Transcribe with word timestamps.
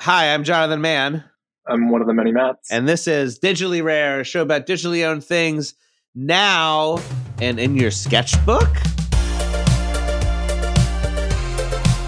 Hi, 0.00 0.32
I'm 0.32 0.44
Jonathan 0.44 0.80
Mann, 0.80 1.24
I'm 1.68 1.90
one 1.90 2.00
of 2.00 2.06
the 2.06 2.14
many 2.14 2.32
Matts. 2.32 2.70
and 2.70 2.88
this 2.88 3.06
is 3.06 3.38
Digitally 3.38 3.82
Rare, 3.82 4.20
a 4.20 4.24
show 4.24 4.40
about 4.42 4.66
digitally 4.66 5.04
owned 5.06 5.22
things 5.24 5.74
now 6.14 6.98
and 7.40 7.60
in 7.60 7.76
your 7.76 7.90
sketchbook. 7.90 8.68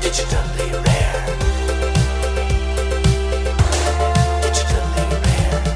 Digitally 0.00 0.72
Rare. 0.86 1.26
Digitally 4.42 5.24
Rare. 5.24 5.74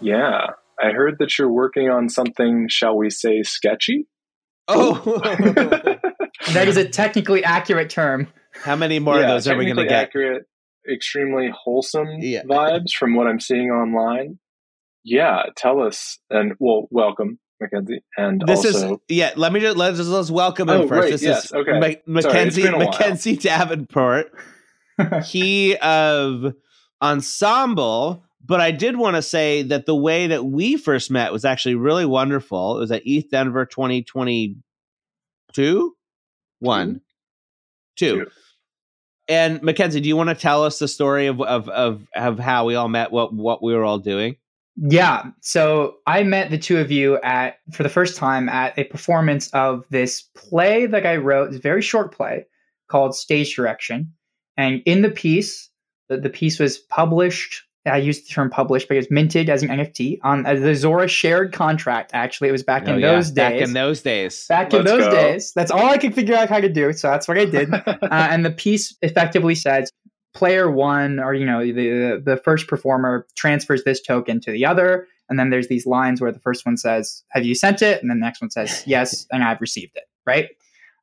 yeah, 0.00 0.46
I 0.80 0.90
heard 0.92 1.16
that 1.18 1.38
you're 1.38 1.52
working 1.52 1.90
on 1.90 2.08
something, 2.08 2.68
shall 2.68 2.96
we 2.96 3.10
say, 3.10 3.42
sketchy? 3.42 4.06
Oh, 4.68 5.20
That 6.52 6.66
is 6.68 6.76
a 6.76 6.88
technically 6.88 7.44
accurate 7.44 7.90
term. 7.90 8.28
how 8.52 8.76
many 8.76 8.98
more 9.00 9.16
yeah, 9.16 9.22
of 9.22 9.28
those 9.28 9.48
are 9.48 9.56
we 9.56 9.64
going 9.66 9.76
to 9.76 9.82
technically 9.84 9.88
get? 9.88 10.02
Accurate, 10.04 10.42
extremely 10.92 11.50
wholesome 11.54 12.08
Yeah. 12.20 12.42
vibes 12.44 12.92
from 12.92 13.14
what 13.14 13.26
I'm 13.26 13.40
seeing 13.40 13.70
online. 13.70 14.38
Yeah, 15.04 15.42
tell 15.56 15.80
us, 15.82 16.18
and 16.30 16.54
well, 16.58 16.88
welcome, 16.90 17.38
Mackenzie, 17.60 18.02
and 18.16 18.42
This 18.46 18.64
also 18.66 18.94
is 18.94 18.98
yeah. 19.08 19.30
Let 19.36 19.52
me 19.52 19.60
just 19.60 19.76
let's, 19.76 19.98
let's 20.00 20.30
welcome 20.30 20.68
him 20.68 20.80
Oh, 20.82 20.88
first. 20.88 21.00
right, 21.02 21.10
This 21.12 21.22
yes, 21.22 21.44
is 21.46 21.52
okay. 21.52 21.78
Ma- 21.78 21.94
Mackenzie 22.20 22.64
while. 22.64 22.78
Mackenzie 22.78 23.36
Davenport. 23.36 24.32
he 25.26 25.76
of 25.76 26.52
ensemble 27.00 28.24
but 28.44 28.60
i 28.60 28.72
did 28.72 28.96
want 28.96 29.14
to 29.14 29.22
say 29.22 29.62
that 29.62 29.86
the 29.86 29.94
way 29.94 30.26
that 30.26 30.44
we 30.44 30.76
first 30.76 31.12
met 31.12 31.32
was 31.32 31.44
actually 31.44 31.76
really 31.76 32.04
wonderful 32.04 32.76
it 32.76 32.80
was 32.80 32.90
at 32.90 33.06
eth 33.06 33.30
denver 33.30 33.64
2022 33.64 35.96
one 36.58 37.00
two 37.96 38.24
Two. 38.24 38.30
And 39.28 39.62
mackenzie 39.62 40.00
do 40.00 40.08
you 40.08 40.16
want 40.16 40.28
to 40.28 40.34
tell 40.34 40.64
us 40.64 40.78
the 40.78 40.88
story 40.88 41.26
of, 41.26 41.40
of 41.42 41.68
of 41.68 42.06
of 42.14 42.38
how 42.38 42.64
we 42.64 42.74
all 42.74 42.88
met 42.88 43.12
what 43.12 43.32
what 43.32 43.62
we 43.62 43.74
were 43.74 43.84
all 43.84 43.98
doing 43.98 44.36
Yeah. 44.80 45.24
So 45.40 45.96
I 46.06 46.22
met 46.22 46.50
the 46.50 46.58
two 46.58 46.78
of 46.78 46.92
you 46.92 47.18
at 47.22 47.58
for 47.72 47.82
the 47.82 47.88
first 47.88 48.16
time 48.16 48.48
at 48.48 48.78
a 48.78 48.84
performance 48.84 49.50
of 49.50 49.84
this 49.90 50.22
play 50.36 50.86
that 50.86 51.04
I 51.04 51.16
wrote, 51.16 51.48
It's 51.48 51.56
a 51.56 51.60
very 51.60 51.82
short 51.82 52.14
play 52.14 52.46
called 52.88 53.16
Stage 53.16 53.56
Direction. 53.56 54.12
And 54.56 54.82
in 54.86 55.02
the 55.02 55.10
piece, 55.10 55.68
the, 56.08 56.18
the 56.18 56.30
piece 56.30 56.60
was 56.60 56.78
published. 56.78 57.64
I 57.88 57.96
used 57.96 58.28
the 58.28 58.32
term 58.32 58.50
published, 58.50 58.88
but 58.88 58.94
it 58.96 59.00
was 59.00 59.10
minted 59.10 59.48
as 59.48 59.62
an 59.62 59.68
NFT 59.70 60.18
on 60.22 60.46
uh, 60.46 60.54
the 60.54 60.74
Zora 60.74 61.08
shared 61.08 61.52
contract. 61.52 62.10
Actually, 62.14 62.48
it 62.48 62.52
was 62.52 62.62
back 62.62 62.84
Oh, 62.86 62.94
in 62.94 63.00
yeah, 63.00 63.12
those 63.12 63.30
days. 63.30 63.34
back 63.34 63.54
in 63.54 63.72
those 63.72 64.02
days 64.02 64.46
Back 64.48 64.72
in 64.72 64.84
Let's 64.84 64.90
those 64.90 65.04
go. 65.04 65.10
days. 65.10 65.52
That's 65.54 65.70
all 65.70 65.86
I 65.88 65.98
could 65.98 66.14
figure 66.14 66.34
out 66.36 66.48
how 66.48 66.60
to 66.60 66.68
do. 66.68 66.92
So 66.92 67.08
that's 67.08 67.26
what 67.28 67.38
I 67.38 67.44
did. 67.44 67.72
uh, 67.74 67.88
and 68.10 68.44
the 68.44 68.50
piece 68.50 68.96
effectively 69.02 69.54
says 69.54 69.90
player 70.34 70.70
one 70.70 71.18
or 71.18 71.34
you 71.34 71.44
know 71.46 71.60
the 71.64 72.20
the 72.24 72.36
first 72.44 72.68
performer 72.68 73.26
transfers 73.34 73.82
this 73.84 74.00
token 74.00 74.40
to 74.40 74.52
the 74.52 74.64
other 74.64 75.06
and 75.30 75.38
then 75.38 75.50
there's 75.50 75.68
these 75.68 75.86
lines 75.86 76.20
where 76.20 76.30
the 76.30 76.38
first 76.38 76.64
one 76.66 76.76
says 76.76 77.24
have 77.30 77.44
you 77.44 77.54
sent 77.54 77.80
it 77.82 78.00
and 78.02 78.10
then 78.10 78.20
the 78.20 78.24
next 78.26 78.40
one 78.40 78.50
says 78.50 78.84
yes 78.86 79.26
and 79.32 79.42
i've 79.42 79.60
received 79.60 79.96
it 79.96 80.04
right 80.26 80.50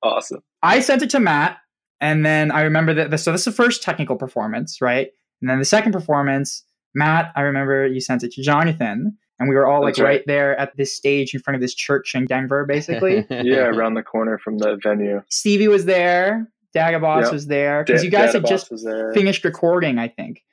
awesome. 0.03 0.39
i 0.61 0.80
sent 0.80 1.02
it 1.02 1.09
to 1.09 1.20
matt 1.20 1.58
and 1.99 2.23
then 2.25 2.52
i 2.52 2.61
remember 2.61 2.94
that 2.94 3.09
the, 3.09 3.17
so 3.17 3.31
this 3.31 3.42
is 3.42 3.45
the 3.45 3.52
first 3.64 3.81
technical 3.81 4.16
performance 4.16 4.80
right 4.80 5.09
and 5.42 5.49
then 5.49 5.58
the 5.59 5.66
second 5.66 5.92
performance 5.92 6.64
matt 6.95 7.31
i 7.35 7.41
remember 7.41 7.85
you 7.85 7.99
sent 8.01 8.23
it 8.23 8.31
to 8.31 8.41
jonathan 8.41 9.17
and 9.39 9.49
we 9.49 9.55
were 9.55 9.67
all 9.67 9.81
like 9.81 9.97
right. 9.97 10.05
right 10.05 10.23
there 10.27 10.57
at 10.59 10.75
this 10.77 10.95
stage 10.95 11.33
in 11.33 11.39
front 11.41 11.55
of 11.55 11.61
this 11.61 11.75
church 11.75 12.15
in 12.15 12.25
denver 12.25 12.65
basically 12.65 13.25
Yeah, 13.29 13.65
around 13.65 13.93
the 13.95 14.03
corner 14.03 14.37
from 14.37 14.57
the 14.57 14.77
venue. 14.81 15.21
stevie 15.29 15.67
was 15.67 15.85
there 15.85 16.47
dagabos 16.75 17.23
Yep. 17.23 17.31
was 17.33 17.47
there 17.47 17.83
because 17.83 18.02
Da- 18.02 18.05
you 18.05 18.11
guys 18.11 18.33
had 18.33 18.45
just 18.47 18.67
finished 19.13 19.43
recording 19.43 19.97
i 19.99 20.07
think 20.07 20.43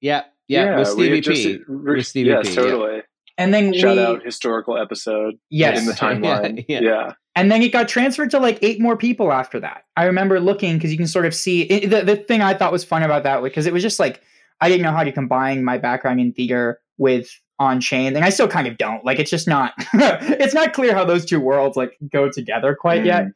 yeah 0.00 0.24
yeah, 0.48 0.76
with 0.78 0.88
we 0.96 1.04
stevie 1.04 1.14
had 1.16 1.24
just- 1.24 1.42
p 1.42 1.60
re- 1.68 1.96
with 1.96 2.06
Stevie 2.06 2.28
yes, 2.30 2.48
P, 2.48 2.54
yeah. 2.54 2.60
totally. 2.62 3.02
and 3.38 3.54
then 3.54 3.72
Shout 3.72 3.96
we 3.96 4.02
out 4.02 4.22
historical 4.24 4.76
episode 4.76 5.34
yes 5.50 5.78
in 5.78 5.86
the 5.86 5.92
timeline. 6.04 6.64
Yeah, 6.68 6.80
yeah. 6.80 6.88
yeah. 6.88 7.12
and 7.36 7.50
then 7.50 7.62
it 7.62 7.72
got 7.72 7.88
transferred 7.88 8.30
to 8.32 8.38
like 8.38 8.58
eight 8.62 8.80
more 8.80 8.96
people 8.96 9.32
after 9.32 9.58
that 9.60 9.84
i 9.96 10.04
remember 10.04 10.40
looking 10.40 10.76
because 10.76 10.90
you 10.90 10.98
can 10.98 11.06
sort 11.06 11.26
of 11.26 11.34
see 11.34 11.62
it, 11.62 11.88
the, 11.88 12.02
the 12.02 12.16
thing 12.16 12.42
i 12.42 12.52
thought 12.54 12.72
was 12.72 12.84
fun 12.84 13.02
about 13.02 13.22
that 13.22 13.42
because 13.42 13.64
it 13.66 13.72
was 13.72 13.82
just 13.82 13.98
like 14.00 14.20
i 14.62 14.68
didn't 14.68 14.82
know 14.82 14.92
how 14.92 15.04
to 15.04 15.12
combine 15.12 15.62
my 15.64 15.76
background 15.76 16.20
in 16.20 16.32
theater 16.32 16.80
with 16.98 17.28
on 17.58 17.80
chain 17.80 18.16
and 18.16 18.24
i 18.24 18.30
still 18.30 18.48
kind 18.48 18.66
of 18.66 18.78
don't 18.78 19.04
like 19.04 19.18
it's 19.18 19.30
just 19.30 19.46
not 19.46 19.72
it's 19.94 20.54
not 20.54 20.72
clear 20.72 20.94
how 20.94 21.04
those 21.04 21.24
two 21.24 21.38
worlds 21.40 21.76
like 21.76 21.96
go 22.10 22.30
together 22.30 22.74
quite 22.74 23.04
yet 23.04 23.26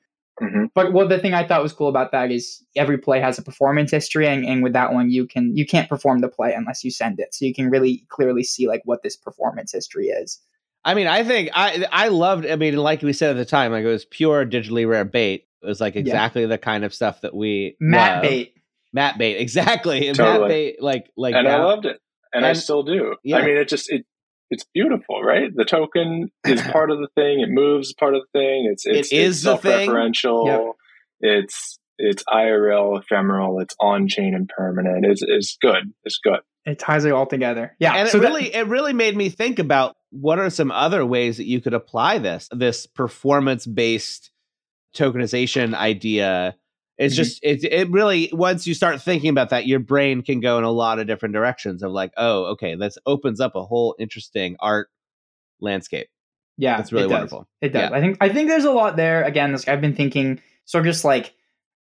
hmm 0.41 0.65
but 0.75 0.93
what 0.93 1.09
the 1.09 1.19
thing 1.19 1.33
i 1.33 1.47
thought 1.47 1.63
was 1.63 1.73
cool 1.73 1.89
about 1.89 2.13
that 2.13 2.31
is 2.31 2.63
every 2.77 2.99
play 2.99 3.19
has 3.21 3.39
a 3.39 3.43
performance 3.43 3.91
history 3.91 4.27
and, 4.27 4.45
and 4.45 4.63
with 4.63 4.73
that 4.75 4.93
one 4.93 5.11
you 5.11 5.27
can 5.27 5.57
you 5.57 5.65
can't 5.65 5.89
perform 5.89 6.21
the 6.21 6.29
play 6.29 6.53
unless 6.53 6.85
you 6.85 6.91
send 6.91 7.19
it 7.19 7.33
so 7.35 7.45
you 7.45 7.55
can 7.55 7.71
really 7.71 8.05
clearly 8.11 8.43
see 8.43 8.67
like 8.69 8.83
what 8.85 9.03
this 9.03 9.17
performance 9.17 9.73
history 9.73 10.07
is 10.09 10.41
I 10.85 10.95
mean, 10.95 11.09
I 11.09 11.25
think 11.25 11.51
I 11.53 11.85
I 11.91 12.09
loved. 12.09 12.47
I 12.47 12.55
mean, 12.55 12.77
like 12.77 13.03
we 13.03 13.13
said 13.13 13.31
at 13.31 13.37
the 13.37 13.45
time, 13.45 13.73
like 13.73 13.83
it 13.85 13.89
was 13.89 14.05
pure 14.05 14.47
digitally 14.47 14.89
rare 14.89 15.05
bait. 15.05 15.49
It 15.63 15.67
was 15.67 15.81
like 15.81 15.97
Yeah. 15.97 16.01
exactly 16.03 16.47
the 16.47 16.59
kind 16.59 16.85
of 16.85 16.95
stuff 16.95 17.23
that 17.23 17.35
we 17.35 17.77
matt 17.81 18.15
love. 18.15 18.23
bait 18.23 18.55
Matt 18.97 19.19
bait, 19.19 19.37
exactly. 19.47 20.09
And 20.09 20.19
Matt 20.19 20.27
Totally. 20.35 20.49
bait, 20.49 20.83
like 20.83 21.11
like 21.17 21.35
and 21.37 21.47
I 21.47 21.63
loved 21.63 21.87
it, 21.87 22.01
and, 22.33 22.45
I 22.45 22.55
still 22.55 22.83
do. 22.83 23.15
yeah. 23.23 23.37
I 23.39 23.45
mean, 23.47 23.57
it 23.57 23.69
just 23.69 23.93
it 23.93 24.05
it's 24.51 24.65
beautiful, 24.75 25.23
right? 25.23 25.51
The 25.55 25.65
token 25.65 26.31
is 26.45 26.61
part 26.73 26.91
of 26.91 26.99
the 26.99 27.09
thing. 27.15 27.41
It 27.41 27.49
moves 27.51 27.93
part 27.95 28.15
of 28.15 28.23
the 28.33 28.39
thing. 28.39 28.69
It's 28.73 28.85
it's, 28.87 29.13
It 29.13 29.17
is 29.19 29.37
it's 29.37 29.45
the 29.45 29.57
thing. 29.59 29.91
self-referential. 29.91 30.73
It's 31.21 31.79
it's 31.99 32.23
IRL, 32.25 33.01
ephemeral. 33.01 33.61
It's 33.61 33.75
on 33.81 34.09
chain 34.09 34.35
and 34.35 34.49
permanent. 34.49 35.05
It's 35.07 35.23
it's 35.23 35.57
good. 35.61 35.93
It's 36.05 36.19
good. 36.23 36.41
it 36.67 36.79
ties 36.79 37.05
it 37.05 37.13
all 37.13 37.27
together 37.27 37.77
yeah 37.79 37.95
and 37.95 38.09
so 38.09 38.19
it 38.19 38.23
that- 38.23 38.29
really 38.29 38.55
it 38.55 38.67
really 38.67 38.93
made 38.93 39.17
me 39.17 39.29
think 39.31 39.59
about 39.61 39.95
what 40.11 40.39
are 40.41 40.51
some 40.51 40.71
other 40.73 41.05
ways 41.07 41.37
that 41.37 41.47
you 41.47 41.61
could 41.61 41.75
apply 41.75 42.19
this 42.19 42.49
this 42.53 42.87
performance 42.87 43.65
based 43.67 44.31
tokenization 44.95 45.75
idea 45.75 46.57
it's 46.99 47.15
Mhm. 47.15 47.17
just 47.17 47.41
it, 47.43 47.65
it 47.65 47.91
really 47.91 48.31
once 48.33 48.67
you 48.67 48.75
start 48.75 49.03
thinking 49.03 49.31
about 49.31 49.51
that 49.51 49.67
your 49.67 49.79
brain 49.79 50.23
can 50.23 50.41
go 50.41 50.59
in 50.59 50.65
a 50.65 50.71
lot 50.71 50.99
of 50.99 51.07
different 51.07 51.35
directions 51.35 51.83
of 51.83 51.93
like 51.93 52.13
oh 52.17 52.45
okay 52.47 52.75
this 52.75 52.97
opens 53.07 53.41
up 53.41 53.55
a 53.55 53.65
whole 53.65 53.95
interesting 53.99 54.57
art 54.61 54.89
landscape 55.61 56.09
Yeah, 56.59 56.81
it's 56.81 56.93
really 56.93 57.05
it 57.07 57.11
wonderful. 57.11 57.47
It 57.61 57.69
does. 57.75 57.91
Yeah. 57.91 57.97
I 57.97 58.01
think 58.01 58.17
I 58.21 58.29
think 58.31 58.49
there's 58.49 58.65
a 58.65 58.71
lot 58.73 58.97
there. 58.97 59.23
Again, 59.25 59.53
this, 59.53 59.69
I've 59.69 59.81
been 59.81 59.95
thinking 59.95 60.41
sort 60.65 60.87
of 60.87 60.93
just 60.93 61.05
like 61.05 61.35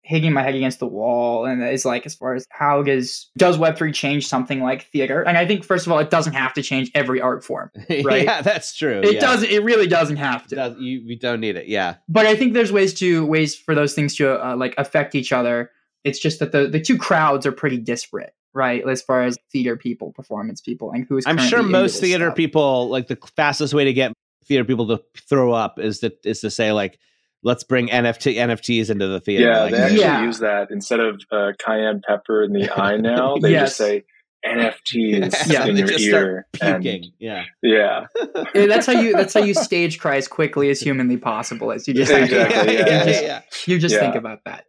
hitting 0.07 0.33
my 0.33 0.41
head 0.43 0.55
against 0.55 0.79
the 0.79 0.87
wall, 0.87 1.45
and 1.47 1.61
it's 1.63 1.85
like 1.85 2.07
as 2.07 2.15
far 2.15 2.35
as 2.35 2.47
how 2.51 2.83
does 2.83 3.29
does 3.37 3.59
Web 3.59 3.77
three 3.77 3.91
change 3.93 4.27
something 4.27 4.63
like 4.63 4.87
theater? 4.93 5.23
And 5.23 5.37
I 5.37 5.47
think 5.47 5.65
first 5.65 5.85
of 5.87 5.93
all, 5.93 5.99
it 5.99 6.11
doesn't 6.11 6.35
have 6.35 6.55
to 6.55 6.63
change 6.63 6.91
every 6.95 7.21
art 7.21 7.45
form. 7.45 7.71
Right. 8.05 8.25
yeah 8.25 8.41
that's 8.43 8.77
true 8.77 9.01
It 9.03 9.15
yeah. 9.15 9.21
doesn't. 9.21 9.51
It 9.51 9.63
really 9.65 9.87
doesn't 9.89 10.17
have 10.17 10.43
It 10.45 10.49
to. 10.51 10.55
does 10.55 10.79
you, 10.79 11.01
you 11.01 11.19
don't 11.19 11.41
need 11.41 11.57
it 11.57 11.67
yeah 11.67 11.97
But 12.09 12.27
I 12.27 12.37
think 12.37 12.55
there's 12.55 12.71
ways 12.73 12.95
to 13.01 13.27
ways 13.27 13.57
for 13.57 13.75
those 13.75 13.95
things 13.95 14.15
to 14.17 14.45
uh, 14.47 14.57
like 14.57 14.75
affect 14.79 15.15
each 15.15 15.33
other. 15.33 15.71
It's 16.05 16.19
just 16.21 16.39
that 16.39 16.53
the 16.53 16.69
the 16.69 16.81
two 16.81 16.97
crowds 16.99 17.45
are 17.47 17.53
pretty 17.53 17.79
disparate, 17.79 18.33
right? 18.55 18.87
As 18.89 19.03
far 19.03 19.23
as 19.25 19.37
theater 19.51 19.77
people, 19.77 20.13
performance 20.13 20.61
people, 20.61 20.93
and 20.93 21.05
who's 21.09 21.25
i'm 21.27 21.37
sure 21.39 21.63
most 21.65 22.01
theater 22.01 22.27
stuff. 22.27 22.37
people 22.37 22.89
like 22.89 23.09
the 23.09 23.19
fastest 23.37 23.75
way 23.75 23.85
to 23.85 23.93
get 23.93 24.13
theater 24.45 24.65
people 24.65 24.87
to 24.87 25.03
throw 25.29 25.51
up 25.53 25.81
is 25.81 25.99
that 26.01 26.25
is 26.25 26.41
to 26.43 26.51
say 26.51 26.71
like 26.71 27.01
let's 27.47 27.65
bring 27.65 27.87
nft 27.89 28.35
nfts 28.37 28.91
into 28.91 29.07
the 29.07 29.21
theater 29.21 29.47
Yeah, 29.47 29.63
like, 29.63 29.73
they 29.73 29.83
actually 29.83 30.01
Yeah. 30.01 30.25
use 30.25 30.39
that 30.41 30.69
instead 30.71 31.01
of 31.01 31.21
uh, 31.33 31.53
cayenne 31.65 32.01
pepper 32.07 32.43
in 32.43 32.53
the 32.53 32.69
eye. 32.77 32.97
Now 32.97 33.37
they 33.41 33.53
Yes. 33.53 33.69
just 33.69 33.77
say 33.79 34.05
NFTs 34.47 35.35
Yeah, 35.53 35.67
in 35.67 35.77
your 35.77 35.91
ear. 35.91 35.99
start 35.99 36.47
and- 36.61 36.83
puking 36.85 37.13
yeah 37.19 37.45
Yeah, 37.63 38.07
that's 38.55 38.87
how 38.87 38.93
you 39.01 39.13
that's 39.13 39.35
how 39.35 39.41
you 39.43 39.55
stage 39.69 39.99
cry 39.99 40.17
as 40.17 40.29
quickly 40.29 40.71
as 40.71 40.81
humanly 40.81 41.17
possible. 41.17 41.71
Is 41.73 41.87
you 41.89 41.95
just 41.95 42.13
Yeah, 42.13 42.19
have 42.19 42.29
to- 42.29 42.43
exactly, 42.47 42.73
you 42.73 42.79
yeah, 42.79 43.05
just, 43.05 43.23
yeah. 43.23 43.41
you 43.67 43.79
just 43.79 43.95
Yeah. 43.95 44.01
think 44.01 44.15
about 44.17 44.41
that. 44.45 44.65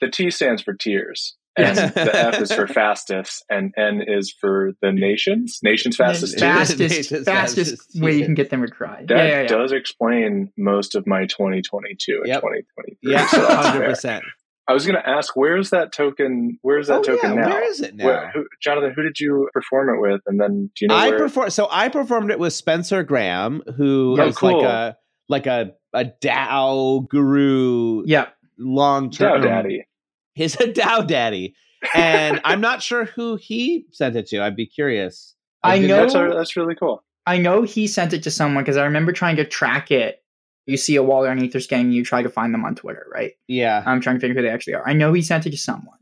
the 0.00 0.08
T 0.10 0.30
stands 0.30 0.62
for 0.62 0.74
tears, 0.74 1.36
and 1.56 1.76
the 1.76 2.10
F 2.14 2.40
is 2.40 2.52
for 2.52 2.66
fastest, 2.80 3.44
and 3.50 3.72
N 3.76 4.02
is 4.06 4.34
for 4.40 4.72
the 4.80 4.92
nations. 4.92 5.58
Nations 5.62 5.96
fastest. 5.96 6.40
Yeah. 6.40 6.52
too. 6.52 6.58
fastest, 6.76 7.10
fastest 7.24 7.24
fastest, 7.26 8.00
way 8.02 8.12
you 8.16 8.24
can 8.24 8.34
get 8.34 8.50
them 8.50 8.62
to 8.62 8.68
cry. 8.70 9.04
That 9.06 9.16
yeah, 9.16 9.24
yeah, 9.24 9.40
yeah. 9.42 9.46
does 9.48 9.72
explain 9.72 10.50
most 10.56 10.94
of 10.94 11.06
my 11.06 11.26
2022 11.26 12.20
and 12.20 12.26
Yep. 12.28 12.40
2023. 12.40 12.98
yeah 13.12 13.26
so 13.26 13.44
hundred 13.44 13.78
fair. 13.80 13.88
percent. 13.90 14.24
I 14.68 14.74
was 14.74 14.86
going 14.86 14.94
to 14.96 15.06
ask, 15.08 15.34
where's 15.34 15.70
that 15.70 15.92
token? 15.92 16.56
Where's 16.62 16.86
that 16.86 17.00
Oh, 17.00 17.02
token 17.02 17.30
yeah, 17.34 17.40
now? 17.42 17.48
Where 17.50 17.68
is 17.68 17.80
it 17.80 17.96
now? 17.96 18.04
Where- 18.06 18.30
who, 18.32 18.44
Jonathan, 18.62 18.92
who 18.94 19.02
did 19.02 19.18
you 19.18 19.48
perform 19.52 19.88
it 19.90 20.00
with? 20.00 20.20
And 20.26 20.40
then 20.40 20.70
do 20.76 20.84
you 20.84 20.88
know 20.88 20.94
I 20.94 21.10
where? 21.10 21.18
perform. 21.18 21.50
So 21.50 21.66
I 21.70 21.88
performed 21.88 22.30
it 22.30 22.38
with 22.38 22.52
Spencer 22.52 23.02
Graham, 23.02 23.62
who 23.76 24.16
Oh, 24.20 24.28
is 24.28 24.36
cool. 24.38 24.62
like 24.62 24.64
a 24.70 24.96
like 25.28 25.46
a 25.46 25.72
a 25.92 26.04
DAO 26.22 27.06
guru, 27.08 28.04
yeah. 28.06 28.28
long 28.56 29.10
DAO 29.10 29.16
term. 29.18 29.42
Daddy. 29.42 29.84
He's 30.34 30.54
a 30.60 30.64
DAO 30.72 31.06
daddy, 31.06 31.54
and 31.94 32.40
I'm 32.44 32.60
not 32.60 32.82
sure 32.82 33.04
who 33.06 33.36
he 33.36 33.86
sent 33.92 34.16
it 34.16 34.26
to. 34.28 34.42
I'd 34.42 34.56
be 34.56 34.66
curious. 34.66 35.34
I 35.62 35.78
did 35.78 35.88
know- 35.88 36.00
That's, 36.08 36.34
that's 36.34 36.56
really 36.56 36.74
cool. 36.74 37.04
I 37.26 37.38
know 37.38 37.62
he 37.62 37.86
sent 37.86 38.12
it 38.12 38.24
to 38.24 38.30
someone 38.32 38.64
because 38.64 38.76
I 38.76 38.84
remember 38.84 39.12
trying 39.12 39.36
to 39.36 39.44
track 39.44 39.90
it. 39.92 40.18
You 40.66 40.76
see 40.76 40.96
a 40.96 41.02
wall 41.02 41.24
underneath 41.24 41.52
their 41.52 41.60
scanning, 41.60 41.92
you 41.92 42.04
try 42.04 42.22
to 42.22 42.28
find 42.28 42.52
them 42.52 42.64
on 42.64 42.74
Twitter, 42.74 43.06
right? 43.12 43.32
Yeah. 43.48 43.82
I'm 43.86 44.00
trying 44.00 44.16
to 44.16 44.20
figure 44.20 44.34
who 44.34 44.42
they 44.42 44.48
actually 44.52 44.74
are. 44.74 44.88
I 44.88 44.92
know 44.92 45.12
he 45.12 45.22
sent 45.22 45.46
it 45.46 45.50
to 45.50 45.56
someone. 45.56 45.98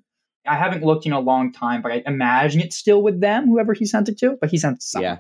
I 0.47 0.57
haven't 0.57 0.83
looked 0.83 1.05
in 1.07 1.13
a 1.13 1.21
long 1.21 1.53
time, 1.53 1.83
but 1.83 1.93
I 1.93 2.03
imagine 2.07 2.61
it's 2.61 2.77
still 2.77 3.03
with 3.03 3.21
them, 3.21 3.47
whoever 3.47 3.75
he 3.75 3.85
sent 3.85 4.09
it 4.09 4.19
to. 4.19 4.37
But 4.41 4.51
he 4.51 4.57
sent 4.59 4.77
it 4.77 4.81
to 4.81 4.87
someone. 4.87 5.13
Yeah. 5.13 5.19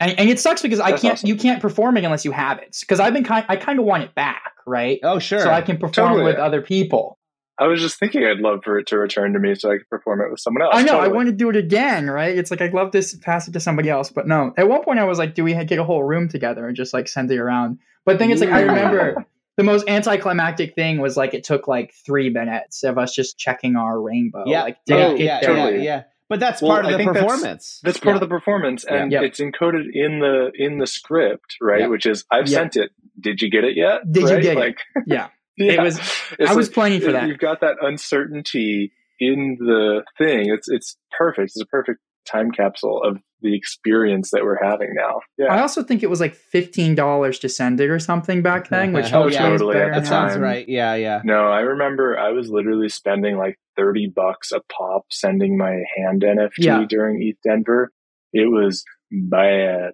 And, 0.00 0.18
and 0.18 0.28
it 0.30 0.40
sucks 0.40 0.62
because 0.62 0.80
I 0.80 0.92
can't. 0.92 1.14
awesome. 1.14 1.28
You 1.28 1.36
can't 1.36 1.60
perform 1.60 1.96
it 1.96 2.04
unless 2.04 2.24
you 2.24 2.32
have 2.32 2.58
it. 2.58 2.76
Because 2.80 3.00
I've 3.00 3.12
been 3.14 3.24
kind. 3.24 3.44
I 3.48 3.56
kind 3.56 3.78
of 3.78 3.84
want 3.84 4.02
it 4.02 4.14
back, 4.14 4.52
right? 4.66 5.00
Oh, 5.02 5.18
sure. 5.18 5.40
So 5.40 5.50
I 5.50 5.60
can 5.62 5.76
perform 5.78 6.12
Totally. 6.12 6.24
with 6.24 6.36
other 6.36 6.60
people. 6.62 7.18
I 7.58 7.66
was 7.68 7.80
just 7.80 7.98
thinking 7.98 8.24
I'd 8.24 8.38
love 8.40 8.60
for 8.64 8.78
it 8.78 8.88
to 8.88 8.98
return 8.98 9.32
to 9.34 9.38
me 9.38 9.54
so 9.54 9.70
I 9.70 9.78
could 9.78 9.88
perform 9.88 10.20
it 10.22 10.30
with 10.30 10.40
someone 10.40 10.62
else. 10.62 10.72
I 10.74 10.82
know. 10.82 10.98
I 10.98 11.08
want 11.08 11.26
to 11.28 11.32
do 11.32 11.50
it 11.50 11.56
again, 11.56 12.10
right? 12.10 12.36
It's 12.36 12.50
like 12.50 12.60
I'd 12.60 12.74
love 12.74 12.90
to 12.92 13.02
pass 13.22 13.46
it 13.46 13.52
to 13.52 13.60
somebody 13.60 13.88
else, 13.90 14.10
but 14.10 14.26
no. 14.26 14.52
At 14.56 14.68
one 14.68 14.82
point, 14.82 14.98
I 14.98 15.04
was 15.04 15.18
like, 15.18 15.34
"Do 15.34 15.44
we 15.44 15.52
get 15.64 15.78
a 15.78 15.84
whole 15.84 16.02
room 16.02 16.28
together 16.28 16.66
and 16.66 16.76
just 16.76 16.92
like 16.92 17.06
send 17.08 17.30
it 17.30 17.38
around?" 17.38 17.78
But 18.04 18.18
then 18.18 18.30
it's 18.30 18.42
is, 18.42 18.48
like, 18.48 18.54
I 18.56 18.62
remember 18.62 19.24
the 19.56 19.62
most 19.62 19.88
anticlimactic 19.88 20.74
thing 20.74 21.00
was 21.00 21.16
like 21.16 21.32
it 21.32 21.44
took 21.44 21.68
like 21.68 21.94
three 22.04 22.28
minutes 22.28 22.82
of 22.82 22.98
us 22.98 23.14
just 23.14 23.38
checking 23.38 23.76
our 23.76 24.00
rainbow. 24.00 24.42
yeah. 24.46 24.62
Like, 24.64 24.78
did 24.84 24.96
oh, 24.96 25.14
it 25.14 25.18
get 25.18 25.24
yeah, 25.24 25.40
there? 25.40 25.56
yeah, 25.56 25.64
Totally. 25.64 25.84
yeah. 25.84 26.02
But 26.28 26.40
that's 26.40 26.60
Well, 26.60 26.72
part 26.72 26.86
of 26.86 26.88
I 26.88 26.92
the 26.92 26.98
think 26.98 27.12
that's- 27.12 27.30
performance. 27.32 27.80
That's 27.84 27.98
part 27.98 28.14
Yeah. 28.14 28.14
of 28.16 28.20
the 28.20 28.26
performance, 28.34 28.84
and 28.84 29.12
Yeah. 29.12 29.22
it's 29.22 29.38
encoded 29.40 29.84
in 29.92 30.18
the 30.18 30.50
in 30.54 30.78
the 30.78 30.86
script, 30.86 31.56
right? 31.60 31.80
Yeah. 31.82 31.86
Which 31.86 32.06
is 32.06 32.24
I've 32.32 32.48
Yeah. 32.48 32.58
sent 32.58 32.76
it. 32.76 32.90
Did 33.20 33.40
you 33.42 33.50
get 33.50 33.62
it 33.64 33.76
yet? 33.76 34.00
Did 34.10 34.22
you 34.24 34.28
Right? 34.30 34.42
get 34.42 34.56
it? 34.56 34.58
like, 34.58 34.78
Yeah. 35.06 35.28
Yeah. 35.56 35.72
It 35.72 35.82
was- 35.82 35.98
It's 36.38 36.50
I 36.50 36.54
was 36.54 36.68
like, 36.68 36.74
planning 36.74 37.00
for 37.00 37.12
that. 37.12 37.28
You've 37.28 37.38
got 37.38 37.60
that 37.60 37.76
uncertainty 37.80 38.92
in 39.20 39.56
the 39.60 40.02
thing. 40.18 40.50
It's 40.52 40.68
it's 40.68 40.96
perfect. 41.16 41.52
It's 41.54 41.60
a 41.60 41.66
perfect 41.66 42.00
time 42.26 42.50
capsule 42.50 43.02
of 43.02 43.18
the 43.42 43.54
experience 43.54 44.30
that 44.30 44.42
we're 44.42 44.62
having 44.62 44.94
now. 44.94 45.20
Yeah. 45.36 45.52
I 45.54 45.60
also 45.60 45.82
think 45.82 46.02
it 46.02 46.08
was 46.08 46.18
like 46.20 46.34
fifteen 46.34 46.94
dollars 46.94 47.38
to 47.40 47.48
send 47.48 47.80
it 47.80 47.90
or 47.90 47.98
something 47.98 48.42
back 48.42 48.68
then, 48.70 48.92
which 48.94 49.12
Oh, 49.12 49.28
yeah. 49.28 49.48
Totally, 49.50 49.74
better 49.74 49.92
at 49.92 49.94
that 49.96 50.04
the 50.04 50.10
now. 50.10 50.20
sounds 50.22 50.32
time. 50.34 50.42
right. 50.42 50.68
Yeah, 50.68 50.94
yeah. 50.94 51.20
No, 51.24 51.48
I 51.48 51.60
remember 51.60 52.18
I 52.18 52.30
was 52.30 52.48
literally 52.48 52.88
spending 52.88 53.36
like 53.36 53.58
30 53.76 54.12
bucks 54.16 54.50
a 54.52 54.60
pop 54.72 55.02
sending 55.10 55.58
my 55.58 55.82
hand 55.98 56.22
NFT 56.22 56.50
Yeah. 56.58 56.84
during 56.88 57.22
ETH 57.22 57.36
Denver. 57.46 57.90
It 58.32 58.50
was 58.50 58.82
bad. 59.12 59.92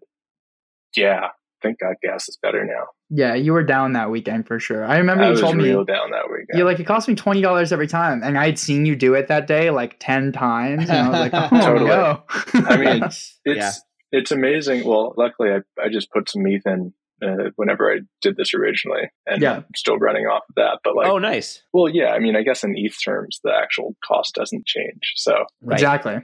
Yeah. 0.96 1.28
Thank 1.62 1.78
God 1.80 1.94
gas 2.02 2.28
is 2.28 2.38
better 2.42 2.64
now. 2.64 2.86
Yeah, 3.10 3.34
you 3.34 3.52
were 3.52 3.62
down 3.64 3.92
that 3.94 4.10
weekend 4.10 4.46
for 4.46 4.58
sure. 4.60 4.84
I 4.84 4.98
remember 4.98 5.24
I 5.24 5.26
you 5.26 5.32
was 5.32 5.40
told 5.40 5.56
me 5.56 5.64
real 5.64 5.84
down 5.84 6.10
that 6.12 6.30
weekend. 6.30 6.48
you're 6.58 6.66
like 6.66 6.80
it 6.80 6.84
cost 6.86 7.08
me 7.08 7.14
twenty 7.14 7.40
dollars 7.40 7.72
every 7.72 7.86
time, 7.88 8.22
and 8.22 8.38
I'd 8.38 8.58
seen 8.58 8.86
you 8.86 8.96
do 8.96 9.14
it 9.14 9.28
that 9.28 9.46
day 9.46 9.70
like 9.70 9.96
ten 10.00 10.32
times, 10.32 10.88
and 10.88 10.98
I 10.98 11.08
was 11.10 11.32
like, 11.32 11.34
oh 11.52 11.60
Totally. 11.60 11.88
no. 11.90 12.22
I 12.54 12.76
mean, 12.76 12.96
It's- 12.96 13.38
it's 13.44 13.56
yeah. 13.58 13.72
it's 14.12 14.30
amazing. 14.32 14.86
Well, 14.86 15.14
luckily 15.16 15.50
I, 15.50 15.58
I 15.82 15.88
just 15.90 16.10
put 16.10 16.28
some 16.30 16.46
ETH 16.46 16.66
in 16.66 16.92
uh, 17.22 17.50
whenever 17.56 17.92
I 17.92 17.98
did 18.22 18.36
this 18.36 18.54
originally 18.54 19.10
and 19.26 19.42
Yeah. 19.42 19.56
I'm 19.56 19.64
still 19.76 19.98
running 19.98 20.24
off 20.24 20.42
of 20.48 20.54
that. 20.56 20.78
But 20.82 20.96
like, 20.96 21.06
oh, 21.08 21.18
nice. 21.18 21.62
well, 21.72 21.86
yeah, 21.88 22.12
I 22.12 22.18
mean, 22.18 22.34
I 22.34 22.42
guess 22.42 22.64
in 22.64 22.72
ETH 22.76 22.96
terms, 23.04 23.40
the 23.44 23.52
actual 23.52 23.94
cost 24.02 24.34
doesn't 24.36 24.64
change. 24.66 25.12
So 25.16 25.44
Right. 25.60 25.74
Exactly. 25.74 26.20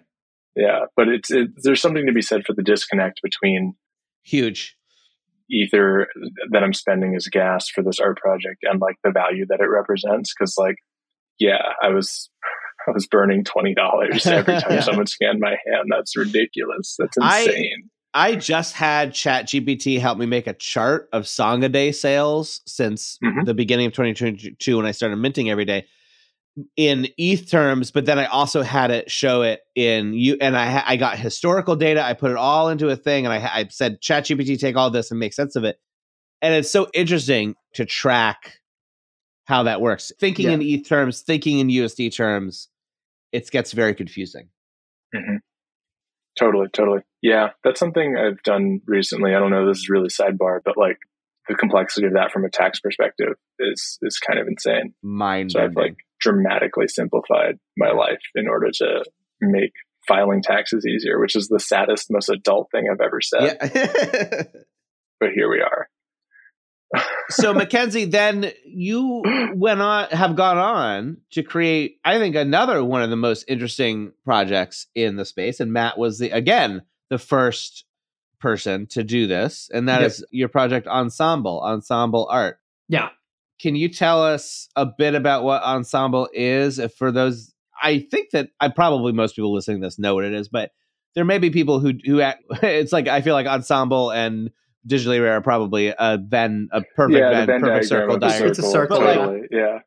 yeah, 0.56 0.86
but 0.96 1.08
it's, 1.08 1.30
it, 1.30 1.48
there's 1.62 1.82
something 1.82 2.06
to 2.06 2.12
be 2.14 2.22
said 2.22 2.46
for 2.46 2.54
the 2.54 2.62
disconnect 2.62 3.20
between 3.22 3.74
Huge. 4.24 4.74
Ether 5.50 6.08
that 6.50 6.62
I'm 6.62 6.72
spending 6.74 7.14
as 7.14 7.26
gas 7.28 7.68
for 7.68 7.82
this 7.82 8.00
art 8.00 8.18
project 8.18 8.58
and 8.62 8.80
like 8.80 8.96
the 9.04 9.10
value 9.10 9.46
that 9.48 9.60
it 9.60 9.66
represents. 9.68 10.32
Cause 10.34 10.54
like, 10.58 10.76
yeah, 11.38 11.62
I 11.82 11.88
was, 11.90 12.30
I 12.88 12.90
was 12.92 13.06
burning 13.06 13.44
$20 13.44 14.26
every 14.26 14.60
time 14.60 14.82
someone 14.82 15.06
scanned 15.06 15.40
my 15.40 15.56
hand. 15.66 15.88
That's 15.90 16.16
ridiculous. 16.16 16.96
That's 16.98 17.16
insane. 17.16 17.90
I 18.14 18.34
just 18.34 18.72
had 18.74 19.12
ChatGPT 19.12 20.00
help 20.00 20.16
me 20.18 20.24
make 20.24 20.46
a 20.46 20.54
chart 20.54 21.08
of 21.12 21.28
Song 21.28 21.62
a 21.64 21.68
Day 21.68 21.92
sales 21.92 22.62
since 22.66 23.18
Mhm. 23.22 23.44
the 23.44 23.52
beginning 23.52 23.86
of 23.86 23.92
2022 23.92 24.76
when 24.78 24.86
I 24.86 24.92
started 24.92 25.16
minting 25.16 25.50
every 25.50 25.66
day 25.66 25.86
in 26.76 27.08
ETH 27.18 27.50
terms, 27.50 27.90
but 27.90 28.06
then 28.06 28.18
I 28.18 28.26
also 28.26 28.62
had 28.62 28.90
it 28.90 29.10
show 29.10 29.42
it 29.42 29.60
in 29.74 30.14
you, 30.14 30.36
and 30.40 30.56
I 30.56 30.82
I 30.86 30.96
got 30.96 31.18
historical 31.18 31.76
data. 31.76 32.02
I 32.04 32.14
put 32.14 32.30
it 32.30 32.36
all 32.36 32.68
into 32.68 32.88
a 32.88 32.96
thing, 32.96 33.26
and 33.26 33.32
I, 33.32 33.38
I 33.38 33.68
said 33.68 34.00
ChatGPT 34.00 34.58
take 34.58 34.76
all 34.76 34.90
this 34.90 35.10
and 35.10 35.20
make 35.20 35.34
sense 35.34 35.56
of 35.56 35.64
it. 35.64 35.78
And 36.42 36.54
it's 36.54 36.70
so 36.70 36.88
interesting 36.94 37.54
to 37.74 37.84
track 37.84 38.60
how 39.46 39.64
that 39.64 39.80
works. 39.80 40.12
Thinking 40.18 40.46
Yeah. 40.46 40.52
in 40.52 40.62
ETH 40.62 40.88
terms, 40.88 41.22
thinking 41.22 41.58
in 41.58 41.68
USD 41.68 42.14
terms, 42.14 42.68
it 43.32 43.50
gets 43.50 43.72
very 43.72 43.94
confusing. 43.94 44.48
Mm-hmm. 45.14 45.36
Totally, 46.38 46.68
totally. 46.72 47.00
Yeah, 47.22 47.50
that's 47.64 47.80
something 47.80 48.16
I've 48.16 48.42
done 48.42 48.80
recently. 48.86 49.34
I 49.34 49.38
don't 49.38 49.50
know, 49.50 49.66
this 49.66 49.78
is 49.78 49.88
really 49.88 50.08
sidebar, 50.08 50.60
but 50.64 50.76
like 50.76 50.98
the 51.48 51.54
complexity 51.54 52.06
of 52.06 52.12
that 52.14 52.30
from 52.32 52.44
a 52.44 52.50
tax 52.50 52.80
perspective 52.80 53.34
is 53.58 53.98
is 54.02 54.18
kind 54.18 54.38
of 54.38 54.46
insane. 54.46 54.94
Mind 55.02 55.52
So 55.52 55.60
I've 55.60 55.74
like 55.74 55.96
dramatically 56.20 56.88
simplified 56.88 57.56
my 57.76 57.90
life 57.92 58.20
in 58.34 58.48
order 58.48 58.70
to 58.72 59.04
make 59.40 59.72
filing 60.08 60.40
taxes 60.42 60.86
easier, 60.86 61.18
which 61.20 61.34
is 61.36 61.48
the 61.48 61.58
saddest, 61.60 62.06
most 62.10 62.28
adult 62.28 62.68
thing 62.70 62.84
I've 62.90 63.00
ever 63.04 63.20
said. 63.20 63.58
yeah. 63.74 64.42
But 65.18 65.30
here 65.34 65.48
we 65.50 65.60
are. 65.62 65.88
so 67.30 67.54
Mackenzie, 67.54 68.04
then 68.04 68.52
you 68.66 69.22
went 69.54 69.80
on 69.80 70.08
have 70.10 70.36
gone 70.36 70.58
on 70.58 71.16
to 71.32 71.42
create, 71.42 71.96
I 72.04 72.18
think, 72.18 72.36
another 72.36 72.84
one 72.84 73.02
of 73.02 73.08
the 73.10 73.16
most 73.16 73.46
interesting 73.48 74.12
projects 74.24 74.86
in 74.94 75.16
the 75.16 75.24
space. 75.24 75.58
And 75.58 75.72
Matt 75.72 75.96
was 75.98 76.18
the 76.18 76.30
again 76.30 76.82
the 77.08 77.18
first 77.18 77.84
person 78.40 78.86
to 78.88 79.02
do 79.02 79.26
this, 79.26 79.70
and 79.72 79.88
that 79.88 80.02
Yep. 80.02 80.06
is 80.06 80.24
your 80.30 80.48
project 80.48 80.86
Ensemble, 80.86 81.60
Ensemble 81.62 82.28
Art. 82.30 82.58
Yeah. 82.88 83.08
Can 83.60 83.74
you 83.74 83.88
tell 83.88 84.22
us 84.22 84.68
a 84.76 84.86
bit 84.86 85.14
about 85.14 85.44
what 85.44 85.62
Ensemble 85.62 86.28
is? 86.32 86.78
If 86.78 86.94
for 86.94 87.10
those, 87.10 87.54
I 87.82 88.06
think 88.10 88.30
that 88.30 88.50
I 88.60 88.68
probably 88.68 89.12
most 89.12 89.36
people 89.36 89.54
listening 89.54 89.80
to 89.80 89.86
this 89.86 89.98
know 89.98 90.14
what 90.14 90.24
it 90.24 90.34
is, 90.34 90.48
but 90.48 90.72
there 91.14 91.24
may 91.24 91.38
be 91.38 91.50
people 91.50 91.80
who 91.80 91.92
who 92.04 92.20
act, 92.20 92.42
it's 92.62 92.92
like 92.92 93.08
I 93.08 93.22
feel 93.22 93.34
like 93.34 93.46
Ensemble 93.46 94.10
and 94.10 94.50
digitally 94.86 95.20
rare 95.20 95.36
are 95.36 95.42
probably 95.42 95.88
a 95.88 96.18
Venn 96.18 96.68
a 96.72 96.82
perfect 96.94 97.18
yeah, 97.18 97.30
Venn, 97.30 97.46
Venn 97.46 97.60
perfect 97.60 97.88
diagram 97.88 98.08
circle 98.08 98.18
diagram. 98.18 98.50
It's 98.50 98.58
a 98.58 98.62
circle, 98.62 98.98
But, 98.98 99.16
like, 99.16 99.42
yeah. 99.50 99.78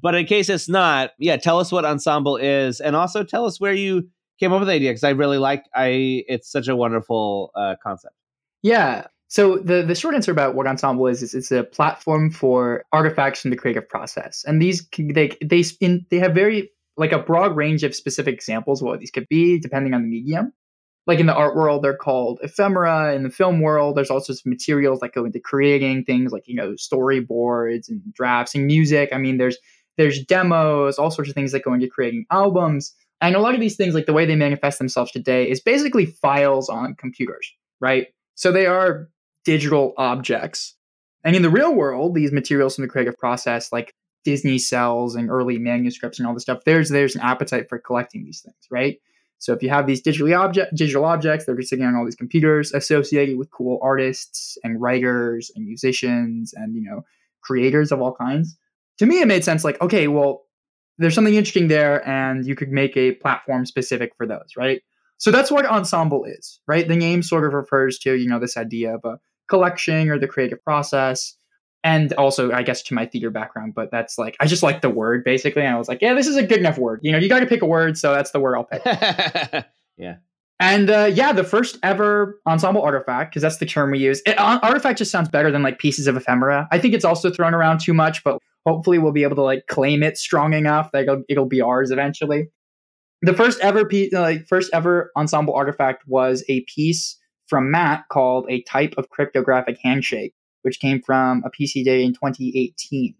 But 0.00 0.14
in 0.14 0.24
case 0.24 0.48
it's 0.48 0.70
not, 0.70 1.10
yeah, 1.18 1.36
tell 1.36 1.58
us 1.58 1.70
what 1.70 1.84
Ensemble 1.84 2.38
is, 2.38 2.80
and 2.80 2.96
also 2.96 3.22
tell 3.22 3.44
us 3.44 3.60
where 3.60 3.74
you 3.74 4.08
came 4.40 4.52
up 4.52 4.60
with 4.60 4.68
the 4.68 4.74
idea 4.74 4.90
because 4.90 5.04
I 5.04 5.10
really 5.10 5.38
like 5.38 5.64
I. 5.74 6.24
It's 6.28 6.50
such 6.50 6.68
a 6.68 6.74
wonderful 6.74 7.50
uh, 7.54 7.74
concept. 7.82 8.14
Yeah. 8.62 9.06
So 9.32 9.56
the 9.56 9.82
the 9.82 9.94
short 9.94 10.14
answer 10.14 10.30
about 10.30 10.54
what 10.54 10.66
Ensemble 10.66 11.06
is 11.06 11.22
is 11.22 11.32
it's 11.32 11.50
a 11.50 11.64
platform 11.64 12.30
for 12.30 12.84
artifacts 12.92 13.40
from 13.40 13.50
the 13.50 13.56
creative 13.56 13.88
process, 13.88 14.44
and 14.46 14.60
these 14.60 14.86
they 14.98 15.30
they 15.42 15.64
in, 15.80 16.04
they 16.10 16.18
have 16.18 16.34
very 16.34 16.70
like 16.98 17.12
a 17.12 17.18
broad 17.18 17.56
range 17.56 17.82
of 17.82 17.94
specific 17.94 18.34
examples 18.34 18.82
of 18.82 18.88
what 18.88 19.00
these 19.00 19.10
could 19.10 19.26
be 19.30 19.58
depending 19.58 19.94
on 19.94 20.02
the 20.02 20.08
medium. 20.08 20.52
Like 21.06 21.18
in 21.18 21.24
the 21.24 21.34
art 21.34 21.56
world, 21.56 21.82
they're 21.82 21.96
called 21.96 22.40
ephemera. 22.42 23.14
In 23.14 23.22
the 23.22 23.30
film 23.30 23.62
world, 23.62 23.96
there's 23.96 24.10
all 24.10 24.20
sorts 24.20 24.42
of 24.42 24.44
materials 24.50 25.00
that 25.00 25.14
go 25.14 25.24
into 25.24 25.40
creating 25.40 26.04
things 26.04 26.30
like 26.30 26.46
you 26.46 26.54
know 26.54 26.72
storyboards 26.72 27.88
and 27.88 28.02
drafts 28.12 28.54
and 28.54 28.66
music. 28.66 29.08
I 29.14 29.16
mean, 29.16 29.38
there's 29.38 29.56
there's 29.96 30.22
demos, 30.26 30.98
all 30.98 31.10
sorts 31.10 31.30
of 31.30 31.34
things 31.34 31.52
that 31.52 31.64
go 31.64 31.72
into 31.72 31.88
creating 31.88 32.26
albums. 32.30 32.94
And 33.22 33.34
a 33.34 33.40
lot 33.40 33.54
of 33.54 33.60
these 33.60 33.76
things, 33.76 33.94
like 33.94 34.04
the 34.04 34.12
way 34.12 34.26
they 34.26 34.36
manifest 34.36 34.78
themselves 34.78 35.10
today, 35.10 35.48
is 35.48 35.58
basically 35.58 36.04
files 36.04 36.68
on 36.68 36.96
computers, 36.96 37.50
right? 37.80 38.08
So 38.34 38.52
they 38.52 38.66
are 38.66 39.08
digital 39.44 39.94
objects. 39.96 40.74
And 41.24 41.36
in 41.36 41.42
the 41.42 41.50
real 41.50 41.74
world, 41.74 42.14
these 42.14 42.32
materials 42.32 42.76
from 42.76 42.82
the 42.82 42.88
creative 42.88 43.16
process, 43.16 43.72
like 43.72 43.94
Disney 44.24 44.58
cells 44.58 45.14
and 45.14 45.30
early 45.30 45.58
manuscripts 45.58 46.18
and 46.18 46.26
all 46.26 46.34
this 46.34 46.44
stuff, 46.44 46.64
there's 46.64 46.88
there's 46.88 47.14
an 47.14 47.22
appetite 47.22 47.68
for 47.68 47.78
collecting 47.78 48.24
these 48.24 48.40
things, 48.40 48.66
right? 48.70 48.98
So 49.38 49.52
if 49.52 49.62
you 49.62 49.70
have 49.70 49.86
these 49.86 50.02
digitally 50.02 50.38
object 50.38 50.74
digital 50.76 51.04
objects, 51.04 51.46
they're 51.46 51.60
sitting 51.62 51.84
on 51.84 51.96
all 51.96 52.04
these 52.04 52.14
computers 52.14 52.72
associated 52.72 53.38
with 53.38 53.50
cool 53.50 53.80
artists 53.82 54.56
and 54.62 54.80
writers 54.80 55.50
and 55.56 55.66
musicians 55.66 56.54
and 56.54 56.74
you 56.74 56.82
know 56.82 57.04
creators 57.40 57.90
of 57.92 58.00
all 58.00 58.14
kinds. 58.14 58.56
To 58.98 59.06
me, 59.06 59.20
it 59.20 59.26
made 59.26 59.44
sense. 59.44 59.64
Like, 59.64 59.80
okay, 59.80 60.06
well, 60.06 60.42
there's 60.98 61.14
something 61.14 61.34
interesting 61.34 61.68
there, 61.68 62.06
and 62.06 62.46
you 62.46 62.54
could 62.54 62.70
make 62.70 62.96
a 62.96 63.12
platform 63.12 63.66
specific 63.66 64.12
for 64.16 64.26
those, 64.26 64.52
right? 64.56 64.82
So 65.18 65.30
that's 65.30 65.50
what 65.50 65.66
ensemble 65.66 66.24
is, 66.24 66.60
right? 66.66 66.86
The 66.86 66.96
name 66.96 67.22
sort 67.22 67.44
of 67.44 67.52
refers 67.52 67.98
to, 68.00 68.14
you 68.14 68.28
know, 68.28 68.38
this 68.38 68.56
idea 68.56 68.94
of 68.94 69.04
a 69.04 69.18
collection 69.48 70.08
or 70.08 70.18
the 70.18 70.28
creative 70.28 70.62
process. 70.64 71.36
And 71.84 72.12
also, 72.12 72.52
I 72.52 72.62
guess, 72.62 72.82
to 72.84 72.94
my 72.94 73.06
theater 73.06 73.30
background, 73.30 73.74
but 73.74 73.90
that's 73.90 74.16
like, 74.16 74.36
I 74.38 74.46
just 74.46 74.62
like 74.62 74.82
the 74.82 74.90
word 74.90 75.24
basically. 75.24 75.62
And 75.62 75.74
I 75.74 75.78
was 75.78 75.88
like, 75.88 76.00
yeah, 76.00 76.14
this 76.14 76.28
is 76.28 76.36
a 76.36 76.42
good 76.46 76.58
enough 76.58 76.78
word. 76.78 77.00
You 77.02 77.10
know, 77.10 77.18
you 77.18 77.28
got 77.28 77.40
to 77.40 77.46
pick 77.46 77.62
a 77.62 77.66
word. 77.66 77.98
So 77.98 78.14
that's 78.14 78.30
the 78.30 78.40
word 78.40 78.56
I'll 78.56 78.64
pick. 78.64 79.64
Yeah. 79.98 80.16
And 80.58 80.90
uh, 80.90 81.10
yeah, 81.12 81.32
the 81.32 81.44
first 81.44 81.78
ever 81.82 82.40
ensemble 82.46 82.82
artifact, 82.82 83.32
because 83.32 83.42
that's 83.42 83.58
the 83.58 83.66
term 83.66 83.90
we 83.90 83.98
use. 83.98 84.22
It, 84.24 84.38
ar- 84.38 84.60
artifact 84.62 84.98
just 84.98 85.10
sounds 85.10 85.28
better 85.28 85.50
than 85.50 85.62
like 85.62 85.78
pieces 85.78 86.06
of 86.06 86.16
ephemera. 86.16 86.68
I 86.70 86.78
think 86.78 86.94
it's 86.94 87.04
also 87.04 87.30
thrown 87.30 87.52
around 87.52 87.80
too 87.80 87.92
much, 87.92 88.22
but 88.22 88.38
hopefully 88.64 88.98
we'll 88.98 89.12
be 89.12 89.24
able 89.24 89.36
to 89.36 89.42
like 89.42 89.66
claim 89.66 90.02
it 90.02 90.16
strong 90.16 90.52
enough 90.52 90.92
that 90.92 91.02
it'll, 91.02 91.22
it'll 91.28 91.46
be 91.46 91.60
ours 91.60 91.90
eventually. 91.90 92.48
The 93.22 93.34
first 93.34 93.60
ever 93.60 93.84
piece, 93.84 94.12
like 94.12 94.46
first 94.46 94.70
ever 94.72 95.10
ensemble 95.16 95.54
artifact 95.54 96.04
was 96.06 96.44
a 96.48 96.60
piece 96.62 97.18
from 97.52 97.70
Matt 97.70 98.08
called 98.08 98.46
"A 98.48 98.62
Type 98.62 98.94
of 98.96 99.10
Cryptographic 99.10 99.76
Handshake," 99.82 100.32
which 100.62 100.80
came 100.80 101.02
from 101.02 101.42
a 101.44 101.50
PC 101.50 101.84
Day 101.84 102.02
in 102.02 102.14
2018. 102.14 103.14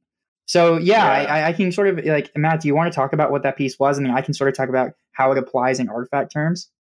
So 0.47 0.79
yeah, 0.79 1.23
Yeah. 1.23 1.35
I, 1.35 1.49
I 1.49 1.53
can 1.53 1.71
sort 1.71 1.89
of 1.89 2.03
like 2.07 2.31
Matt. 2.35 2.63
Do 2.63 2.69
you 2.69 2.75
want 2.75 2.91
to 2.91 2.97
talk 2.97 3.13
about 3.13 3.31
what 3.31 3.43
that 3.43 3.59
piece 3.59 3.79
was, 3.79 3.99
and 3.99 4.07
then 4.07 4.15
I 4.15 4.23
can 4.23 4.33
sort 4.33 4.49
of 4.49 4.57
talk 4.57 4.71
about 4.71 4.93
how 5.13 5.33
it 5.33 5.39
applies 5.39 5.81
in 5.81 5.91
artifact 5.91 6.33
terms? 6.33 6.71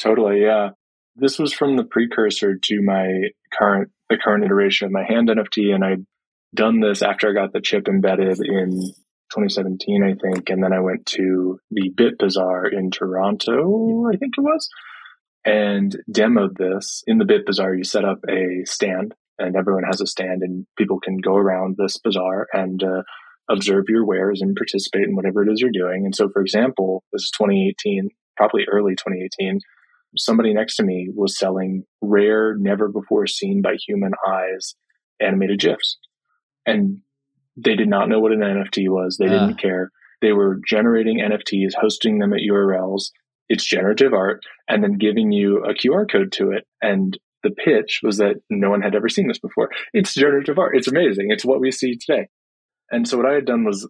Totally, 0.00 0.42
yeah. 0.42 0.70
This 1.14 1.38
was 1.38 1.52
from 1.52 1.76
the 1.76 1.84
precursor 1.84 2.56
to 2.56 2.82
my 2.82 3.30
current 3.56 3.92
the 4.10 4.18
current 4.18 4.44
iteration 4.44 4.86
of 4.86 4.92
my 4.92 5.04
hand 5.04 5.28
NFT, 5.28 5.72
and 5.72 5.84
I'd 5.84 6.04
done 6.52 6.80
this 6.80 7.00
after 7.00 7.30
I 7.30 7.32
got 7.32 7.52
the 7.52 7.60
chip 7.60 7.86
embedded 7.86 8.40
in 8.40 8.70
2017, 9.30 10.02
I 10.02 10.14
think, 10.14 10.50
and 10.50 10.62
then 10.62 10.72
I 10.72 10.80
went 10.80 11.06
to 11.06 11.58
the 11.70 11.90
Bit 11.94 12.18
Bazaar 12.18 12.66
in 12.66 12.90
Toronto, 12.90 14.06
I 14.12 14.16
think 14.16 14.34
it 14.38 14.40
was, 14.40 14.68
and 15.46 15.96
demoed 16.12 16.58
this. 16.58 17.02
In 17.06 17.16
the 17.18 17.24
Bit 17.24 17.46
Bazaar, 17.46 17.74
you 17.74 17.84
set 17.84 18.04
up 18.04 18.18
a 18.28 18.64
stand, 18.66 19.14
and 19.38 19.56
everyone 19.56 19.84
has 19.84 20.00
a 20.02 20.06
stand, 20.06 20.42
and 20.42 20.66
people 20.76 21.00
can 21.00 21.16
go 21.18 21.36
around 21.36 21.76
this 21.78 21.96
bazaar 21.98 22.48
and 22.52 22.82
uh, 22.82 23.02
observe 23.48 23.84
your 23.88 24.04
wares 24.04 24.42
and 24.42 24.54
participate 24.56 25.04
in 25.08 25.16
whatever 25.16 25.42
it 25.42 25.50
is 25.50 25.60
you're 25.60 25.70
doing. 25.70 26.04
And 26.04 26.14
so, 26.14 26.28
for 26.28 26.42
example, 26.42 27.04
this 27.12 27.22
is 27.22 27.30
2018, 27.30 28.10
probably 28.36 28.66
early 28.70 28.92
2018 28.96 29.60
somebody 30.18 30.54
next 30.54 30.76
to 30.76 30.82
me 30.82 31.08
was 31.14 31.38
selling 31.38 31.84
rare, 32.00 32.54
never 32.56 32.88
before 32.88 33.26
seen 33.26 33.60
by 33.60 33.74
human 33.86 34.12
eyes 34.26 34.74
animated 35.20 35.60
GIFs. 35.60 35.98
And 36.64 37.00
they 37.56 37.74
did 37.76 37.88
not 37.88 38.08
know 38.08 38.20
what 38.20 38.32
an 38.32 38.40
NFT 38.40 38.88
was. 38.88 39.16
They 39.18 39.26
didn't 39.26 39.52
Ah. 39.54 39.60
care. 39.60 39.90
They 40.22 40.32
were 40.32 40.58
generating 40.66 41.20
NFTs, 41.20 41.74
hosting 41.74 42.18
them 42.18 42.32
at 42.32 42.40
URLs. 42.40 43.10
It's 43.48 43.64
generative 43.64 44.12
art, 44.12 44.42
and 44.68 44.82
then 44.82 44.98
giving 44.98 45.32
you 45.32 45.64
a 45.64 45.74
QR 45.74 46.10
code 46.10 46.32
to 46.32 46.52
it. 46.52 46.64
And 46.82 47.16
the 47.42 47.50
pitch 47.50 48.00
was 48.02 48.18
that 48.18 48.36
no 48.50 48.70
one 48.70 48.82
had 48.82 48.94
ever 48.94 49.08
seen 49.08 49.28
this 49.28 49.38
before. 49.38 49.70
It's 49.92 50.14
generative 50.14 50.58
art. 50.58 50.76
It's 50.76 50.88
amazing. 50.88 51.30
It's 51.30 51.44
what 51.44 51.60
we 51.60 51.70
see 51.70 51.96
today. 51.96 52.28
And 52.90 53.06
so 53.06 53.16
what 53.16 53.26
I 53.26 53.34
had 53.34 53.46
done 53.46 53.64
was 53.64 53.88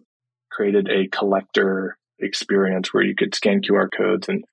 created 0.51 0.89
a 0.89 1.07
collector 1.07 1.97
experience 2.19 2.93
where 2.93 3.03
you 3.03 3.15
could 3.15 3.35
scan 3.35 3.61
QR 3.61 3.87
codes 3.95 4.27
and 4.27 4.43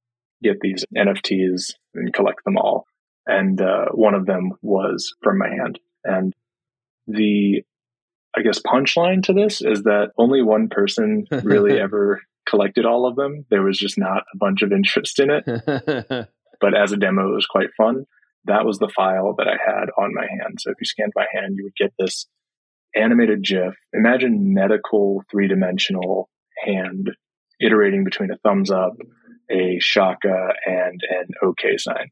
get 0.43 0.57
these 0.61 0.85
NFTs 0.97 1.73
and 1.95 2.13
collect 2.13 2.45
them 2.45 2.57
all. 2.57 2.87
And 3.27 3.61
uh, 3.61 3.87
one 3.93 4.15
of 4.15 4.27
them 4.27 4.53
was 4.61 5.15
from 5.23 5.39
my 5.39 5.49
hand. 5.49 5.79
And 6.05 6.33
the, 7.07 7.63
I 8.37 8.43
guess, 8.43 8.61
punchline 8.61 9.23
to 9.25 9.33
this 9.33 9.63
is 9.63 9.85
that 9.85 10.11
only 10.19 10.43
one 10.43 10.69
person 10.69 11.27
really 11.43 11.81
ever 11.81 12.21
collected 12.55 12.87
all 12.87 13.07
of 13.07 13.17
them. 13.17 13.45
There 13.51 13.63
was 13.63 13.79
just 13.79 13.99
not 13.99 14.23
a 14.33 14.39
bunch 14.39 14.63
of 14.63 14.73
interest 14.73 15.19
in 15.19 15.31
it. 15.31 16.29
But 16.61 16.75
as 16.75 16.93
a 16.93 16.97
demo, 16.97 17.31
it 17.31 17.35
was 17.35 17.47
quite 17.47 17.75
fun. 17.77 18.07
That 18.47 18.65
was 18.65 18.79
the 18.79 18.89
file 18.89 19.35
that 19.37 19.49
I 19.49 19.57
had 19.63 19.91
on 19.99 20.15
my 20.15 20.27
hand. 20.31 20.61
So 20.61 20.71
if 20.71 20.77
you 20.81 20.87
scanned 20.87 21.13
my 21.15 21.27
hand, 21.31 21.57
you 21.57 21.65
would 21.65 21.77
get 21.77 21.93
this 21.99 22.27
animated 22.95 23.43
GIF. 23.43 23.75
Imagine 23.93 24.55
medical 24.55 25.23
three 25.31 25.47
dimensional 25.47 26.31
hand 26.65 27.11
iterating 27.61 28.05
between 28.05 28.31
a 28.31 28.39
thumbs 28.39 28.71
up, 28.71 28.95
a 29.51 29.79
shaka, 29.81 30.55
and 30.65 31.01
an 31.11 31.29
OK 31.43 31.77
sign, 31.77 32.11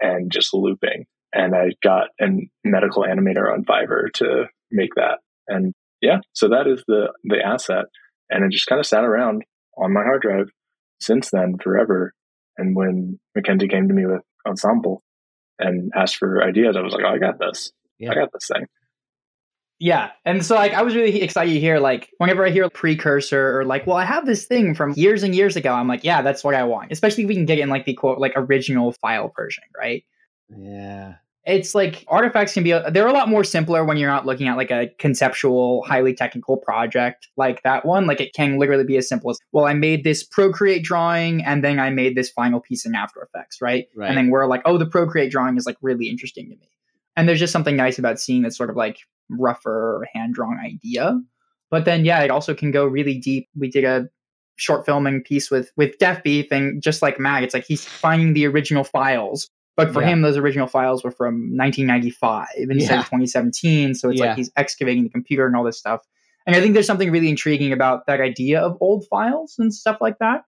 and 0.00 0.32
just 0.32 0.52
looping. 0.52 1.06
And 1.32 1.54
I 1.54 1.70
got 1.82 2.08
a 2.20 2.26
medical 2.64 3.04
animator 3.04 3.52
on 3.52 3.64
Fiverr 3.64 4.12
to 4.14 4.46
make 4.72 4.96
that. 4.96 5.18
And 5.46 5.74
yeah, 6.00 6.18
so 6.32 6.48
that 6.48 6.66
is 6.66 6.82
the 6.88 7.12
the 7.22 7.38
asset. 7.44 7.84
And 8.30 8.44
it 8.44 8.50
just 8.50 8.66
kind 8.66 8.80
of 8.80 8.86
sat 8.86 9.04
around 9.04 9.44
on 9.76 9.92
my 9.92 10.02
hard 10.02 10.22
drive 10.22 10.50
since 11.00 11.30
then 11.30 11.58
forever. 11.62 12.12
And 12.58 12.76
when 12.76 13.18
Mackenzie 13.34 13.68
came 13.68 13.88
to 13.88 13.94
me 13.94 14.06
with 14.06 14.22
Ensemble 14.46 15.02
and 15.58 15.90
asked 15.94 16.16
for 16.16 16.42
ideas, 16.42 16.76
I 16.76 16.80
was 16.80 16.92
like, 16.92 17.04
oh, 17.04 17.14
I 17.14 17.18
got 17.18 17.38
this. 17.38 17.72
Yeah. 17.98 18.12
I 18.12 18.14
got 18.14 18.32
this 18.32 18.48
thing. 18.52 18.66
Yeah. 19.78 20.10
And 20.24 20.46
so 20.46 20.54
like 20.54 20.74
I 20.74 20.82
was 20.82 20.94
really 20.94 21.22
excited 21.22 21.54
to 21.54 21.60
hear 21.60 21.80
like 21.80 22.08
whenever 22.18 22.46
I 22.46 22.50
hear 22.50 22.64
a 22.64 22.70
precursor 22.70 23.58
or 23.58 23.64
like, 23.64 23.84
well, 23.84 23.96
I 23.96 24.04
have 24.04 24.26
this 24.26 24.44
thing 24.46 24.76
from 24.76 24.92
years 24.92 25.24
and 25.24 25.34
years 25.34 25.56
ago, 25.56 25.72
I'm 25.72 25.88
like, 25.88 26.04
yeah, 26.04 26.22
that's 26.22 26.44
what 26.44 26.54
I 26.54 26.62
want. 26.62 26.92
Especially 26.92 27.24
if 27.24 27.28
we 27.28 27.34
can 27.34 27.46
get 27.46 27.58
it 27.58 27.62
in 27.62 27.68
like 27.68 27.84
the 27.84 27.94
quote 27.94 28.18
like 28.18 28.32
original 28.36 28.92
file 28.92 29.32
version, 29.34 29.64
right? 29.76 30.04
yeah. 30.56 31.14
It's 31.44 31.74
like 31.74 32.04
artifacts 32.06 32.54
can 32.54 32.62
be 32.62 32.70
they're 32.70 33.08
a 33.08 33.12
lot 33.12 33.28
more 33.28 33.42
simpler 33.42 33.84
when 33.84 33.96
you're 33.96 34.10
not 34.10 34.26
looking 34.26 34.46
at 34.46 34.56
like 34.56 34.70
a 34.70 34.88
conceptual, 34.98 35.82
highly 35.82 36.14
technical 36.14 36.56
project 36.56 37.28
like 37.36 37.62
that 37.64 37.84
one. 37.84 38.06
Like 38.06 38.20
it 38.20 38.32
can 38.32 38.58
literally 38.58 38.84
be 38.84 38.96
as 38.96 39.08
simple 39.08 39.30
as, 39.30 39.38
well, 39.50 39.64
I 39.64 39.74
made 39.74 40.04
this 40.04 40.22
Procreate 40.22 40.84
drawing 40.84 41.42
and 41.44 41.64
then 41.64 41.80
I 41.80 41.90
made 41.90 42.16
this 42.16 42.30
final 42.30 42.60
piece 42.60 42.86
in 42.86 42.94
After 42.94 43.20
Effects, 43.22 43.60
right? 43.60 43.88
Right. 43.96 44.08
And 44.08 44.16
then 44.16 44.30
we're 44.30 44.46
like, 44.46 44.62
oh, 44.64 44.78
the 44.78 44.86
Procreate 44.86 45.32
drawing 45.32 45.56
is 45.56 45.66
like 45.66 45.76
really 45.82 46.08
interesting 46.08 46.48
to 46.48 46.56
me. 46.56 46.70
And 47.16 47.28
there's 47.28 47.40
just 47.40 47.52
something 47.52 47.76
nice 47.76 47.98
about 47.98 48.20
seeing 48.20 48.42
that 48.42 48.54
sort 48.54 48.70
of 48.70 48.76
like 48.76 48.98
rougher 49.28 50.06
hand 50.14 50.34
drawn 50.34 50.58
idea. 50.64 51.20
But 51.70 51.86
then 51.86 52.04
yeah, 52.04 52.20
it 52.22 52.30
also 52.30 52.54
can 52.54 52.70
go 52.70 52.86
really 52.86 53.18
deep. 53.18 53.48
We 53.58 53.68
did 53.68 53.84
a 53.84 54.08
short 54.56 54.86
filming 54.86 55.22
piece 55.22 55.50
with 55.50 55.72
with 55.76 55.98
Deafbeef 55.98 56.52
and 56.52 56.82
just 56.82 57.02
like 57.02 57.18
Mag, 57.18 57.42
it's 57.42 57.54
like 57.54 57.64
he's 57.64 57.84
finding 57.84 58.34
the 58.34 58.46
original 58.46 58.84
files. 58.84 59.50
But 59.76 59.92
for 59.92 60.02
Yeah. 60.02 60.08
him, 60.08 60.22
those 60.22 60.36
original 60.36 60.66
files 60.66 61.02
were 61.02 61.10
from 61.10 61.56
1995 61.56 62.46
instead 62.58 62.94
Yeah. 62.94 63.00
of 63.00 63.06
2017. 63.06 63.94
So 63.94 64.10
it's 64.10 64.20
Yeah. 64.20 64.26
like 64.28 64.36
he's 64.36 64.50
excavating 64.56 65.02
the 65.04 65.10
computer 65.10 65.46
and 65.46 65.56
all 65.56 65.64
this 65.64 65.78
stuff. 65.78 66.02
And 66.46 66.54
I 66.56 66.60
think 66.60 66.74
there's 66.74 66.86
something 66.86 67.10
really 67.10 67.28
intriguing 67.28 67.72
about 67.72 68.06
that 68.06 68.20
idea 68.20 68.60
of 68.60 68.76
old 68.80 69.06
files 69.08 69.54
and 69.58 69.72
stuff 69.72 69.98
like 70.00 70.18
that. 70.18 70.44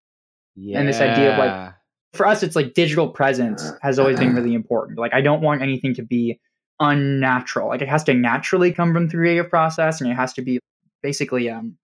Yeah. 0.55 0.79
And 0.79 0.87
this 0.87 0.99
idea 1.01 1.33
of, 1.33 1.39
like, 1.39 1.73
for 2.13 2.25
us 2.25 2.43
it's 2.43 2.55
like 2.55 2.73
digital 2.73 3.09
presence 3.09 3.71
has 3.81 3.99
always 3.99 4.17
been 4.17 4.33
really 4.33 4.53
important 4.53 4.97
like 4.97 5.13
i 5.13 5.19
don't 5.19 5.41
want 5.41 5.61
anything 5.61 5.93
to 5.93 6.01
be 6.01 6.39
unnatural 6.79 7.67
like 7.67 7.81
it 7.81 7.89
has 7.89 8.05
to 8.05 8.13
naturally 8.13 8.71
come 8.71 8.93
from 8.93 9.07
the 9.07 9.13
creative 9.13 9.49
process 9.49 9.99
and 9.99 10.09
it 10.09 10.13
has 10.13 10.31
to 10.31 10.41
be 10.41 10.57
basically 11.03 11.49
um 11.49 11.77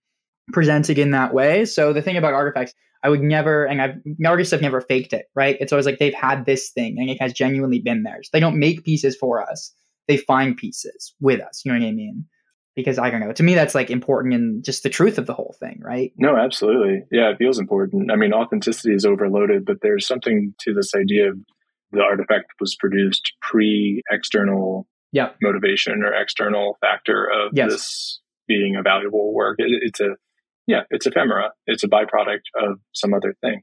presented 0.53 0.97
in 0.99 1.11
that 1.11 1.33
way 1.33 1.65
so 1.65 1.93
the 1.93 2.01
thing 2.01 2.17
about 2.17 2.33
artifacts 2.33 2.73
i 3.03 3.09
would 3.09 3.21
never 3.21 3.65
and 3.65 3.81
i've 3.81 3.95
artists 4.25 4.51
have 4.51 4.61
never 4.61 4.81
faked 4.81 5.13
it 5.13 5.25
right 5.35 5.57
it's 5.59 5.71
always 5.71 5.85
like 5.85 5.99
they've 5.99 6.13
had 6.13 6.45
this 6.45 6.71
thing 6.71 6.97
and 6.99 7.09
it 7.09 7.21
has 7.21 7.31
genuinely 7.33 7.79
been 7.79 8.03
theirs 8.03 8.29
they 8.33 8.39
don't 8.39 8.59
make 8.59 8.83
pieces 8.83 9.15
for 9.15 9.41
us 9.41 9.73
they 10.07 10.17
find 10.17 10.57
pieces 10.57 11.13
with 11.21 11.39
us 11.41 11.61
you 11.63 11.71
know 11.71 11.79
what 11.79 11.85
i 11.87 11.91
mean 11.91 12.25
because 12.75 12.97
i 12.99 13.09
don't 13.09 13.19
know 13.21 13.31
to 13.31 13.43
me 13.43 13.53
that's 13.53 13.75
like 13.75 13.89
important 13.89 14.33
in 14.33 14.61
just 14.63 14.83
the 14.83 14.89
truth 14.89 15.17
of 15.17 15.25
the 15.25 15.33
whole 15.33 15.55
thing 15.59 15.79
right 15.83 16.11
No, 16.17 16.35
absolutely. 16.37 17.03
Yeah, 17.11 17.29
it 17.29 17.37
feels 17.37 17.59
important. 17.59 18.11
I 18.11 18.15
mean, 18.15 18.33
authenticity 18.33 18.93
is 18.93 19.05
overloaded, 19.05 19.65
but 19.65 19.77
there's 19.81 20.07
something 20.07 20.53
to 20.61 20.73
this 20.73 20.93
idea 20.95 21.29
of 21.29 21.37
the 21.91 22.01
artifact 22.01 22.45
was 22.59 22.75
produced 22.75 23.33
pre 23.41 24.01
external 24.09 24.87
Yeah. 25.11 25.31
motivation 25.41 26.01
or 26.03 26.13
external 26.13 26.77
factor 26.81 27.25
of 27.25 27.51
Yes. 27.53 27.71
this 27.71 28.19
being 28.47 28.75
a 28.77 28.81
valuable 28.81 29.33
work. 29.33 29.55
It, 29.59 29.67
it's 29.83 29.99
a, 29.99 30.15
yeah, 30.67 30.81
it's 30.89 31.05
ephemera. 31.05 31.51
It's 31.67 31.83
a 31.83 31.87
byproduct 31.87 32.41
of 32.61 32.79
some 32.93 33.13
other 33.13 33.35
thing. 33.41 33.61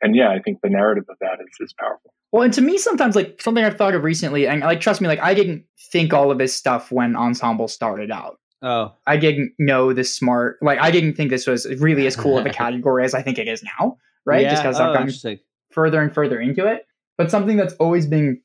And 0.00 0.14
yeah, 0.14 0.30
I 0.30 0.40
think 0.40 0.58
the 0.62 0.68
narrative 0.68 1.04
of 1.08 1.16
that 1.20 1.38
is, 1.40 1.48
is 1.60 1.74
powerful. 1.78 2.12
Well, 2.32 2.42
and 2.42 2.52
to 2.54 2.60
me, 2.60 2.78
sometimes 2.78 3.16
like 3.16 3.40
something 3.40 3.64
I've 3.64 3.76
thought 3.76 3.94
of 3.94 4.04
recently, 4.04 4.46
and 4.46 4.60
like 4.60 4.80
trust 4.80 5.00
me, 5.00 5.08
like 5.08 5.20
I 5.20 5.34
didn't 5.34 5.64
think 5.92 6.12
all 6.12 6.30
of 6.30 6.38
this 6.38 6.54
stuff 6.54 6.90
when 6.90 7.16
Ensemble 7.16 7.68
started 7.68 8.10
out. 8.10 8.38
Oh. 8.60 8.92
I 9.06 9.16
didn't 9.16 9.52
know 9.58 9.92
this 9.92 10.14
smart, 10.14 10.58
like 10.60 10.78
I 10.78 10.90
didn't 10.90 11.14
think 11.14 11.30
this 11.30 11.46
was 11.46 11.66
really 11.78 12.06
as 12.06 12.16
cool 12.16 12.38
of 12.38 12.46
a 12.46 12.50
category 12.52 13.04
as 13.04 13.14
I 13.14 13.22
think 13.22 13.38
it 13.38 13.46
is 13.46 13.62
now, 13.62 13.98
right? 14.26 14.42
Yeah. 14.42 14.50
Just 14.50 14.62
because 14.62 14.80
oh, 14.80 14.84
I've 14.84 14.94
gotten 14.94 15.38
further 15.70 16.00
and 16.00 16.12
further 16.12 16.40
into 16.40 16.66
it. 16.66 16.86
But 17.16 17.30
something 17.30 17.56
that's 17.56 17.74
always 17.74 18.06
been 18.06 18.40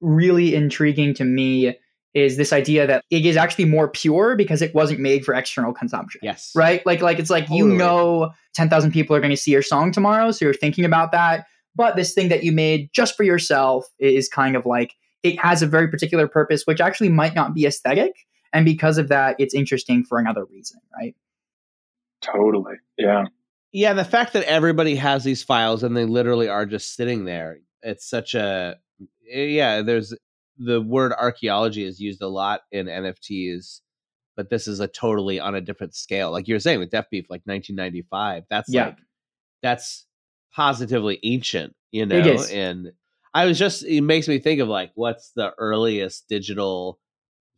really 0.00 0.54
intriguing 0.54 1.14
to 1.14 1.24
me 1.24 1.76
is 2.18 2.36
this 2.36 2.52
idea 2.52 2.86
that 2.86 3.04
it 3.10 3.24
is 3.24 3.36
actually 3.36 3.64
more 3.64 3.88
pure 3.88 4.36
because 4.36 4.60
it 4.62 4.74
wasn't 4.74 5.00
made 5.00 5.24
for 5.24 5.34
external 5.34 5.72
consumption 5.72 6.20
Yes. 6.22 6.52
right? 6.54 6.84
Like 6.84 7.00
like 7.00 7.18
it's 7.18 7.30
like 7.30 7.48
you 7.50 7.64
Totally. 7.64 7.76
know 7.78 8.32
10,000 8.54 8.92
people 8.92 9.14
are 9.16 9.20
going 9.20 9.30
to 9.30 9.36
see 9.36 9.52
your 9.52 9.62
song 9.62 9.92
tomorrow, 9.92 10.30
so 10.32 10.44
you're 10.44 10.54
thinking 10.54 10.84
about 10.84 11.12
that. 11.12 11.46
But 11.76 11.94
this 11.96 12.12
thing 12.12 12.28
that 12.28 12.42
you 12.42 12.50
made 12.52 12.90
just 12.92 13.16
for 13.16 13.22
yourself 13.22 13.86
is 13.98 14.28
kind 14.28 14.56
of 14.56 14.66
like 14.66 14.94
it 15.22 15.38
has 15.40 15.62
a 15.62 15.66
very 15.66 15.88
particular 15.88 16.26
purpose 16.28 16.64
which 16.66 16.80
actually 16.80 17.08
might 17.08 17.34
not 17.34 17.54
be 17.54 17.66
aesthetic 17.66 18.12
and 18.52 18.64
because 18.64 18.98
of 18.98 19.08
that 19.08 19.36
it's 19.38 19.54
interesting 19.54 20.04
for 20.04 20.18
another 20.18 20.44
reason, 20.44 20.80
right? 21.00 21.14
Totally. 22.20 22.74
Yeah. 22.96 23.24
Yeah, 23.72 23.92
the 23.92 24.04
fact 24.04 24.32
that 24.32 24.44
everybody 24.44 24.96
has 24.96 25.24
these 25.24 25.42
files 25.42 25.82
and 25.82 25.96
they 25.96 26.04
literally 26.06 26.48
are 26.48 26.64
just 26.66 26.96
sitting 26.96 27.24
there. 27.26 27.58
It's 27.82 28.08
such 28.08 28.34
a 28.34 28.76
eh, 29.30 29.42
yeah, 29.44 29.82
there's 29.82 30.14
the 30.58 30.80
word 30.80 31.12
archaeology 31.12 31.84
is 31.84 32.00
used 32.00 32.20
a 32.22 32.28
lot 32.28 32.62
in 32.72 32.86
NFTs, 32.86 33.80
but 34.36 34.50
this 34.50 34.66
is 34.68 34.80
a 34.80 34.88
totally 34.88 35.38
on 35.40 35.54
a 35.54 35.60
different 35.60 35.94
scale. 35.94 36.30
Like 36.30 36.48
you're 36.48 36.58
saying 36.60 36.78
with 36.80 36.90
Deafbeef, 36.90 37.26
like 37.30 37.42
1995. 37.44 38.44
That's 38.50 38.68
Yeah. 38.72 38.86
like 38.86 38.96
that's 39.62 40.06
positively 40.52 41.18
ancient, 41.22 41.74
you 41.92 42.06
know. 42.06 42.42
And 42.52 42.92
I 43.34 43.44
was 43.46 43.58
just 43.58 43.84
it 43.84 44.00
makes 44.02 44.26
me 44.28 44.38
think 44.38 44.60
of 44.60 44.68
like 44.68 44.90
what's 44.94 45.30
the 45.32 45.52
earliest 45.58 46.28
digital 46.28 46.98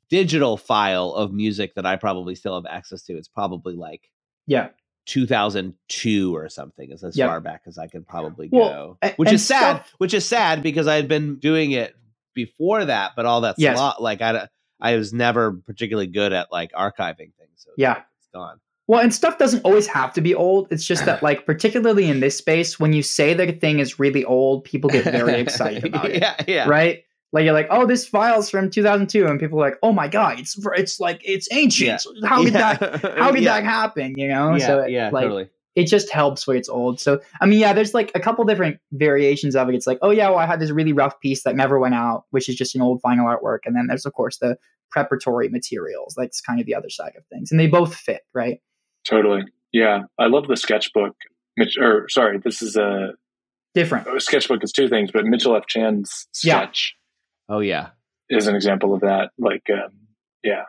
digital 0.09 0.57
file 0.57 1.12
of 1.12 1.33
music 1.33 1.75
that 1.76 1.87
I 1.87 1.97
probably 1.97 2.35
still 2.35 2.54
have 2.57 2.66
access 2.69 3.02
to. 3.04 3.16
It's 3.16 3.28
probably 3.28 3.76
like 3.76 4.11
Yeah. 4.47 4.71
2002 5.07 6.35
or 6.37 6.49
something 6.49 6.90
is 6.90 7.02
as 7.04 7.16
Yep. 7.16 7.28
far 7.28 7.40
back 7.40 7.62
as 7.66 7.78
I 7.78 7.87
can 7.87 8.04
probably 8.04 8.49
Well, 8.50 8.99
go. 9.02 9.09
Which 9.16 9.33
is 9.33 9.47
sad. 9.47 9.76
stuff- 9.76 9.95
Which 9.99 10.14
is 10.14 10.26
sad 10.26 10.62
because 10.62 10.87
I 10.87 10.97
had 10.97 11.09
been 11.09 11.37
doing 11.38 11.73
it 11.73 11.95
before 12.35 12.85
that, 12.85 13.13
but 13.17 13.27
all 13.27 13.41
that's 13.43 13.59
Yes. 13.59 13.77
slot, 13.77 14.03
like 14.03 14.21
I, 14.23 14.49
I 14.81 14.97
was 14.97 15.13
never 15.13 15.53
particularly 15.53 16.07
good 16.07 16.33
at 16.33 16.51
like 16.53 16.73
archiving 16.73 17.33
things. 17.39 17.57
So 17.57 17.71
Yeah. 17.77 17.95
like- 17.95 18.05
it's 18.19 18.29
gone. 18.33 18.61
Well, 18.87 18.99
and 19.01 19.15
stuff 19.15 19.39
doesn't 19.39 19.61
always 19.65 19.87
have 19.87 20.13
to 20.15 20.21
be 20.21 20.35
old. 20.35 20.67
It's 20.73 20.85
just 20.85 21.05
that, 21.05 21.23
like, 21.23 21.47
particularly 21.47 22.09
in 22.11 22.19
this 22.19 22.37
space, 22.37 22.81
when 22.81 22.93
you 22.93 23.03
say 23.05 23.35
that 23.35 23.49
a 23.49 23.53
thing 23.53 23.79
is 23.79 24.01
really 24.01 24.25
old, 24.25 24.65
people 24.65 24.91
get 24.91 25.05
very 25.05 25.35
excited 25.41 25.85
about 25.85 26.07
it. 26.11 26.21
yeah, 26.21 26.35
yeah. 26.49 26.69
Right? 26.69 27.05
Like 27.33 27.45
you're 27.45 27.53
like, 27.55 27.69
oh, 27.71 27.87
this 27.87 28.09
file's 28.09 28.51
from 28.51 28.69
2002, 28.71 29.25
and 29.29 29.39
people 29.39 29.61
are 29.63 29.71
like, 29.71 29.79
oh 29.85 29.93
my 29.93 30.09
god, 30.09 30.41
it's 30.41 30.59
it's 30.77 30.99
like 30.99 31.21
it's 31.25 31.47
ancient. 31.53 32.03
How 32.25 32.43
did 32.43 32.55
Yeah. 32.55 32.75
that 32.75 33.15
how 33.19 33.31
did 33.31 33.45
yeah. 33.45 33.61
that 33.61 33.65
happen? 33.65 34.19
You 34.19 34.27
know? 34.27 34.57
Yeah, 34.57 34.67
so 34.67 34.87
yeah, 34.87 35.11
like, 35.11 35.23
totally. 35.23 35.49
It 35.77 35.85
just 35.87 36.11
helps 36.11 36.47
when 36.47 36.57
it's 36.57 36.69
old. 36.69 37.00
So 37.00 37.21
I 37.41 37.47
mean, 37.47 37.61
yeah, 37.61 37.73
there's 37.73 37.95
like 37.95 38.11
a 38.15 38.21
couple 38.21 38.45
different 38.45 38.79
variations 38.93 39.55
of 39.57 39.69
it. 39.69 39.75
It's 39.75 39.87
like, 39.87 39.99
oh 40.03 40.11
yeah, 40.11 40.29
well, 40.29 40.39
I 40.39 40.47
had 40.47 40.61
this 40.61 40.71
really 40.71 40.93
rough 40.93 41.19
piece 41.21 41.43
that 41.45 41.57
never 41.57 41.79
went 41.79 41.95
out, 41.95 42.25
which 42.31 42.49
is 42.49 42.57
just 42.57 42.75
an 42.75 42.83
old 42.83 43.00
vinyl 43.03 43.25
artwork, 43.25 43.61
and 43.65 43.75
then 43.77 43.87
there's 43.89 44.07
of 44.07 44.12
course 44.12 44.39
the 44.39 44.57
preparatory 44.91 45.49
materials. 45.49 46.15
That's 46.17 46.41
kind 46.41 46.59
of 46.61 46.67
the 46.67 46.75
other 46.75 46.91
side 46.91 47.12
of 47.17 47.25
things, 47.27 47.50
and 47.50 47.61
they 47.61 47.67
both 47.69 47.95
fit, 47.95 48.23
right? 48.35 48.61
Totally. 49.05 49.43
Yeah. 49.73 50.00
I 50.19 50.27
love 50.27 50.49
the 50.49 50.57
sketchbook. 50.57 51.15
Mitch, 51.57 51.77
or 51.81 52.09
sorry, 52.09 52.39
this 52.39 52.61
is 52.62 52.77
a, 52.77 53.11
Different. 53.75 54.07
a 54.09 54.21
sketchbook 54.21 54.65
is 54.65 54.73
two 54.73 54.89
things, 54.89 55.11
but 55.12 55.25
Mitchell 55.25 55.55
F. 55.57 55.67
Chan's 55.69 56.27
sketch. 56.33 56.45
Yeah. 56.45 56.59
sketch 56.62 56.97
Oh 57.49 57.61
yeah. 57.61 57.89
is 58.29 58.47
an 58.47 58.55
example 58.57 58.95
of 58.95 59.00
that. 59.03 59.31
Like, 59.39 59.62
um, 59.73 59.93
yeah. 60.43 60.65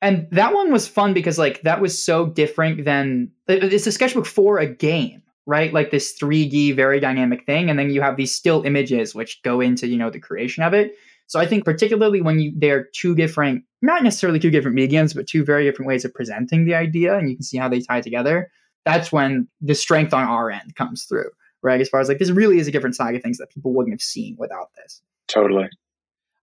And 0.00 0.28
that 0.30 0.54
one 0.54 0.70
was 0.72 0.86
fun 0.86 1.12
because 1.12 1.38
like 1.38 1.62
that 1.62 1.80
was 1.80 2.02
so 2.02 2.26
different 2.26 2.84
than 2.84 3.30
it's 3.48 3.86
a 3.86 3.92
sketchbook 3.92 4.26
for 4.26 4.58
a 4.58 4.66
game, 4.66 5.22
right? 5.46 5.72
Like 5.72 5.90
this 5.90 6.16
3D 6.18 6.76
very 6.76 7.00
dynamic 7.00 7.44
thing 7.46 7.68
and 7.68 7.78
then 7.78 7.90
you 7.90 8.00
have 8.00 8.16
these 8.16 8.34
still 8.34 8.62
images 8.62 9.14
which 9.14 9.42
go 9.42 9.60
into, 9.60 9.88
you 9.88 9.96
know, 9.96 10.10
the 10.10 10.20
creation 10.20 10.62
of 10.62 10.72
it. 10.72 10.94
So 11.26 11.40
I 11.40 11.46
think 11.46 11.64
particularly 11.64 12.22
when 12.22 12.38
you 12.38 12.52
they're 12.56 12.88
two 12.94 13.14
different 13.14 13.64
not 13.82 14.02
necessarily 14.02 14.38
two 14.38 14.50
different 14.50 14.76
mediums, 14.76 15.14
but 15.14 15.26
two 15.26 15.44
very 15.44 15.64
different 15.64 15.88
ways 15.88 16.04
of 16.04 16.14
presenting 16.14 16.64
the 16.64 16.74
idea 16.74 17.16
and 17.16 17.28
you 17.28 17.36
can 17.36 17.42
see 17.42 17.58
how 17.58 17.68
they 17.68 17.80
tie 17.80 18.00
together, 18.00 18.50
that's 18.84 19.12
when 19.12 19.48
the 19.60 19.74
strength 19.74 20.14
on 20.14 20.24
our 20.24 20.50
end 20.50 20.76
comes 20.76 21.04
through, 21.04 21.30
right? 21.62 21.80
As 21.80 21.88
far 21.88 22.00
as 22.00 22.08
like 22.08 22.18
this 22.18 22.30
really 22.30 22.58
is 22.58 22.68
a 22.68 22.70
different 22.70 22.96
side 22.96 23.14
of 23.16 23.22
things 23.22 23.38
that 23.38 23.50
people 23.50 23.74
wouldn't 23.74 23.92
have 23.92 24.00
seen 24.00 24.36
without 24.38 24.68
this. 24.76 25.02
Totally. 25.26 25.68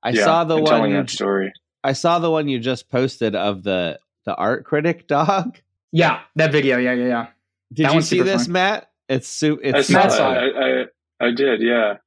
I 0.03 0.09
yeah. 0.09 0.23
saw 0.23 0.43
the 0.43 0.57
and 0.57 0.63
one 0.63 0.71
telling 0.71 0.93
that 0.93 1.09
story. 1.09 1.51
I 1.85 1.93
saw 1.93 2.19
the 2.19 2.31
one 2.31 2.47
you 2.47 2.59
just 2.59 2.89
posted 2.89 3.35
of 3.35 3.63
the 3.63 3.99
the 4.25 4.35
art 4.35 4.65
critic 4.65 5.07
dog. 5.15 5.59
Yeah, 5.91 6.21
that 6.35 6.51
video, 6.51 6.77
yeah, 6.77 6.93
yeah, 6.93 7.05
yeah. 7.07 7.27
Did 7.73 7.85
That 7.87 7.93
you 7.95 8.01
see 8.01 8.21
this, 8.21 8.45
fun. 8.45 8.53
Matt? 8.53 8.91
It's 9.07 9.27
su- 9.27 9.59
I 9.63 9.67
it's 9.79 9.87
saw 9.87 9.93
Matt 9.93 10.05
it. 10.07 10.11
saw 10.11 10.29
I, 10.31 11.25
I, 11.25 11.27
I 11.27 11.31
did. 11.31 11.61
Yeah. 11.61 11.97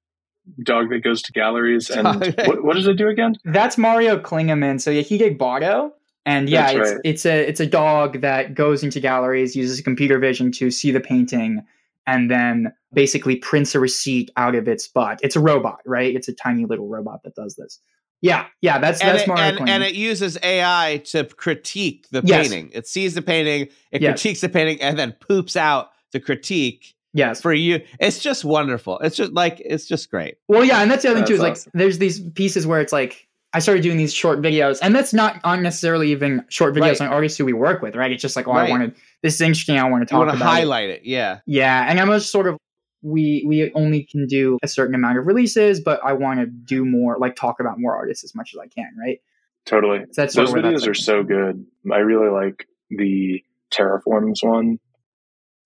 Dog 0.62 0.88
that 0.90 1.04
goes 1.04 1.22
to 1.22 1.32
galleries. 1.32 1.90
And 1.90 2.06
what, 2.46 2.64
what 2.64 2.74
does 2.74 2.86
it 2.86 2.94
do 2.94 3.08
again? 3.08 3.34
That's 3.44 3.76
Mario 3.78 4.18
Klingemann. 4.18 4.80
So 4.80 4.90
yeah, 4.90 5.02
he 5.02 5.18
did 5.18 5.38
Botto. 5.38 5.92
And 6.26 6.48
yeah, 6.48 6.72
That's 6.72 6.78
it's 6.78 6.90
right. 6.92 7.00
it's 7.04 7.26
a 7.26 7.48
it's 7.48 7.60
a 7.60 7.66
dog 7.66 8.20
that 8.20 8.54
goes 8.54 8.82
into 8.82 9.00
galleries, 9.00 9.54
uses 9.56 9.80
computer 9.80 10.18
vision 10.18 10.50
to 10.52 10.70
see 10.70 10.90
the 10.90 11.00
painting, 11.00 11.62
and 12.06 12.30
then 12.30 12.72
basically 12.92 13.36
prints 13.36 13.74
a 13.74 13.80
receipt 13.80 14.30
out 14.36 14.54
of 14.54 14.68
its 14.68 14.88
butt. 14.88 15.20
It's 15.22 15.36
a 15.36 15.40
robot, 15.40 15.80
right? 15.86 16.14
It's 16.14 16.28
a 16.28 16.34
tiny 16.34 16.64
little 16.66 16.88
robot 16.88 17.22
that 17.24 17.34
does 17.34 17.56
this. 17.56 17.80
Yeah, 18.20 18.46
yeah, 18.60 18.78
that's 18.78 19.00
and 19.00 19.10
that's 19.10 19.22
it, 19.22 19.28
Mario 19.28 19.42
and, 19.58 19.68
and 19.68 19.82
it 19.84 19.94
uses 19.94 20.36
AI 20.42 21.02
to 21.06 21.24
critique 21.24 22.06
the 22.10 22.20
Yes. 22.24 22.48
painting. 22.48 22.70
It 22.74 22.86
sees 22.88 23.14
the 23.14 23.22
painting, 23.22 23.68
it 23.92 24.02
Yes. 24.02 24.20
critiques 24.20 24.40
the 24.40 24.48
painting, 24.48 24.80
and 24.82 24.98
then 24.98 25.12
poops 25.12 25.56
out 25.56 25.90
the 26.12 26.18
critique 26.20 26.94
yes. 27.14 27.40
for 27.40 27.52
you. 27.52 27.80
It's 28.00 28.18
just 28.18 28.44
wonderful. 28.44 28.98
It's 29.00 29.16
just 29.16 29.32
like 29.32 29.60
it's 29.64 29.86
just 29.86 30.10
great. 30.10 30.34
Well, 30.48 30.64
yeah, 30.64 30.82
and 30.82 30.90
that's 30.90 31.02
the 31.04 31.10
other 31.10 31.18
thing 31.20 31.26
too. 31.28 31.34
Is 31.34 31.40
That's 31.40 31.66
like 31.66 31.72
there's 31.74 31.98
these 31.98 32.20
pieces 32.30 32.66
where 32.66 32.80
it's 32.80 32.92
like 32.92 33.28
I 33.54 33.60
started 33.60 33.82
doing 33.82 33.96
these 33.98 34.12
short 34.12 34.40
videos, 34.42 34.78
and 34.82 34.94
that's 34.94 35.14
not 35.14 35.40
unnecessarily 35.44 36.10
even 36.10 36.44
short 36.48 36.74
videos 36.74 37.00
Right. 37.00 37.02
on 37.02 37.08
artists 37.08 37.38
who 37.38 37.44
we 37.44 37.52
work 37.54 37.82
with, 37.82 37.94
right? 37.96 38.10
It's 38.12 38.20
just 38.20 38.36
like, 38.36 38.46
oh, 38.48 38.52
Right. 38.52 38.68
I 38.68 38.70
wanted 38.70 38.94
this 39.22 39.34
is 39.36 39.40
interesting. 39.40 39.78
I 39.78 39.88
want 39.88 40.06
to 40.06 40.12
You 40.14 40.18
talk 40.18 40.26
want 40.26 40.30
to 40.38 40.42
about 40.44 40.52
it. 40.52 40.56
highlight 40.58 40.90
it, 40.90 41.02
yeah. 41.04 41.38
Yeah, 41.46 41.86
and 41.88 41.98
I'm 42.00 42.08
just 42.08 42.30
sort 42.32 42.46
of 42.48 42.56
we 43.02 43.44
we 43.46 43.72
only 43.74 44.04
can 44.04 44.26
do 44.26 44.58
a 44.62 44.68
certain 44.68 44.94
amount 44.94 45.18
of 45.18 45.26
releases, 45.26 45.80
but 45.80 46.00
I 46.04 46.14
want 46.14 46.40
to 46.40 46.46
do 46.46 46.84
more, 46.84 47.16
like 47.18 47.36
talk 47.36 47.60
about 47.60 47.78
more 47.78 47.96
artists 47.96 48.24
as 48.24 48.34
much 48.34 48.54
as 48.54 48.58
I 48.58 48.66
can, 48.66 48.90
right? 49.00 49.20
Totally. 49.66 50.00
So 50.10 50.22
that's 50.22 50.34
sort 50.34 50.48
Those 50.48 50.54
videos 50.56 50.72
that's 50.72 50.86
are 50.88 50.94
so 50.94 51.22
good. 51.22 51.64
I 51.92 51.98
really 51.98 52.30
like 52.30 52.66
the 52.90 53.42
Terraforms 53.72 54.42
one. 54.42 54.78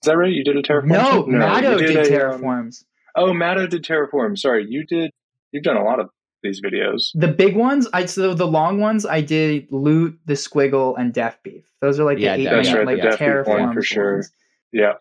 Is 0.03 0.07
that 0.07 0.17
right? 0.17 0.33
You 0.33 0.43
did 0.43 0.57
a 0.57 0.63
Terraform? 0.63 0.87
No, 0.87 1.21
one? 1.23 1.39
Matto 1.39 1.79
you 1.79 1.87
did, 1.87 1.97
a, 1.97 2.01
um, 2.01 2.41
terraforms. 2.41 2.85
oh, 3.15 3.33
Matto 3.33 3.67
did 3.69 3.85
Terraform. 3.85 4.37
Sorry, 4.37 4.67
you 4.69 4.85
did. 4.85 5.13
You've 5.53 5.63
done 5.63 5.77
a 5.77 5.85
lot 5.85 6.01
of 6.01 6.09
these 6.43 6.61
videos. 6.61 7.11
The 7.15 7.29
big 7.29 7.55
ones, 7.55 7.87
I 7.93 8.07
so 8.07 8.35
the 8.35 8.47
long 8.47 8.81
ones, 8.81 9.07
I 9.07 9.21
did 9.21 9.69
loot, 9.71 10.19
the 10.27 10.35
squiggle, 10.35 10.99
and 10.99 11.15
Deafbeef. 11.15 11.63
Those 11.81 12.01
are 12.01 12.05
like 12.05 12.19
Yeah, 12.19 12.37
the 12.37 12.43
eight 12.43 12.51
That's 12.51 12.69
minute 12.69 12.79
right, 12.79 12.87
like 12.87 13.03
the 13.03 13.17
Deafbeef 13.25 13.47
one 13.47 13.59
terraforms 13.59 13.75
for 13.75 13.83
sure. 13.83 14.13
ones. 14.15 14.33
Yeah, 14.73 14.95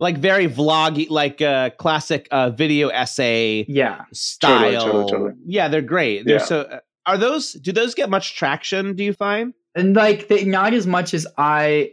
Like 0.00 0.18
very 0.18 0.48
vloggy, 0.48 1.08
like 1.10 1.40
uh 1.42 1.70
classic 1.78 2.26
uh 2.30 2.50
video 2.50 2.88
essay 2.88 3.66
Yeah, 3.68 4.04
style. 4.12 4.80
totally, 4.86 5.10
totally. 5.10 5.32
Yeah, 5.46 5.68
they're 5.68 5.82
great. 5.82 6.24
They're 6.24 6.36
Yeah. 6.38 6.44
so 6.44 6.60
uh, 6.62 6.80
are 7.06 7.18
those 7.18 7.52
do 7.52 7.70
those 7.72 7.94
get 7.94 8.08
much 8.10 8.34
traction, 8.36 8.96
do 8.96 9.04
you 9.04 9.12
find? 9.12 9.52
and 9.76 9.94
like 9.94 10.26
they, 10.28 10.44
not 10.44 10.74
as 10.74 10.86
much 10.86 11.14
as 11.14 11.26
I, 11.38 11.92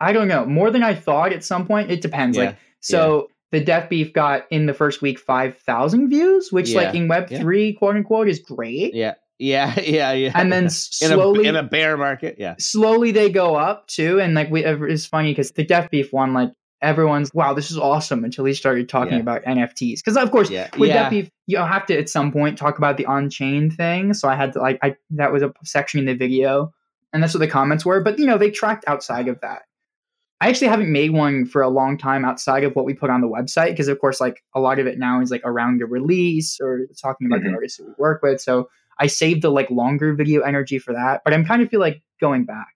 I 0.00 0.12
don't 0.14 0.28
know, 0.28 0.46
more 0.46 0.70
than 0.70 0.82
I 0.82 0.94
thought. 0.94 1.32
At 1.32 1.44
some 1.44 1.66
point, 1.66 1.90
it 1.90 2.00
depends. 2.00 2.36
Yeah, 2.36 2.44
Like 2.44 2.56
so. 2.80 3.28
The 3.50 3.64
Deafbeef 3.64 4.12
got 4.12 4.44
in 4.50 4.66
the 4.66 4.74
first 4.74 5.00
week 5.00 5.18
five 5.18 5.56
thousand 5.56 6.10
views, 6.10 6.52
which, 6.52 6.74
like 6.74 6.94
in 6.94 7.08
Web 7.08 7.28
yeah. 7.30 7.40
three, 7.40 7.72
quote 7.72 7.96
unquote, 7.96 8.28
is 8.28 8.40
great. 8.40 8.94
Yeah. 8.94 9.14
Yeah, 9.38 9.72
yeah, 9.80 10.12
yeah. 10.12 10.32
And 10.34 10.52
then 10.52 10.64
in 10.64 10.70
slowly, 10.70 11.46
a 11.46 11.48
in 11.48 11.56
a 11.56 11.62
bear 11.62 11.96
market, 11.96 12.36
yeah. 12.38 12.56
slowly 12.58 13.10
they 13.10 13.30
go 13.30 13.54
up 13.56 13.86
too. 13.86 14.20
And 14.20 14.34
like 14.34 14.50
we, 14.50 14.64
it's 14.66 15.06
funny 15.06 15.30
because 15.32 15.52
the 15.52 15.64
Deafbeef 15.64 16.12
one, 16.12 16.34
like 16.34 16.50
everyone's 16.82 17.32
wow, 17.34 17.54
this 17.54 17.70
is 17.70 17.78
awesome 17.78 18.24
until 18.24 18.44
he 18.44 18.54
started 18.54 18.88
talking 18.88 19.14
Yeah. 19.14 19.20
about 19.20 19.42
NFTs. 19.44 19.96
Because 20.00 20.16
of 20.16 20.30
course, 20.30 20.50
Yeah. 20.50 20.68
with 20.78 20.88
yeah. 20.90 21.10
Deafbeef, 21.10 21.30
you 21.46 21.58
have 21.58 21.86
to 21.86 21.98
at 21.98 22.08
some 22.08 22.30
point 22.32 22.56
talk 22.58 22.78
about 22.78 22.96
the 22.96 23.06
on-chain 23.06 23.70
thing. 23.70 24.14
So 24.14 24.28
I 24.28 24.34
had 24.36 24.52
to 24.52 24.60
like, 24.60 24.78
I 24.82 24.96
that 25.10 25.32
was 25.32 25.42
a 25.42 25.52
section 25.64 26.00
in 26.00 26.06
the 26.06 26.14
video, 26.14 26.72
and 27.12 27.22
that's 27.22 27.34
what 27.34 27.40
the 27.40 27.48
comments 27.48 27.84
were. 27.84 28.00
But 28.02 28.18
you 28.18 28.26
know, 28.26 28.38
they 28.38 28.50
tracked 28.50 28.84
outside 28.86 29.28
of 29.28 29.40
that. 29.40 29.62
I 30.40 30.48
actually 30.48 30.68
haven't 30.68 30.92
made 30.92 31.10
one 31.10 31.46
for 31.46 31.62
a 31.62 31.68
long 31.68 31.98
time 31.98 32.24
outside 32.24 32.62
of 32.62 32.76
what 32.76 32.84
we 32.84 32.94
put 32.94 33.10
on 33.10 33.20
the 33.22 33.26
website 33.26 33.70
because, 33.70 33.88
of 33.88 33.98
course, 33.98 34.20
like 34.20 34.40
a 34.54 34.60
lot 34.60 34.78
of 34.78 34.86
it 34.86 34.96
now 34.96 35.20
is 35.20 35.32
like 35.32 35.42
around 35.44 35.80
the 35.80 35.86
release 35.86 36.60
or 36.60 36.82
talking 37.02 37.26
about 37.26 37.42
the 37.42 37.48
Mhm. 37.48 37.54
artists 37.54 37.78
that 37.78 37.88
we 37.88 37.94
work 37.98 38.22
with. 38.22 38.40
So 38.40 38.68
I 39.00 39.08
saved 39.08 39.42
the 39.42 39.50
like 39.50 39.68
longer 39.68 40.14
video 40.14 40.42
energy 40.42 40.78
for 40.78 40.92
that, 40.92 41.22
but 41.24 41.34
I'm 41.34 41.44
kind 41.44 41.60
of 41.60 41.68
feel 41.70 41.80
like 41.80 42.02
going 42.20 42.44
back. 42.44 42.68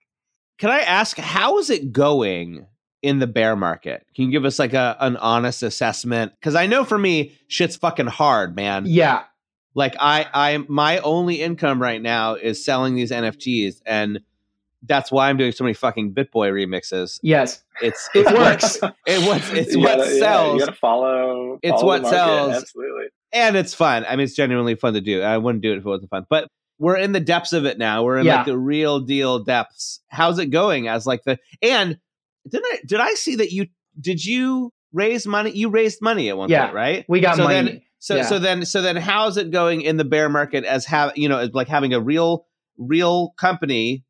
Can 0.59 0.71
I 0.71 0.79
ask 0.81 1.17
how 1.17 1.57
is 1.57 1.69
it 1.69 1.93
going 1.93 2.65
in 3.03 3.19
the 3.19 3.27
bear 3.27 3.55
market? 3.55 4.03
Can 4.15 4.25
you 4.25 4.31
give 4.31 4.45
us 4.45 4.57
like 4.57 4.73
a 4.73 4.97
an 4.99 5.17
honest 5.17 5.61
assessment? 5.61 6.31
Because 6.39 6.55
I 6.55 6.65
know 6.65 6.83
for 6.83 6.97
me, 6.97 7.37
shit's 7.47 7.75
fucking 7.75 8.07
hard, 8.07 8.55
man. 8.55 8.85
Yeah, 8.87 9.23
Like 9.75 9.95
I, 9.99 10.25
I, 10.33 10.57
my 10.67 10.97
only 10.99 11.41
income 11.41 11.79
right 11.81 12.01
now 12.01 12.33
is 12.35 12.63
selling 12.65 12.95
these 12.95 13.11
NFTs, 13.11 13.81
and 13.85 14.21
that's 14.85 15.11
why 15.11 15.29
I'm 15.29 15.37
doing 15.37 15.51
so 15.51 15.63
many 15.63 15.73
fucking 15.75 16.13
BitBoy 16.13 16.51
remixes. 16.51 17.19
yes, 17.21 17.61
It's 17.81 18.09
It 18.15 18.25
it's 18.27 18.31
works. 18.33 18.75
It 19.05 19.25
what 19.27 19.41
it's 19.57 19.75
what 19.77 19.97
gotta- 19.97 20.11
yeah, 20.13 20.19
sells, 20.19 20.53
you 20.53 20.65
got 20.65 20.71
to 20.73 20.79
follow. 20.79 21.59
It's 21.61 21.71
follow 21.81 21.85
what 21.85 22.07
sells. 22.07 22.53
Absolutely. 22.55 23.05
and 23.31 23.55
it's 23.55 23.73
fun. 23.73 24.05
I 24.07 24.15
mean, 24.15 24.25
it's 24.25 24.35
genuinely 24.35 24.75
fun 24.75 24.93
to 24.93 25.01
do. 25.01 25.21
I 25.21 25.37
wouldn't 25.37 25.61
do 25.61 25.71
it 25.73 25.77
if 25.77 25.85
it 25.85 25.89
wasn't 25.89 26.09
fun. 26.09 26.25
But 26.29 26.47
we're 26.79 26.97
in 26.97 27.11
the 27.13 27.19
depths 27.21 27.53
of 27.53 27.65
it 27.65 27.77
now. 27.77 28.03
We're 28.03 28.17
in 28.17 28.25
Yeah. 28.25 28.37
like 28.37 28.45
the 28.45 28.57
real 28.57 28.99
deal 28.99 29.39
depths. 29.39 30.01
How's 30.09 30.37
it 30.39 30.47
going? 30.47 30.87
As 30.89 31.05
like 31.05 31.23
the 31.23 31.37
and 31.61 31.97
did 32.47 32.61
I 32.63 32.79
did 32.85 32.99
I 32.99 33.13
see 33.13 33.35
that 33.37 33.51
you 33.51 33.67
did 33.99 34.23
you 34.25 34.71
raise 34.91 35.25
money? 35.27 35.51
You 35.51 35.69
raised 35.69 36.01
money 36.01 36.29
at 36.29 36.37
one 36.37 36.49
Yeah. 36.49 36.65
point, 36.65 36.75
right? 36.75 37.05
we 37.07 37.19
got 37.19 37.37
So 37.37 37.43
money. 37.43 37.55
then- 37.55 37.81
So 37.99 38.15
Yeah. 38.17 38.23
so 38.23 38.37
then 38.39 38.65
so 38.65 38.81
then 38.81 38.95
how's 38.97 39.37
it 39.37 39.49
going 39.51 39.81
in 39.81 39.97
the 39.97 40.03
bear 40.03 40.27
market 40.29 40.65
as 40.65 40.85
have 40.85 41.13
you 41.15 41.29
know 41.29 41.37
as 41.39 41.53
like 41.53 41.67
having 41.69 41.93
a 41.93 41.99
real 42.01 42.45
real 42.77 43.29
company 43.37 44.03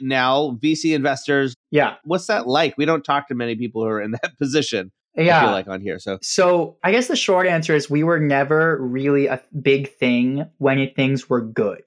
now 0.00 0.58
VC 0.62 0.94
investors 0.94 1.54
yeah, 1.70 1.94
what's 2.04 2.26
that 2.26 2.46
like 2.46 2.76
we 2.78 2.84
don't 2.84 3.04
talk 3.04 3.28
to 3.28 3.34
many 3.34 3.54
people 3.56 3.82
who 3.82 3.88
are 3.88 4.00
in 4.00 4.10
that 4.12 4.36
position 4.38 4.92
Yeah. 5.16 5.38
I 5.38 5.44
feel 5.44 5.50
like 5.52 5.68
on 5.68 5.80
here 5.80 5.98
so 5.98 6.18
So 6.22 6.76
I 6.84 6.92
guess 6.92 7.08
the 7.08 7.16
short 7.16 7.46
answer 7.46 7.74
is 7.74 7.88
we 7.88 8.02
were 8.02 8.20
never 8.20 8.78
really 8.80 9.26
a 9.26 9.40
big 9.62 9.92
thing 9.94 10.46
when 10.58 10.90
things 10.94 11.28
were 11.30 11.40
good. 11.40 11.82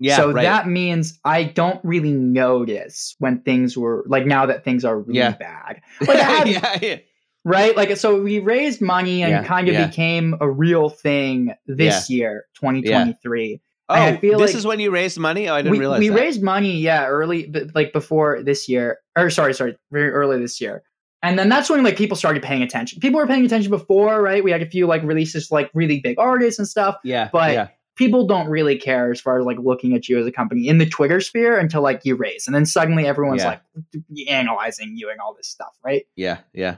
Yeah 0.00 0.16
so 0.16 0.32
right. 0.32 0.42
that 0.42 0.66
means 0.68 1.18
I 1.24 1.44
don't 1.44 1.80
really 1.84 2.12
notice 2.12 3.14
when 3.18 3.40
things 3.42 3.76
were 3.76 4.04
like 4.08 4.26
now 4.26 4.46
that 4.46 4.64
things 4.64 4.84
are 4.84 4.98
really 4.98 5.18
Yeah. 5.18 5.36
bad. 5.36 5.80
Like 6.00 6.18
had, 6.20 6.48
yeah, 6.48 6.78
yeah. 6.82 6.96
right? 7.44 7.76
Like 7.76 7.96
so 7.96 8.20
we 8.20 8.38
raised 8.40 8.80
money 8.80 9.22
and 9.22 9.46
kind 9.46 9.68
of 9.68 9.76
became 9.88 10.34
a 10.40 10.50
real 10.50 10.88
thing 10.88 11.54
this 11.66 12.10
year, 12.10 12.44
2023. 12.60 13.60
oh 13.90 13.94
I 13.94 14.16
feel 14.16 14.38
this 14.38 14.50
like 14.52 14.56
is 14.56 14.66
when 14.66 14.80
you 14.80 14.90
raised 14.90 15.18
money 15.18 15.48
oh 15.48 15.54
I 15.54 15.58
didn't 15.62 15.72
we, 15.72 15.78
realize 15.78 15.98
we 16.00 16.08
that. 16.08 16.14
raised 16.16 16.42
money, 16.42 16.78
yeah, 16.78 17.06
early, 17.06 17.52
like 17.74 17.92
before 17.92 18.42
this 18.42 18.68
year, 18.68 18.98
or 19.16 19.30
sorry, 19.30 19.54
sorry, 19.54 19.76
very 19.92 20.10
early 20.10 20.38
this 20.40 20.60
year. 20.60 20.82
And 21.22 21.38
then 21.38 21.48
that's 21.48 21.70
when 21.70 21.82
like 21.84 21.96
people 21.96 22.16
started 22.18 22.42
paying 22.42 22.62
attention. 22.62 23.00
People 23.00 23.18
were 23.18 23.26
paying 23.26 23.46
attention 23.46 23.70
before, 23.70 24.20
right? 24.20 24.44
We 24.44 24.50
had 24.50 24.60
a 24.60 24.66
few 24.68 24.86
like 24.86 25.02
releases, 25.02 25.50
like 25.50 25.70
really 25.72 26.00
big 26.00 26.18
artists 26.18 26.58
and 26.58 26.68
stuff. 26.68 26.96
yeah 27.04 27.28
but 27.32 27.52
yeah 27.52 27.68
people 27.96 28.26
don't 28.26 28.48
really 28.48 28.76
care 28.78 29.10
as 29.12 29.20
far 29.20 29.38
as 29.38 29.46
like 29.46 29.58
looking 29.58 29.94
at 29.94 30.08
you 30.08 30.18
as 30.18 30.26
a 30.26 30.32
company 30.32 30.68
in 30.68 30.78
the 30.78 30.86
Twitter 30.86 31.20
sphere 31.20 31.58
until 31.58 31.82
like 31.82 32.00
you 32.04 32.16
raise, 32.16 32.46
and 32.46 32.54
then 32.54 32.66
suddenly 32.66 33.06
everyone's 33.06 33.42
Yeah. 33.42 33.58
like 33.94 34.02
analyzing 34.28 34.96
you 34.96 35.10
and 35.10 35.20
all 35.20 35.34
this 35.34 35.48
stuff, 35.48 35.76
right? 35.84 36.06
Yeah, 36.16 36.38
yeah. 36.52 36.76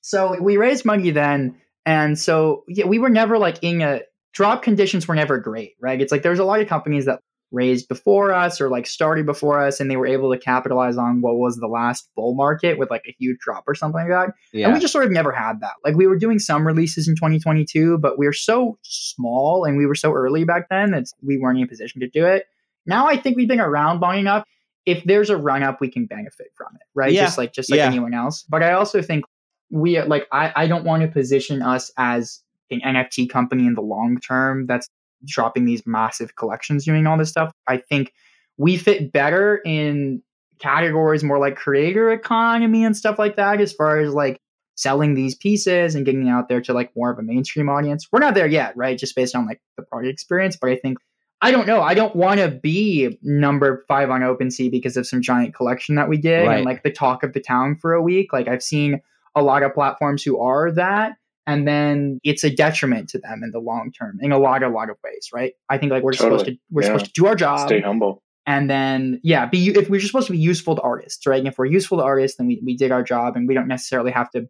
So 0.00 0.40
we 0.40 0.56
raised 0.56 0.84
money 0.84 1.10
then, 1.10 1.56
and 1.86 2.18
so 2.18 2.64
yeah, 2.68 2.86
we 2.86 2.98
were 2.98 3.10
never 3.10 3.38
like 3.38 3.58
in 3.62 3.80
a 3.82 4.02
drop 4.32 4.62
conditions 4.62 5.06
were 5.06 5.14
never 5.14 5.38
great, 5.38 5.74
right? 5.80 6.00
It's 6.00 6.10
like 6.10 6.22
there's 6.22 6.38
a 6.38 6.44
lot 6.44 6.60
of 6.60 6.68
companies 6.68 7.04
that 7.04 7.20
raised 7.52 7.86
before 7.88 8.32
us 8.32 8.60
or 8.60 8.68
like 8.68 8.86
started 8.86 9.26
before 9.26 9.60
us, 9.64 9.78
and 9.78 9.90
they 9.90 9.96
were 9.96 10.06
able 10.06 10.32
to 10.32 10.38
capitalize 10.38 10.96
on 10.96 11.20
what 11.20 11.36
was 11.36 11.56
the 11.58 11.68
last 11.68 12.08
bull 12.16 12.34
market 12.34 12.78
with 12.78 12.90
like 12.90 13.04
a 13.06 13.14
huge 13.18 13.38
drop 13.40 13.64
or 13.66 13.74
something 13.74 14.00
like 14.00 14.08
that. 14.08 14.34
Yeah. 14.52 14.66
And 14.66 14.74
we 14.74 14.80
just 14.80 14.92
sort 14.92 15.04
of 15.04 15.12
never 15.12 15.30
had 15.30 15.60
that. 15.60 15.74
Like 15.84 15.94
we 15.94 16.06
were 16.06 16.16
doing 16.18 16.38
some 16.38 16.66
releases 16.66 17.06
in 17.06 17.14
2022, 17.14 17.98
but 17.98 18.18
we 18.18 18.26
were 18.26 18.32
so 18.32 18.78
small 18.82 19.64
and 19.64 19.76
we 19.76 19.86
were 19.86 19.94
so 19.94 20.12
early 20.12 20.44
back 20.44 20.68
then 20.70 20.90
that 20.92 21.04
we 21.22 21.38
weren't 21.38 21.58
in 21.58 21.64
a 21.64 21.68
position 21.68 22.00
to 22.00 22.08
do 22.08 22.26
it. 22.26 22.46
Now 22.86 23.06
I 23.06 23.16
think 23.16 23.36
we've 23.36 23.48
been 23.48 23.60
around 23.60 24.00
long 24.00 24.18
enough. 24.18 24.44
If 24.84 25.04
there's 25.04 25.30
a 25.30 25.36
run 25.36 25.62
up, 25.62 25.80
we 25.80 25.88
can 25.88 26.06
benefit 26.06 26.48
from 26.56 26.74
it, 26.74 26.82
right? 26.94 27.12
Yeah. 27.12 27.24
Just 27.26 27.38
like 27.38 27.52
just 27.52 27.70
like 27.70 27.78
Yeah. 27.78 27.86
anyone 27.86 28.14
else. 28.14 28.44
But 28.48 28.62
I 28.64 28.72
also 28.72 29.00
think 29.02 29.24
we 29.70 29.96
are 29.98 30.06
like 30.06 30.26
I, 30.32 30.52
I 30.56 30.66
don't 30.66 30.84
want 30.84 31.02
to 31.02 31.08
position 31.08 31.62
us 31.62 31.92
as 31.96 32.40
an 32.70 32.80
NFT 32.80 33.28
company 33.30 33.66
in 33.66 33.74
the 33.74 33.82
long 33.82 34.18
term 34.18 34.66
that's 34.66 34.88
dropping 35.24 35.64
these 35.64 35.86
massive 35.86 36.36
collections 36.36 36.84
doing 36.84 37.06
all 37.06 37.16
this 37.18 37.30
stuff. 37.30 37.52
I 37.66 37.78
think 37.78 38.12
we 38.56 38.76
fit 38.76 39.12
better 39.12 39.60
in 39.64 40.22
categories 40.58 41.24
more 41.24 41.38
like 41.38 41.56
creator 41.56 42.10
economy 42.12 42.84
and 42.84 42.96
stuff 42.96 43.18
like 43.18 43.36
that 43.36 43.60
as 43.60 43.72
far 43.72 43.98
as 43.98 44.14
like 44.14 44.40
selling 44.76 45.14
these 45.14 45.34
pieces 45.34 45.94
and 45.94 46.04
getting 46.06 46.28
out 46.28 46.48
there 46.48 46.60
to 46.60 46.72
like 46.72 46.90
more 46.96 47.10
of 47.10 47.18
a 47.18 47.22
mainstream 47.22 47.68
audience. 47.68 48.06
We're 48.12 48.20
not 48.20 48.34
there 48.34 48.46
yet, 48.46 48.76
right? 48.76 48.96
Just 48.96 49.14
based 49.16 49.34
on 49.34 49.46
like 49.46 49.60
the 49.76 49.82
product 49.82 50.12
experience, 50.12 50.56
but 50.60 50.70
I 50.70 50.76
think 50.76 50.98
I 51.44 51.50
don't 51.50 51.66
know. 51.66 51.82
I 51.82 51.94
don't 51.94 52.14
want 52.14 52.38
to 52.38 52.48
be 52.48 53.18
number 53.20 53.84
five 53.88 54.10
on 54.10 54.20
OpenSea 54.20 54.70
because 54.70 54.96
of 54.96 55.08
some 55.08 55.20
giant 55.20 55.54
collection 55.56 55.96
that 55.96 56.08
we 56.08 56.16
did 56.16 56.46
Right. 56.46 56.58
and 56.58 56.64
like 56.64 56.84
the 56.84 56.92
talk 56.92 57.24
of 57.24 57.32
the 57.32 57.40
town 57.40 57.76
for 57.80 57.92
a 57.94 58.00
week. 58.00 58.32
Like 58.32 58.46
I've 58.46 58.62
seen 58.62 59.00
a 59.34 59.42
lot 59.42 59.64
of 59.64 59.74
platforms 59.74 60.22
who 60.22 60.38
are 60.40 60.70
that, 60.70 61.14
and 61.46 61.66
then 61.66 62.20
it's 62.24 62.44
a 62.44 62.50
detriment 62.50 63.08
to 63.10 63.18
them 63.18 63.42
in 63.44 63.50
the 63.50 63.58
long 63.58 63.90
term 63.92 64.18
in 64.20 64.30
a 64.32 64.38
lot, 64.38 64.62
a 64.62 64.68
lot 64.68 64.90
of 64.90 64.96
ways, 65.04 65.28
right? 65.32 65.54
I 65.68 65.78
think 65.78 65.90
like 65.92 66.02
we're 66.02 66.12
supposed 66.12 66.46
to 66.46 66.56
we're 66.70 66.82
Yeah. 66.82 66.86
supposed 66.88 67.06
to 67.06 67.12
do 67.20 67.26
our 67.26 67.34
job 67.34 67.68
Stay 67.68 67.80
humble. 67.80 68.22
and 68.46 68.68
then 68.70 69.20
yeah 69.22 69.46
be 69.46 69.68
if 69.70 69.88
we're 69.90 69.98
just 70.00 70.10
supposed 70.12 70.26
to 70.28 70.32
be 70.32 70.38
useful 70.38 70.74
to 70.76 70.82
artists 70.82 71.26
right 71.26 71.38
and 71.38 71.48
if 71.48 71.58
we're 71.58 71.66
useful 71.66 71.98
to 71.98 72.04
artists 72.04 72.36
then 72.38 72.46
we, 72.46 72.60
we 72.64 72.76
did 72.76 72.90
our 72.92 73.02
job 73.02 73.36
and 73.36 73.46
we 73.48 73.54
don't 73.54 73.68
necessarily 73.68 74.10
have 74.10 74.28
to 74.30 74.48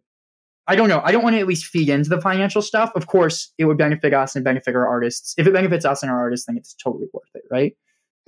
i 0.67 0.75
don't 0.75 0.89
know 0.89 0.99
i 1.03 1.11
don't 1.11 1.21
want 1.23 1.35
to 1.35 1.39
at 1.39 1.45
least 1.47 1.65
feed 1.65 1.89
into 1.89 2.09
the 2.09 2.19
financial 2.21 2.61
stuff 2.61 2.91
of 2.95 3.05
course 3.07 3.53
it 3.59 3.65
would 3.65 3.77
benefit 3.77 4.11
us 4.13 4.35
and 4.35 4.43
benefit 4.43 4.75
our 4.75 4.87
artists 4.87 5.35
if 5.37 5.45
it 5.45 5.53
benefits 5.53 5.85
us 5.85 6.01
and 6.01 6.11
our 6.11 6.19
artists 6.19 6.45
then 6.47 6.57
it's 6.57 6.73
totally 6.73 7.07
worth 7.13 7.29
it 7.35 7.43
right 7.51 7.75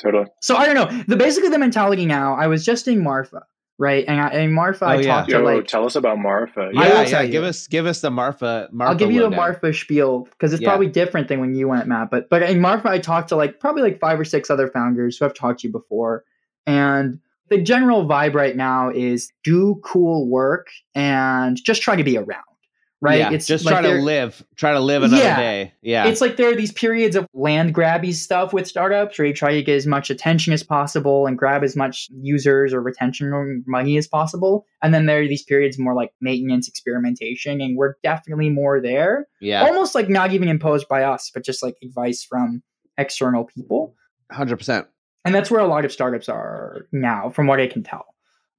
Totally. 0.01 0.25
so 0.41 0.56
i 0.56 0.65
don't 0.67 0.75
know 0.75 1.04
the 1.08 1.15
basically 1.17 1.49
the 1.49 1.58
mentality 1.60 2.06
now 2.06 2.36
i 2.36 2.45
was 2.47 2.63
just 2.65 2.88
in 2.88 3.01
marfa 3.01 3.41
right 3.77 4.05
and, 4.07 4.21
I, 4.21 4.27
and 4.29 4.53
marfa 4.53 4.85
i 4.85 4.95
Oh, 4.95 4.99
yeah. 4.99 5.07
talked 5.07 5.29
Yo, 5.29 5.39
to 5.39 5.45
like 5.45 5.67
tell 5.67 5.85
us 5.85 5.95
about 5.95 6.17
Marfa. 6.17 6.61
I 6.61 6.71
Yeah, 6.71 6.79
will 6.79 6.88
yeah. 6.88 7.03
tell 7.05 7.23
you. 7.25 7.31
Give 7.31 7.43
us 7.43 7.67
give 7.67 7.85
us 7.85 8.01
the 8.01 8.09
Marfa 8.11 8.69
Marfa. 8.71 8.89
I'll 8.91 8.97
give 8.97 9.11
you 9.11 9.21
the. 9.21 9.29
Marfa 9.29 9.73
spiel 9.73 10.21
because 10.31 10.53
it's 10.53 10.61
Yeah. 10.61 10.69
probably 10.69 10.88
different 10.88 11.27
than 11.27 11.39
when 11.41 11.55
you 11.55 11.67
went, 11.67 11.88
Matt. 11.88 12.09
But 12.09 12.29
but 12.29 12.43
in 12.43 12.61
Marfa, 12.61 12.89
I 12.89 12.99
talked 12.99 13.29
to 13.29 13.35
like 13.35 13.59
probably 13.59 13.81
like 13.81 13.99
five 13.99 14.19
or 14.19 14.23
six 14.25 14.49
other 14.49 14.67
founders 14.69 15.17
who 15.17 15.25
I've 15.25 15.33
talked 15.33 15.59
to 15.61 15.69
before, 15.69 16.23
and 16.65 17.19
the 17.49 17.61
general 17.61 18.05
vibe 18.07 18.33
right 18.33 18.55
now 18.55 18.89
is 18.89 19.31
do 19.43 19.79
cool 19.83 20.27
work 20.29 20.67
and 20.95 21.57
just 21.63 21.81
try 21.81 21.95
to 21.95 22.03
be 22.03 22.17
around. 22.17 22.43
Right? 23.01 23.19
Yeah, 23.19 23.29
just 23.38 23.65
like 23.65 23.73
try 23.73 23.81
to 23.81 24.01
live, 24.01 24.43
try 24.55 24.71
to 24.71 24.79
live 24.79 25.03
another 25.03 25.21
Yeah. 25.21 25.36
day. 25.39 25.73
Yeah, 25.81 26.08
It's 26.08 26.21
like 26.21 26.38
there 26.38 26.49
are 26.49 26.55
these 26.55 26.71
periods 26.71 27.15
of 27.15 27.27
land 27.34 27.75
grabby 27.75 28.13
stuff 28.13 28.53
with 28.53 28.67
startups 28.67 29.19
where 29.19 29.27
you 29.27 29.34
try 29.34 29.53
to 29.53 29.62
get 29.62 29.75
as 29.75 29.86
much 29.86 30.10
attention 30.10 30.53
as 30.53 30.63
possible 30.63 31.27
and 31.27 31.38
grab 31.38 31.63
as 31.63 31.75
much 31.75 32.08
users 32.21 32.73
or 32.73 32.81
retention 32.81 33.27
or 33.34 33.58
money 33.67 33.97
as 33.97 34.08
possible. 34.08 34.65
And 34.81 34.93
then 34.93 35.05
there 35.05 35.21
are 35.21 35.27
these 35.27 35.43
periods 35.43 35.77
more 35.77 35.93
like 35.93 36.12
maintenance 36.21 36.67
experimentation, 36.67 37.62
and 37.62 37.77
we're 37.77 37.95
definitely 38.01 38.49
more 38.49 38.79
there 38.81 39.27
yeah, 39.41 39.63
almost 39.63 39.93
like 39.93 40.10
not 40.10 40.31
even 40.31 40.47
imposed 40.47 40.88
by 40.88 41.03
us, 41.03 41.29
but 41.34 41.43
just 41.43 41.62
like 41.62 41.75
advice 41.84 42.23
from 42.23 42.63
external 42.97 43.43
people. 43.43 43.93
hundred 44.31 44.58
percent. 44.58 44.88
And 45.25 45.36
that's 45.36 45.51
where 45.51 45.60
a 45.62 45.67
lot 45.67 45.86
of 45.86 45.91
startups 45.91 46.29
are 46.29 46.88
now, 46.91 47.29
from 47.29 47.47
what 47.47 47.60
I 47.60 47.67
can 47.67 47.84
tell. 47.84 48.05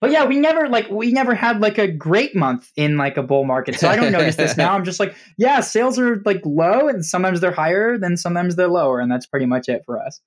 But 0.01 0.11
yeah, 0.11 0.27
we 0.27 0.39
never 0.39 0.69
like 0.69 0.91
we 0.91 1.11
never 1.11 1.35
had 1.35 1.61
like 1.61 1.79
a 1.79 1.89
great 1.89 2.37
month 2.37 2.71
in 2.77 2.97
like 2.97 3.17
a 3.17 3.23
bull 3.23 3.45
market. 3.45 3.77
So 3.77 3.89
I 3.89 3.97
don't 3.97 4.13
notice 4.13 4.37
this 4.37 4.57
now. 4.59 4.75
I'm 4.75 4.85
just 4.85 5.01
like, 5.01 5.15
yeah, 5.39 5.61
sales 5.61 5.99
are 5.99 6.21
like 6.25 6.43
low 6.45 6.89
and 6.89 7.05
sometimes 7.05 7.41
they're 7.41 7.51
higher, 7.51 7.97
then 7.97 8.17
sometimes 8.17 8.57
they're 8.57 8.69
lower, 8.69 9.01
and 9.01 9.11
that's 9.11 9.27
pretty 9.27 9.47
much 9.47 9.69
it 9.69 9.83
for 9.87 10.01
us. 10.01 10.21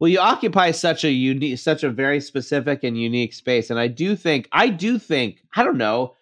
Well, 0.00 0.08
you 0.08 0.18
occupy 0.18 0.72
such 0.72 1.04
a 1.04 1.10
unique, 1.10 1.60
such 1.60 1.84
a 1.84 1.90
very 1.90 2.20
specific 2.20 2.82
and 2.82 3.00
unique 3.00 3.32
space, 3.32 3.70
and 3.70 3.78
I 3.78 3.86
do 3.86 4.16
think, 4.16 4.48
I 4.50 4.68
do 4.68 4.98
think, 4.98 5.44
I 5.54 5.62
don't 5.62 5.78
know, 5.78 6.16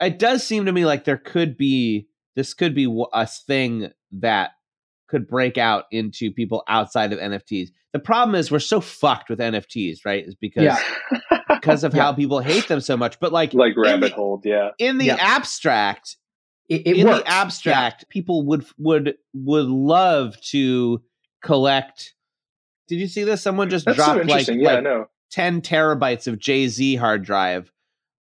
it 0.00 0.18
does 0.18 0.42
seem 0.42 0.64
to 0.64 0.72
me 0.72 0.86
like 0.86 1.04
there 1.04 1.18
could 1.18 1.58
be 1.58 2.08
this 2.34 2.54
could 2.54 2.74
be 2.74 3.04
a 3.12 3.26
thing 3.26 3.90
that 4.12 4.52
could 5.08 5.26
break 5.26 5.58
out 5.58 5.84
into 5.90 6.30
people 6.30 6.62
outside 6.68 7.12
of 7.12 7.18
NFTs. 7.18 7.68
The 7.92 7.98
problem 7.98 8.34
is 8.34 8.50
we're 8.50 8.58
so 8.58 8.80
fucked 8.80 9.30
with 9.30 9.38
NFTs, 9.38 10.00
right? 10.04 10.26
Is 10.26 10.34
because 10.34 10.64
Yeah. 10.64 10.78
because 11.48 11.82
of 11.84 11.94
Yeah. 11.94 12.02
how 12.02 12.12
people 12.12 12.40
hate 12.40 12.68
them 12.68 12.80
so 12.80 12.96
much. 12.96 13.18
But 13.20 13.32
like 13.32 13.54
like 13.54 13.74
rabbit 13.76 14.10
the- 14.10 14.14
hole. 14.16 14.40
Yeah. 14.44 14.70
in 14.78 14.98
the 14.98 15.06
Yeah. 15.06 15.16
abstract, 15.18 16.16
It, 16.68 16.86
it 16.86 16.96
in 16.98 17.06
works. 17.06 17.20
the 17.20 17.28
abstract, 17.28 18.08
people 18.10 18.44
would 18.46 18.64
would 18.78 19.14
would 19.34 19.66
love 19.66 20.38
to 20.50 21.02
collect. 21.42 22.14
Did 22.88 23.00
you 23.00 23.06
see 23.08 23.24
this? 23.24 23.42
Someone 23.42 23.70
just 23.70 23.84
That's 23.86 23.98
so 23.98 24.14
dropped 24.14 24.28
like, 24.28 24.46
yeah, 24.48 24.74
like 24.74 24.82
no. 24.84 25.06
10 25.30 25.60
terabytes 25.62 26.26
of 26.26 26.38
Jay 26.38 26.68
Z 26.68 26.96
hard 26.96 27.22
drive 27.24 27.70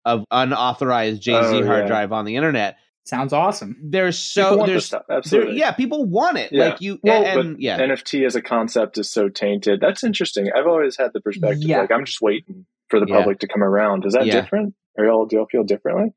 of 0.04 0.24
unauthorized 0.30 1.20
Jay 1.22 1.32
Z 1.32 1.38
Oh, 1.62 1.66
hard 1.66 1.82
yeah. 1.84 1.86
drive 1.88 2.12
on 2.12 2.24
the 2.24 2.36
internet. 2.36 2.76
Sounds 3.06 3.32
awesome. 3.32 3.76
There's 3.82 4.32
People 4.34 4.50
so 4.50 4.56
want 4.56 4.68
there's 4.70 4.84
stuff. 4.86 5.04
there, 5.08 5.16
Absolutely. 5.18 5.58
yeah, 5.58 5.70
people 5.72 6.04
want 6.04 6.38
it. 6.38 6.50
Yeah. 6.52 6.64
Like 6.70 6.80
you 6.80 6.98
Well, 7.04 7.24
and 7.24 7.54
but 7.54 7.62
yeah. 7.62 7.78
NFT 7.78 8.26
as 8.26 8.34
a 8.34 8.42
concept 8.42 8.98
is 8.98 9.08
so 9.08 9.28
tainted. 9.28 9.80
That's 9.80 10.02
interesting. 10.02 10.50
I've 10.54 10.66
always 10.66 10.96
had 10.96 11.12
the 11.12 11.20
perspective 11.20 11.62
Yeah. 11.68 11.82
like 11.82 11.92
I'm 11.92 12.04
just 12.04 12.20
waiting 12.20 12.66
for 12.90 12.98
the 12.98 13.06
Yeah. 13.08 13.18
public 13.18 13.38
to 13.40 13.46
come 13.48 13.62
around. 13.62 14.04
Is 14.04 14.14
that 14.14 14.26
Yeah. 14.26 14.40
different? 14.40 14.74
Are 14.98 15.04
y'all 15.04 15.24
do 15.24 15.36
y'all 15.36 15.46
feel 15.46 15.62
differently? 15.62 16.14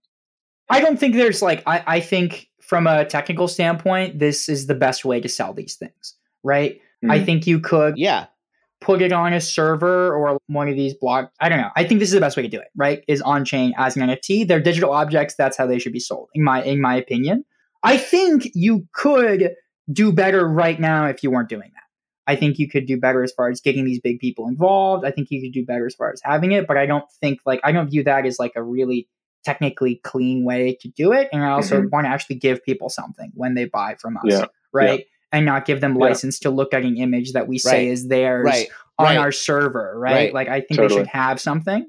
I 0.67 0.80
don't 0.82 0.99
think 0.99 1.13
there's 1.15 1.41
like 1.43 1.62
I, 1.67 1.84
I 1.86 1.99
think 1.99 2.47
from 2.62 2.88
a 2.88 3.06
technical 3.06 3.47
standpoint, 3.47 4.17
this 4.17 4.49
is 4.49 4.65
the 4.65 4.75
best 4.75 5.06
way 5.06 5.21
to 5.21 5.30
sell 5.30 5.54
these 5.54 5.75
things, 5.75 6.15
right? 6.43 6.80
I 7.08 7.19
Mhm. 7.19 7.25
think 7.25 7.47
you 7.47 7.60
could 7.60 7.97
yeah. 7.99 8.25
Put 8.82 9.02
it 9.02 9.12
on 9.12 9.34
a 9.34 9.42
server 9.42 10.15
or 10.15 10.39
one 10.48 10.70
of 10.70 10.76
these 10.76 10.94
block. 10.94 11.32
I 11.39 11.50
don't 11.50 11.60
know. 11.60 11.70
I 11.76 11.84
think 11.84 12.00
this 12.00 12.10
is 12.10 12.13
the 12.13 12.22
best 12.22 12.38
way 12.38 12.44
to 12.44 12.50
do 12.50 12.60
it, 12.60 12.70
right? 12.76 13.04
Is 13.08 13.22
on 13.22 13.46
chain 13.46 13.74
as 13.78 13.98
an 13.98 14.08
NFT. 14.08 14.48
They're 14.48 14.62
digital 14.62 14.94
objects. 14.94 15.36
That's 15.38 15.58
how 15.58 15.68
they 15.68 15.80
should 15.80 15.94
be 15.94 16.00
sold, 16.00 16.30
in 16.34 16.44
my 16.44 16.63
in 16.63 16.82
my 16.82 16.96
opinion. 16.96 17.46
I 17.84 17.98
think 17.98 18.50
you 18.54 18.88
could 18.94 19.52
do 19.92 20.12
better 20.12 20.48
right 20.48 20.80
now 20.80 21.06
if 21.08 21.24
you 21.24 21.32
weren't 21.32 21.50
doing 21.50 21.72
that. 21.74 21.84
I 22.28 22.36
think 22.36 22.60
you 22.60 22.70
could 22.70 22.86
do 22.86 23.00
better 23.00 23.24
as 23.24 23.32
far 23.32 23.50
as 23.50 23.60
getting 23.60 23.86
these 23.86 24.00
big 24.00 24.20
people 24.20 24.48
involved. 24.48 25.04
I 25.04 25.12
think 25.12 25.32
you 25.32 25.42
could 25.42 25.52
do 25.52 25.65
better 25.65 25.88
as 25.88 25.96
far 25.96 26.12
as 26.12 26.22
having 26.24 26.52
it, 26.52 26.68
but 26.68 26.78
I 26.78 26.86
don't 26.86 27.06
think 27.20 27.39
like 27.46 27.60
I 27.63 27.72
don't 27.72 27.89
view 27.89 28.04
that 28.04 28.26
as 28.26 28.38
like 28.38 28.54
a 28.56 28.63
really 28.63 29.08
technically 29.44 29.96
clean 30.04 30.44
way 30.46 30.78
to 30.82 30.89
do 30.89 31.12
it. 31.12 31.30
And 31.32 31.44
I 31.44 31.50
also 31.52 31.80
mm-hmm. 31.80 31.89
want 31.89 32.06
to 32.06 32.10
actually 32.10 32.36
give 32.36 32.63
people 32.63 32.89
something 32.89 33.32
when 33.34 33.56
they 33.56 33.65
buy 33.65 33.96
from 34.00 34.18
us, 34.18 34.24
Yeah. 34.26 34.46
right? 34.72 35.06
And 35.32 35.46
not 35.46 35.65
give 35.65 35.80
them 35.80 35.94
Yeah. 35.96 36.06
license 36.08 36.39
to 36.39 36.50
look 36.50 36.74
at 36.74 36.84
an 36.84 36.98
image 36.98 37.34
that 37.34 37.48
we 37.48 37.60
say 37.60 37.86
Right. 37.86 37.88
is 37.94 38.08
theirs 38.08 38.46
Right. 38.46 38.68
on 38.98 39.06
right. 39.06 39.18
our 39.18 39.32
server, 39.32 39.94
right? 39.96 40.34
Like 40.34 40.48
I 40.50 40.62
think 40.62 40.80
they 40.80 40.88
should 40.89 41.08
have 41.08 41.39
something. 41.39 41.88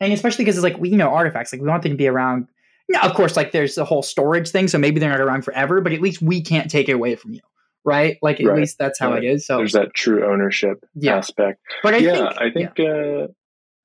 And 0.00 0.12
especially 0.12 0.44
because 0.44 0.56
it's 0.56 0.64
like 0.64 0.78
we 0.78 0.88
you 0.88 0.96
know 0.96 1.10
artifacts, 1.10 1.52
like 1.52 1.62
we 1.62 1.68
want 1.68 1.82
them 1.82 1.92
to 1.92 1.96
be 1.98 2.08
around. 2.08 2.48
Now, 2.88 3.02
of 3.02 3.14
course, 3.14 3.36
like 3.36 3.52
there's 3.52 3.76
the 3.76 3.84
whole 3.84 4.02
storage 4.02 4.48
thing, 4.50 4.66
so 4.66 4.78
maybe 4.78 4.98
they're 4.98 5.10
not 5.10 5.20
around 5.20 5.44
forever, 5.44 5.80
but 5.80 5.92
at 5.92 6.00
least 6.00 6.20
we 6.22 6.40
can't 6.42 6.68
take 6.70 6.88
it 6.88 6.92
away 6.92 7.14
from 7.14 7.34
you, 7.34 7.40
right? 7.84 8.16
Like 8.20 8.40
at 8.40 8.52
least 8.56 8.78
that's 8.78 8.98
how 8.98 9.12
it 9.12 9.22
is. 9.22 9.46
So, 9.46 9.58
There's 9.58 9.72
that 9.74 9.94
true 9.94 10.28
ownership 10.28 10.84
Yeah. 10.94 11.16
aspect. 11.18 11.60
but 11.84 11.94
I 11.94 11.98
yeah, 11.98 12.12
think 12.32 12.40
I 12.40 12.50
think 12.50 12.80
uh, 12.80 13.28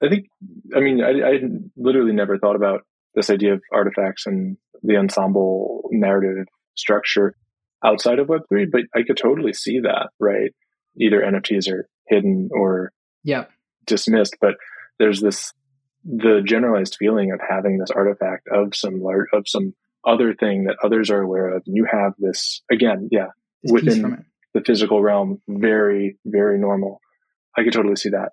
I 0.03 0.09
think 0.09 0.25
I 0.75 0.79
mean 0.79 1.03
I, 1.03 1.09
I 1.21 1.39
literally 1.77 2.13
never 2.13 2.39
thought 2.39 2.55
about 2.55 2.81
this 3.13 3.29
idea 3.29 3.53
of 3.53 3.61
artifacts 3.71 4.25
and 4.25 4.57
the 4.81 4.97
ensemble 4.97 5.87
narrative 5.91 6.47
structure 6.75 7.35
outside 7.83 8.19
of 8.19 8.29
Web 8.29 8.41
three, 8.49 8.65
but 8.71 8.81
I 8.95 9.03
could 9.03 9.17
totally 9.17 9.53
see 9.53 9.79
that, 9.81 10.09
right? 10.19 10.51
Either 10.99 11.21
NFTs 11.21 11.69
are 11.71 11.87
hidden 12.07 12.49
or 12.51 12.91
yeah, 13.23 13.45
dismissed, 13.85 14.37
but 14.39 14.55
there's 14.99 15.21
this 15.21 15.53
the 16.03 16.41
generalized 16.45 16.97
feeling 16.99 17.31
of 17.31 17.39
having 17.47 17.79
this 17.79 17.89
artifact 17.91 18.47
of 18.51 18.75
some 18.75 19.01
large 19.01 19.27
of 19.33 19.43
some 19.47 19.73
other 20.05 20.35
thing 20.35 20.65
that 20.65 20.77
others 20.83 21.09
are 21.09 21.21
aware 21.21 21.49
of. 21.49 21.63
And 21.65 21.75
you 21.75 21.87
have 21.91 22.13
this 22.19 22.61
again, 22.71 23.09
yeah, 23.11 23.27
this 23.63 23.71
within- 23.71 24.25
the 24.53 24.61
physical 24.61 25.01
realm, 25.01 25.41
very, 25.49 26.17
very 26.25 26.57
normal. 26.57 27.01
I 27.57 27.63
could 27.63 27.73
totally 27.73 27.97
see 27.97 28.09
that 28.09 28.31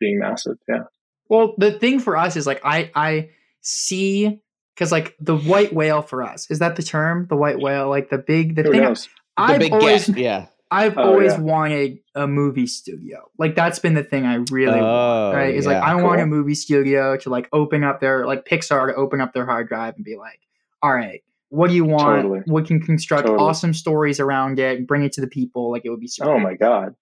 being 0.00 0.18
massive. 0.18 0.56
Yeah. 0.68 0.84
Well, 1.28 1.54
the 1.58 1.78
thing 1.78 2.00
for 2.00 2.16
us 2.16 2.36
is 2.36 2.44
like 2.46 2.60
I 2.64 2.90
I 2.94 3.30
see 3.60 4.40
because 4.80 4.90
like 4.90 5.14
the 5.20 5.36
white 5.36 5.74
whale 5.74 6.00
for 6.00 6.22
us 6.22 6.50
is 6.50 6.58
that 6.60 6.74
the 6.76 6.82
term 6.82 7.26
the 7.28 7.36
white 7.36 7.58
whale 7.60 7.90
like 7.90 8.08
the 8.08 8.16
big 8.16 8.56
the 8.56 8.62
Who 8.62 8.70
thing 8.72 8.80
knows? 8.80 9.10
I've 9.36 9.60
big 9.60 9.72
always 9.74 10.06
get. 10.08 10.16
Yeah. 10.16 10.46
I've 10.70 10.96
Oh, 10.96 11.02
always 11.02 11.32
yeah. 11.32 11.40
wanted 11.40 11.98
a 12.14 12.26
movie 12.26 12.66
studio. 12.66 13.28
Like 13.38 13.54
that's 13.54 13.78
been 13.78 13.92
the 13.92 14.02
thing 14.04 14.24
I 14.24 14.36
really 14.50 14.78
Oh, 14.80 15.24
want. 15.26 15.36
Right? 15.36 15.54
Is 15.54 15.66
like 15.66 15.74
yeah, 15.74 15.84
I 15.84 15.96
want 15.96 16.22
a 16.22 16.26
movie 16.26 16.54
studio 16.54 17.18
to 17.18 17.28
like 17.28 17.50
open 17.52 17.84
up 17.84 18.00
their 18.00 18.26
like 18.26 18.46
Pixar 18.46 18.88
to 18.88 18.94
open 18.94 19.20
up 19.20 19.34
their 19.34 19.44
hard 19.44 19.68
drive 19.68 19.96
and 19.96 20.04
be 20.04 20.16
like, 20.16 20.40
all 20.82 20.94
right, 20.94 21.22
what 21.50 21.68
do 21.68 21.74
you 21.74 21.84
want? 21.84 22.22
Totally. 22.22 22.40
We 22.46 22.62
can 22.62 22.80
construct 22.80 23.26
Totally. 23.26 23.44
awesome 23.44 23.74
stories 23.74 24.18
around 24.18 24.58
it 24.58 24.78
and 24.78 24.86
bring 24.86 25.02
it 25.04 25.12
to 25.12 25.20
the 25.20 25.26
people. 25.26 25.70
Like 25.70 25.82
it 25.84 25.90
would 25.90 26.00
be 26.00 26.08
super. 26.08 26.30
Oh 26.30 26.38
my 26.38 26.54
god. 26.54 26.94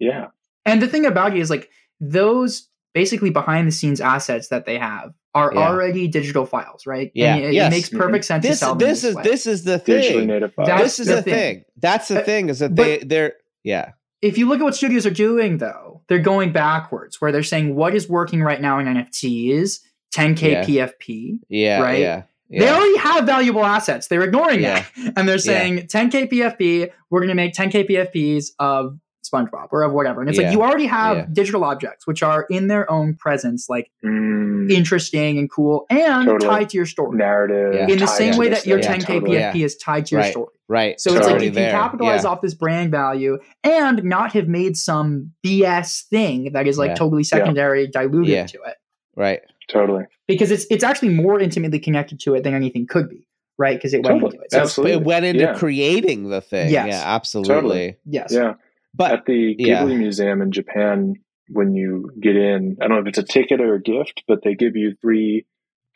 Yeah. 0.00 0.28
And 0.66 0.82
the 0.82 0.88
thing 0.88 1.06
about 1.06 1.36
it 1.36 1.38
is 1.38 1.48
like 1.50 1.70
those 2.00 2.66
basically 2.92 3.30
behind 3.30 3.68
the 3.68 3.72
scenes 3.72 4.00
assets 4.00 4.48
that 4.48 4.66
they 4.66 4.78
have 4.78 5.12
are 5.34 5.52
Yeah. 5.54 5.60
already 5.68 6.08
digital 6.08 6.44
files, 6.46 6.86
right? 6.86 7.10
Yeah, 7.14 7.36
And 7.36 7.44
it, 7.44 7.54
it 7.54 7.70
makes 7.70 7.88
perfect 7.88 8.24
sense 8.24 8.42
to 8.44 8.48
This 8.50 8.60
sell 8.60 8.74
them 8.74 8.88
this 8.88 9.02
this 9.02 9.10
is 9.10 9.16
way. 9.16 9.22
this 9.22 9.46
is 9.46 9.64
the 9.64 9.78
Digitally 9.78 10.08
thing. 10.12 10.26
native 10.26 10.54
files. 10.54 10.68
That's 10.68 10.82
This 10.82 11.00
is 11.00 11.06
the 11.06 11.14
the 11.16 11.22
thing. 11.22 11.32
thing. 11.34 11.64
That's 11.80 12.08
the 12.08 12.20
Uh, 12.20 12.24
thing 12.24 12.48
is 12.48 12.58
that 12.58 12.74
they 12.74 12.98
they're 12.98 13.34
yeah. 13.62 13.92
if 14.22 14.38
you 14.38 14.48
look 14.48 14.58
at 14.60 14.64
what 14.64 14.74
studios 14.74 15.06
are 15.06 15.10
doing 15.10 15.58
though 15.58 16.02
they're 16.08 16.18
going 16.18 16.52
backwards 16.52 17.20
where 17.20 17.30
they're 17.32 17.42
saying 17.42 17.74
what 17.76 17.94
is 17.94 18.08
working 18.08 18.42
right 18.42 18.60
now 18.60 18.78
in 18.80 18.86
nfts 18.86 19.78
10k 20.14 20.42
Yeah. 20.42 20.64
pfp 20.64 21.38
Yeah, 21.48 21.80
Right? 21.80 22.00
yeah. 22.00 22.22
they 22.50 22.68
already 22.68 22.98
have 22.98 23.24
valuable 23.26 23.64
assets 23.64 24.08
they're 24.08 24.22
ignoring 24.24 24.60
Yeah. 24.60 24.84
that 24.96 25.12
and 25.16 25.28
they're 25.28 25.38
saying 25.38 25.86
10k 25.86 26.28
pfp 26.30 26.90
we're 27.10 27.20
going 27.20 27.28
to 27.28 27.34
make 27.34 27.54
10k 27.54 27.88
pfps 27.88 28.46
of 28.58 28.98
spongebob 29.28 29.68
or 29.70 29.82
of 29.82 29.92
whatever 29.92 30.20
and 30.20 30.30
it's 30.30 30.38
Yeah. 30.38 30.46
like 30.46 30.52
you 30.54 30.62
already 30.62 30.86
have 30.86 31.16
Yeah. 31.16 31.26
digital 31.32 31.62
objects 31.64 32.06
which 32.06 32.22
are 32.22 32.46
in 32.50 32.68
their 32.68 32.90
own 32.90 33.14
presence 33.14 33.68
like 33.68 33.90
Mm, 34.04 34.70
interesting 34.70 35.38
and 35.38 35.50
cool 35.50 35.86
and 35.90 36.26
Totally. 36.26 36.48
tied 36.50 36.68
to 36.70 36.76
your 36.76 36.86
story 36.86 37.16
narrative. 37.18 37.74
Yeah. 37.74 37.82
in 37.84 37.98
the 37.98 38.06
tied 38.06 38.08
same 38.08 38.36
way 38.38 38.48
that 38.48 38.66
your 38.66 38.80
thing. 38.80 39.00
10k 39.00 39.20
Totally. 39.20 39.36
pfp 39.38 39.64
is 39.64 39.76
tied 39.76 40.06
to 40.06 40.14
your 40.14 40.22
Right. 40.22 40.30
story 40.32 40.48
Right. 40.68 41.00
so 41.00 41.10
It's 41.10 41.18
it's 41.18 41.26
like 41.26 41.30
already 41.32 41.46
you 41.46 41.52
can 41.52 41.70
capitalize 41.70 42.24
Yeah. 42.24 42.30
off 42.30 42.40
this 42.40 42.54
brand 42.54 42.90
value 42.90 43.38
and 43.62 44.02
not 44.04 44.32
have 44.32 44.48
made 44.48 44.76
some 44.76 45.32
BS 45.44 46.02
thing 46.08 46.50
that 46.52 46.66
is 46.66 46.78
like 46.78 46.90
Yeah. 46.90 46.94
totally 46.94 47.24
secondary, 47.24 47.86
diluted 47.88 48.28
Yeah. 48.30 48.46
to 48.46 48.58
it. 48.66 48.76
Right. 49.16 49.40
Totally. 49.68 50.04
Because 50.28 50.50
it's 50.50 50.66
it's 50.70 50.82
actually 50.84 51.10
more 51.10 51.38
intimately 51.40 51.78
connected 51.78 52.20
to 52.20 52.34
it 52.34 52.44
than 52.44 52.54
anything 52.54 52.86
could 52.86 53.08
be, 53.08 53.26
right? 53.58 53.76
Because 53.76 53.92
it 53.94 54.02
went 54.04 54.22
into 54.22 54.36
it. 54.40 54.50
So 54.52 54.60
Absolutely. 54.60 54.92
It 54.96 55.02
went 55.04 55.24
into 55.24 55.40
Yeah. 55.42 55.54
creating 55.54 56.30
the 56.30 56.40
thing. 56.40 56.70
Yes. 56.70 56.86
Yeah, 56.88 57.02
absolutely. 57.04 57.54
Totally. 57.54 57.96
yes, 58.06 58.32
Yeah. 58.32 58.54
But 58.94 59.12
At 59.12 59.24
the 59.26 59.54
Ghibli 59.56 59.66
yeah. 59.66 59.84
Museum 59.84 60.42
in 60.42 60.52
Japan, 60.52 61.14
when 61.48 61.74
you 61.74 62.10
get 62.20 62.36
in, 62.36 62.76
I 62.80 62.86
don't 62.88 62.96
know 62.96 63.02
if 63.02 63.06
it's 63.06 63.18
a 63.18 63.22
ticket 63.22 63.60
or 63.60 63.74
a 63.74 63.80
gift, 63.82 64.24
but 64.26 64.42
they 64.42 64.54
give 64.54 64.76
you 64.76 64.94
three 65.00 65.46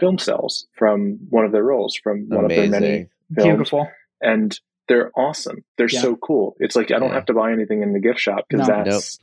film 0.01 0.19
cells 0.19 0.67
from 0.77 1.19
one 1.31 1.45
of 1.45 1.53
their 1.53 1.63
roles, 1.63 1.97
from 1.97 2.29
one 2.29 2.45
of 2.45 2.51
their 2.51 2.69
many 2.69 3.07
films. 3.35 3.47
beautiful. 3.49 3.89
And 4.21 4.59
they're 4.89 5.11
awesome. 5.17 5.65
They're 5.79 5.89
Yeah. 5.91 6.01
so 6.01 6.17
cool. 6.17 6.57
It's 6.59 6.77
like 6.77 6.91
I 6.91 6.99
don't 6.99 7.09
Yeah. 7.09 7.15
have 7.15 7.27
to 7.27 7.35
buy 7.35 7.53
anything 7.53 7.83
in 7.83 7.93
the 7.93 8.01
gift 8.01 8.21
shop 8.21 8.47
because 8.49 8.69
No. 8.69 8.85
that's 8.85 9.19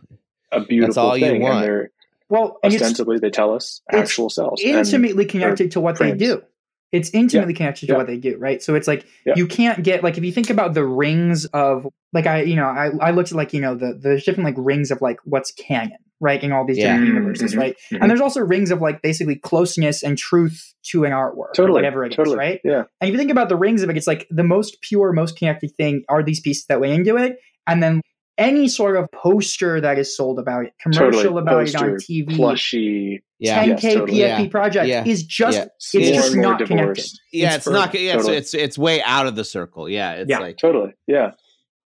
a 0.52 0.62
beautiful 0.66 1.04
all 1.04 1.18
you 1.18 1.26
thing. 1.26 1.42
want. 1.42 1.56
And 1.58 1.64
they're 1.66 1.92
Well, 2.30 2.60
ostensibly 2.64 3.20
they 3.20 3.30
tell 3.30 3.54
us 3.54 3.82
it's 3.90 3.98
actual 4.00 4.30
cells. 4.30 4.62
And 4.64 4.78
intimately 4.78 5.26
connected 5.26 5.72
to 5.72 5.82
what 5.82 6.00
they 6.00 6.14
do. 6.14 6.44
It's 6.92 7.10
intimately 7.12 7.54
connected 7.54 7.88
to 7.88 7.94
Yeah. 7.94 7.98
what 7.98 8.08
they 8.08 8.18
do, 8.18 8.38
right? 8.38 8.62
So 8.62 8.76
it's 8.76 8.88
like 8.88 9.06
Yeah. 9.26 9.34
you 9.36 9.48
can't 9.48 9.82
get 9.84 10.04
like 10.04 10.18
if 10.18 10.24
you 10.24 10.32
think 10.32 10.50
about 10.50 10.74
the 10.74 10.86
rings 10.86 11.46
of 11.46 11.88
like 12.14 12.28
I 12.28 12.42
you 12.44 12.56
know 12.56 12.66
I 12.66 12.92
I 13.00 13.12
looked 13.12 13.32
at 13.32 13.38
like 13.38 13.54
you 13.54 13.62
know 13.62 13.76
the 13.76 13.98
there's 14.02 14.24
different 14.24 14.46
like 14.46 14.56
rings 14.58 14.92
of 14.92 15.02
like 15.02 15.18
what's 15.24 15.52
canon, 15.52 15.98
right? 16.20 16.44
In 16.44 16.52
all 16.52 16.66
these 16.66 16.78
Yeah. 16.78 16.94
different 16.94 17.04
Mhm, 17.06 17.14
universes, 17.16 17.56
mhm, 17.56 17.60
right? 17.60 17.76
mhm. 17.92 17.98
And 18.02 18.10
there's 18.10 18.22
also 18.22 18.42
rings 18.42 18.72
of 18.72 18.82
like 18.82 19.02
basically 19.02 19.36
closeness 19.38 20.04
and 20.04 20.18
truth 20.18 20.74
to 20.92 21.06
an 21.06 21.12
artwork, 21.12 21.52
or 21.52 21.54
totally, 21.56 21.78
whatever 21.78 22.04
it 22.04 22.12
is, 22.12 22.16
totally, 22.18 22.38
right? 22.38 22.60
Yeah, 22.66 22.84
And 23.00 23.08
if 23.08 23.14
you 23.14 23.18
think 23.18 23.32
about 23.32 23.50
the 23.50 23.56
rings 23.56 23.84
of 23.84 23.90
it, 23.90 23.96
it's 23.98 24.08
like 24.08 24.28
the 24.30 24.44
most 24.44 24.82
pure, 24.82 25.14
most 25.14 25.38
connected 25.38 25.72
thing 25.78 26.04
are 26.10 26.22
these 26.24 26.40
pieces 26.42 26.66
that 26.68 26.80
went 26.82 26.94
into 26.94 27.16
it, 27.18 27.38
and 27.68 27.82
then 27.82 28.02
any 28.38 28.68
sort 28.68 28.96
of 28.98 29.12
poster 29.12 29.80
that 29.82 30.00
is 30.00 30.16
sold 30.16 30.40
about 30.40 30.66
it, 30.66 30.74
commercial 30.82 31.12
totally. 31.12 31.42
about 31.42 31.68
it 31.68 31.76
on 31.76 31.90
TV, 31.96 32.36
plushy. 32.36 33.24
Yeah. 33.40 33.64
10k 33.66 33.68
Yes, 33.84 33.94
totally. 33.94 34.12
PFP 34.20 34.44
Yeah. 34.44 34.48
project 34.50 34.88
Yeah. 34.88 35.04
is 35.06 35.24
just 35.24 35.58
Yeah. 35.58 35.66
it's 35.66 35.94
more 35.94 36.04
just 36.04 36.34
and 36.34 36.42
more 36.42 36.52
not 36.52 36.58
connected. 36.60 36.78
divorced. 36.80 37.22
Yeah, 37.34 37.48
It's 37.56 37.68
it's, 37.68 37.74
not. 37.74 37.92
for- 37.92 37.98
Yeah, 37.98 38.20
so 38.22 38.32
it's 38.32 38.54
it's 38.54 38.78
way 38.78 39.02
out 39.04 39.28
of 39.28 39.36
the 39.36 39.44
circle. 39.44 39.90
Yeah, 39.90 40.14
it's 40.14 40.30
Yeah. 40.30 40.40
like 40.40 40.58
Totally. 40.58 40.94
Yeah. 41.08 41.32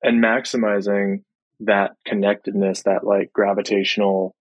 And 0.03 0.23
maximizing 0.23 1.23
that 1.61 1.91
connectedness, 2.05 2.83
that 2.83 3.05
like 3.05 3.31
gravitational 3.33 4.35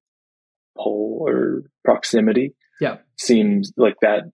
pull 0.77 1.19
or 1.29 1.63
proximity. 1.85 2.55
Yeah. 2.81 2.99
Seems 3.17 3.73
like 3.77 3.95
that 4.03 4.25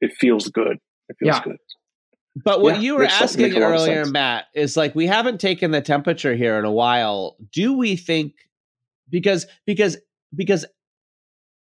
it 0.00 0.12
feels 0.18 0.48
good. 0.48 0.78
It 1.08 1.16
feels 1.18 1.36
Yeah. 1.36 1.42
good. 1.44 1.56
But 2.36 2.60
what 2.60 2.76
Yeah, 2.76 2.80
you 2.80 2.96
were 2.96 3.04
asking 3.04 3.42
makes 3.42 3.56
a 3.56 3.60
lot 3.60 3.74
of 3.74 3.80
earlier. 3.80 4.06
Matt, 4.06 4.46
is 4.54 4.76
like 4.76 4.94
we 4.94 5.06
haven't 5.06 5.40
taken 5.40 5.70
the 5.72 5.80
temperature 5.80 6.34
here 6.34 6.58
in 6.58 6.64
a 6.64 6.70
while. 6.70 7.36
Do 7.52 7.76
we 7.76 7.96
think 7.96 8.34
because 9.08 9.46
because 9.66 9.96
because 10.34 10.64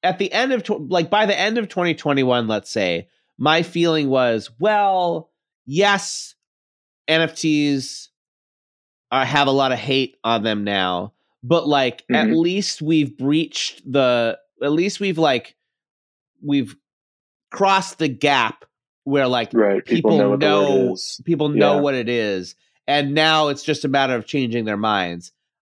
at 0.02 0.18
the 0.18 0.32
end 0.32 0.54
of 0.54 0.64
tw- 0.64 0.90
like 0.90 1.10
by 1.10 1.26
the 1.26 1.38
end 1.38 1.58
of 1.58 1.68
2021, 1.68 2.48
let's 2.48 2.70
say, 2.70 3.10
my 3.38 3.64
feeling 3.64 4.10
was, 4.10 4.50
well, 4.60 5.32
yes, 5.66 6.36
NFTs 7.10 8.08
are, 9.12 9.26
have 9.26 9.48
a 9.48 9.52
lot 9.52 9.72
of 9.72 9.80
hate 9.80 10.16
on 10.24 10.44
them 10.44 10.64
now, 10.64 11.14
but 11.44 11.68
like 11.68 12.04
at 12.14 12.28
Mhm. 12.28 12.38
least 12.38 12.82
we've 12.82 13.18
breached 13.18 13.82
the 13.92 14.40
at 14.64 14.72
least 14.72 15.00
we've 15.00 15.18
like 15.18 15.56
we've 16.42 16.76
crossed 17.52 17.98
the 18.00 18.08
gap 18.08 18.65
where 19.06 19.28
like 19.28 19.52
Right. 19.54 19.84
People, 19.86 20.12
people 20.12 20.18
know 20.18 20.30
what 20.32 20.40
the 20.42 20.46
word 20.48 20.86
know 20.90 20.96
people 21.24 21.50
know 21.50 21.76
Yeah. 21.76 21.82
what 21.82 21.96
it 21.96 22.10
is 22.10 22.56
and 22.88 23.14
now 23.16 23.48
it's 23.48 23.64
just 23.64 23.84
a 23.86 23.88
matter 23.88 24.14
of 24.16 24.26
changing 24.28 24.66
their 24.66 24.78
minds 24.78 25.32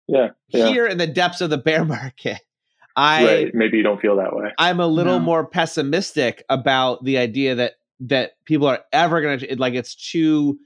Yeah. 0.08 0.30
Yeah. 0.50 0.68
here 0.68 0.86
in 0.86 0.98
the 1.00 1.08
depths 1.08 1.42
of 1.42 1.50
the 1.50 1.58
bear 1.58 1.84
market 1.98 2.40
i 2.96 3.26
right. 3.26 3.56
Maybe 3.56 3.78
you 3.78 3.84
don't 3.84 4.00
feel 4.02 4.18
that 4.18 4.36
way. 4.36 4.52
i'm 4.60 4.80
a 4.80 4.88
little 4.88 5.20
No. 5.20 5.26
more 5.26 5.46
pessimistic 5.46 6.44
about 6.50 7.04
the 7.04 7.18
idea 7.18 7.56
that 7.56 7.74
that 8.02 8.32
people 8.46 8.68
are 8.68 8.80
ever 8.94 9.22
going 9.22 9.40
to 9.40 9.56
like 9.58 9.74
it's 9.74 9.96
too 9.96 10.60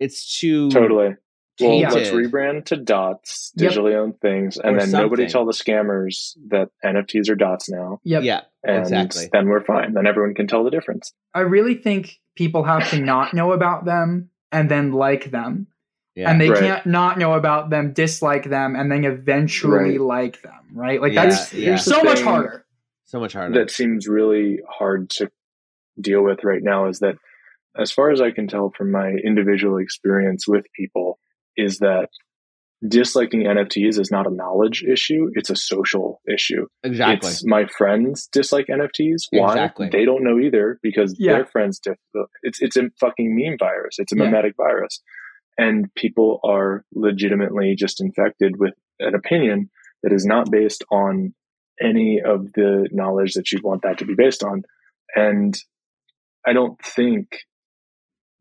it's 0.00 0.38
too 0.40 0.70
Totally. 0.70 1.14
Well, 1.62 1.78
Yeah. 1.78 1.90
let's 1.92 2.10
rebrand 2.10 2.66
to 2.66 2.76
dots, 2.76 3.52
Yep. 3.56 3.72
digitally 3.72 3.94
owned 3.94 4.20
things, 4.20 4.56
and 4.58 4.76
Or 4.76 4.80
then 4.80 4.90
nobody 4.90 5.26
tell 5.28 5.44
the 5.46 5.52
scammers 5.52 6.36
that 6.48 6.70
NFTs 6.84 7.28
are 7.30 7.34
dots 7.34 7.70
now. 7.70 8.00
Yep. 8.04 8.22
yeah 8.24 8.40
And 8.64 8.80
Exactly. 8.82 9.28
then 9.32 9.48
we're 9.48 9.64
fine. 9.64 9.94
Then 9.94 10.06
everyone 10.06 10.34
can 10.34 10.46
tell 10.46 10.64
the 10.64 10.70
difference. 10.70 11.12
I 11.34 11.40
really 11.40 11.74
think 11.74 12.20
people 12.36 12.64
have 12.64 12.88
to 12.90 13.00
not 13.00 13.34
know 13.34 13.52
about 13.52 13.84
them 13.84 14.30
and 14.50 14.70
then 14.70 14.92
like 14.92 15.30
them. 15.30 15.66
yeah 16.14 16.30
And 16.30 16.40
they 16.40 16.50
Right. 16.50 16.58
can't 16.60 16.86
not 16.86 17.18
know 17.18 17.32
about 17.34 17.70
them, 17.70 17.92
dislike 17.94 18.44
them, 18.50 18.76
and 18.76 18.92
then 18.92 19.04
eventually 19.04 19.96
Right. 19.98 20.00
like 20.00 20.42
them, 20.42 20.60
right? 20.74 21.00
Like 21.00 21.12
Yeah, 21.14 21.24
that's 21.26 21.54
yeah. 21.54 21.76
so 21.76 22.02
much 22.02 22.20
harder. 22.20 22.64
so 23.04 23.18
much 23.20 23.32
harder 23.34 23.58
That 23.58 23.70
seems 23.70 24.08
really 24.08 24.60
hard 24.68 25.08
to 25.10 25.30
deal 26.00 26.22
with 26.22 26.44
right 26.44 26.62
now 26.62 26.86
is 26.88 26.98
that, 27.00 27.16
as 27.78 27.90
far 27.90 28.10
as 28.10 28.20
I 28.20 28.30
can 28.30 28.46
tell 28.48 28.70
from 28.70 28.90
my 28.90 29.08
individual 29.10 29.78
experience 29.78 30.46
with 30.46 30.66
people, 30.74 31.18
is 31.56 31.78
that 31.78 32.08
disliking 32.86 33.42
NFTs 33.44 34.00
is 34.00 34.10
not 34.10 34.26
a 34.26 34.34
knowledge 34.34 34.82
issue, 34.82 35.30
it's 35.34 35.50
a 35.50 35.56
social 35.56 36.20
issue. 36.32 36.66
exactly 36.82 37.30
It's 37.30 37.46
my 37.46 37.66
friends 37.66 38.26
dislike 38.32 38.66
NFTs. 38.66 39.22
Why? 39.30 39.52
Exactly. 39.52 39.88
They 39.90 40.04
don't 40.04 40.24
know 40.24 40.38
either 40.40 40.80
because 40.82 41.14
Yeah. 41.18 41.34
their 41.34 41.44
friends 41.46 41.78
dis- 41.78 41.96
it's 42.42 42.60
it's 42.60 42.76
a 42.76 42.90
fucking 42.98 43.36
meme 43.36 43.56
virus. 43.58 43.98
It's 43.98 44.12
a 44.12 44.16
Yeah. 44.16 44.24
mimetic 44.24 44.54
virus. 44.56 45.00
And 45.58 45.94
people 45.94 46.40
are 46.42 46.84
legitimately 46.94 47.76
just 47.76 48.00
infected 48.00 48.58
with 48.58 48.74
an 48.98 49.14
opinion 49.14 49.70
that 50.02 50.12
is 50.12 50.24
not 50.26 50.50
based 50.50 50.82
on 50.90 51.34
any 51.80 52.20
of 52.24 52.52
the 52.54 52.88
knowledge 52.90 53.34
that 53.34 53.52
you'd 53.52 53.62
want 53.62 53.82
that 53.82 53.98
to 53.98 54.04
be 54.04 54.14
based 54.14 54.42
on. 54.42 54.62
And 55.14 55.54
I 56.46 56.52
don't 56.52 56.80
think 56.84 57.38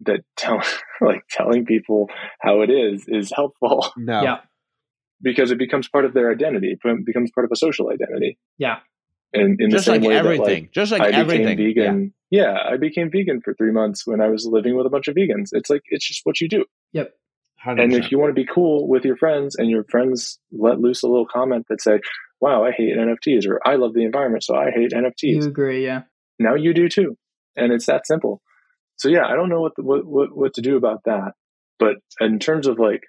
that 0.06 0.22
tell 0.38 0.62
like 1.02 1.22
telling 1.30 1.66
people 1.66 2.10
how 2.40 2.62
it 2.62 2.70
is 2.70 3.06
is 3.08 3.32
helpful 3.36 3.92
no 3.98 4.22
Yeah. 4.24 4.38
because 5.22 5.52
it 5.52 5.58
becomes 5.58 5.88
part 5.88 6.06
of 6.06 6.14
their 6.14 6.32
identity. 6.32 6.72
It 6.84 7.06
becomes 7.06 7.32
part 7.34 7.46
of 7.46 7.52
a 7.52 7.56
social 7.56 7.90
identity. 7.90 8.38
Yeah. 8.58 8.80
And 9.34 9.60
in 9.62 9.70
just 9.70 9.86
the 9.86 9.94
same 9.94 10.02
like 10.02 10.10
way 10.10 10.16
everything 10.18 10.46
that 10.46 10.52
like 10.54 10.72
just 10.74 10.92
like 10.92 11.02
I 11.02 11.06
became 11.08 11.22
everything 11.22 11.58
vegan. 11.58 12.14
Yeah. 12.30 12.54
I 12.70 12.78
became 12.78 13.10
vegan 13.12 13.42
for 13.42 13.54
three 13.54 13.72
months 13.72 14.06
when 14.06 14.20
I 14.22 14.28
was 14.30 14.46
living 14.46 14.76
with 14.76 14.86
a 14.86 14.90
bunch 14.90 15.08
of 15.08 15.16
vegans. 15.16 15.50
It's 15.54 15.70
like 15.70 15.84
it's 15.90 16.06
just 16.08 16.22
what 16.24 16.42
you 16.42 16.50
do. 16.50 16.66
Yep. 16.94 17.12
100%. 17.66 17.84
And 17.84 17.94
if 17.94 18.12
you 18.12 18.18
want 18.20 18.32
to 18.32 18.34
be 18.34 18.46
cool 18.52 18.88
with 18.90 19.06
your 19.06 19.16
friends 19.16 19.56
and 19.56 19.70
your 19.70 19.84
friends 19.84 20.40
let 20.52 20.80
loose 20.80 21.04
a 21.04 21.08
little 21.08 21.28
comment 21.32 21.68
that 21.70 21.80
say, 21.82 22.00
Wow, 22.42 22.66
I 22.66 22.72
hate 22.72 22.98
NFTs 22.98 23.48
or 23.48 23.60
I 23.66 23.76
love 23.76 23.94
the 23.94 24.04
environment, 24.04 24.44
so 24.44 24.56
I 24.56 24.72
hate 24.72 24.92
NFTs. 24.92 25.44
You 25.44 25.48
agree, 25.48 25.86
yeah. 25.86 26.02
now 26.40 26.56
you 26.56 26.74
do 26.74 26.90
too. 26.90 27.16
And 27.56 27.72
it's 27.72 27.86
that 27.86 28.08
simple. 28.08 28.42
So 29.02 29.10
yeah, 29.10 29.26
I 29.26 29.36
don't 29.36 29.50
know 29.50 29.62
what, 29.62 29.72
the, 29.76 29.82
what 29.82 30.06
what 30.06 30.30
what 30.38 30.54
to 30.54 30.62
do 30.62 30.78
about 30.78 31.00
that. 31.06 31.32
But 31.80 31.96
in 32.20 32.38
terms 32.38 32.68
of 32.68 32.78
like 32.78 33.02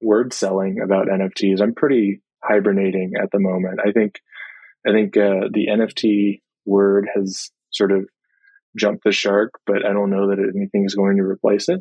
word 0.00 0.32
selling 0.32 0.78
about 0.80 1.08
NFTs, 1.08 1.60
I'm 1.60 1.74
pretty 1.74 2.22
hibernating 2.40 3.14
at 3.20 3.32
the 3.32 3.40
moment. 3.40 3.80
I 3.84 3.90
think 3.90 4.20
I 4.86 4.92
think 4.92 5.16
uh, 5.16 5.50
the 5.52 5.66
NFT 5.68 6.40
word 6.64 7.08
has 7.16 7.50
sort 7.72 7.90
of 7.90 8.08
jumped 8.78 9.02
the 9.02 9.10
shark, 9.10 9.50
but 9.66 9.84
I 9.84 9.92
don't 9.92 10.10
know 10.10 10.28
that 10.28 10.38
anything 10.38 10.84
is 10.84 10.94
going 10.94 11.16
to 11.16 11.24
replace 11.24 11.68
it. 11.68 11.80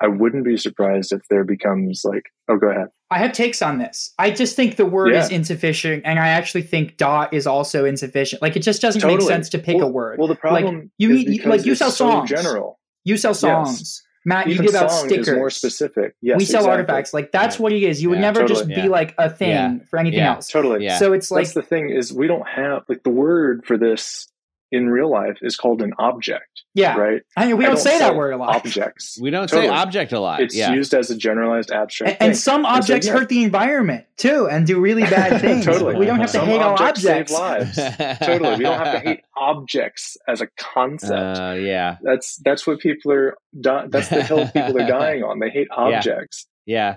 I 0.00 0.08
wouldn't 0.08 0.46
be 0.46 0.56
surprised 0.56 1.12
if 1.12 1.20
there 1.28 1.44
becomes 1.44 2.00
like, 2.02 2.22
oh, 2.48 2.56
go 2.56 2.70
ahead. 2.70 2.88
I 3.10 3.18
have 3.18 3.32
takes 3.32 3.60
on 3.60 3.76
this. 3.76 4.14
I 4.18 4.30
just 4.30 4.56
think 4.56 4.76
the 4.76 4.86
word 4.86 5.12
Yeah. 5.12 5.24
is 5.24 5.30
insufficient, 5.30 6.04
and 6.06 6.18
I 6.18 6.28
actually 6.28 6.62
think 6.62 6.96
dot 6.96 7.34
is 7.34 7.46
also 7.46 7.84
insufficient. 7.84 8.40
Like 8.40 8.56
it 8.56 8.60
just 8.62 8.80
doesn't 8.80 9.06
make 9.06 9.20
sense 9.20 9.50
to 9.50 9.58
pick 9.58 9.76
well, 9.76 9.88
a 9.88 9.90
word. 9.90 10.18
Well, 10.18 10.28
the 10.28 10.34
problem 10.34 10.90
you 10.96 11.10
is 11.10 11.24
you- 11.24 11.28
because 11.28 11.46
like, 11.50 11.66
you 11.66 11.74
sell 11.74 11.90
so 11.90 12.08
songs. 12.10 12.30
general. 12.30 12.78
You 13.06 13.16
sell 13.16 13.32
songs, 13.34 14.02
Matt. 14.24 14.48
Even 14.48 14.64
you 14.66 14.72
give 14.72 14.80
out 14.80 14.90
stickers. 14.90 15.30
more 15.30 15.48
specific. 15.50 16.14
Yes, 16.20 16.38
we 16.38 16.44
sell 16.44 16.60
exactly. 16.62 16.70
artifacts. 16.72 17.14
Like 17.14 17.32
that's 17.32 17.56
Right. 17.56 17.62
what 17.62 17.72
it 17.72 17.82
is. 17.82 18.02
You 18.02 18.10
would 18.10 18.16
Yeah. 18.18 18.22
never 18.32 18.44
just 18.44 18.66
be 18.66 18.74
Yeah. 18.74 18.86
like 18.86 19.14
a 19.18 19.30
thing 19.30 19.48
Yeah. 19.50 19.74
for 19.88 19.98
anything 19.98 20.18
Yeah. 20.18 20.34
else. 20.34 20.48
Totally. 20.48 20.84
Yeah. 20.84 20.98
So 20.98 21.12
it's 21.12 21.30
like 21.30 21.44
That's 21.44 21.54
the 21.54 21.62
thing 21.62 21.90
is 21.90 22.12
we 22.12 22.26
don't 22.26 22.46
have 22.46 22.82
like 22.88 23.02
the 23.04 23.10
word 23.10 23.64
for 23.64 23.78
this 23.78 24.26
in 24.72 24.88
real 24.88 25.08
life 25.10 25.38
is 25.42 25.56
called 25.56 25.80
an 25.80 25.92
object, 25.98 26.62
yeah. 26.74 26.96
right? 26.96 27.22
I 27.36 27.46
mean, 27.46 27.56
we 27.56 27.64
I 27.64 27.68
don't, 27.68 27.76
don't 27.76 27.84
say 27.84 27.98
that 28.00 28.16
word 28.16 28.32
a 28.32 28.36
lot. 28.36 28.56
Objects. 28.56 29.16
We 29.20 29.30
don't 29.30 29.48
Totally. 29.48 29.68
say 29.68 29.72
object 29.72 30.12
a 30.12 30.18
lot. 30.18 30.40
It's 30.40 30.56
yeah. 30.56 30.72
used 30.72 30.92
as 30.92 31.08
a 31.10 31.16
generalized 31.16 31.70
abstract 31.70 32.14
And, 32.14 32.22
and 32.22 32.34
thing. 32.34 32.40
some 32.40 32.62
so, 32.62 32.68
objects 32.68 33.06
yeah. 33.06 33.12
hurt 33.12 33.28
the 33.28 33.44
environment 33.44 34.06
too, 34.16 34.48
and 34.48 34.66
do 34.66 34.80
really 34.80 35.02
bad 35.02 35.40
things. 35.40 35.64
Totally. 35.64 35.94
We 35.94 36.06
don't 36.06 36.18
have 36.18 36.32
to 36.32 36.38
Some 36.38 36.46
hate 36.48 36.60
all 36.60 36.72
objects 36.72 37.04
objects. 37.06 37.32
save 37.32 37.40
lives. 37.40 38.18
totally. 38.26 38.56
We 38.56 38.62
don't 38.64 38.78
have 38.78 39.02
to 39.02 39.08
hate 39.08 39.20
objects 39.36 40.16
as 40.26 40.40
a 40.40 40.48
concept. 40.58 41.38
Uh, 41.38 41.54
yeah. 41.58 41.98
that's 42.02 42.36
that's 42.44 42.66
what 42.66 42.80
people 42.80 43.12
are. 43.12 43.36
Di- 43.60 43.86
that's 43.88 44.08
the 44.08 44.22
hill 44.24 44.46
people 44.46 44.80
are 44.82 44.86
dying 44.88 45.22
on. 45.22 45.38
They 45.38 45.50
hate 45.50 45.68
objects. 45.70 46.46
Yeah. 46.66 46.96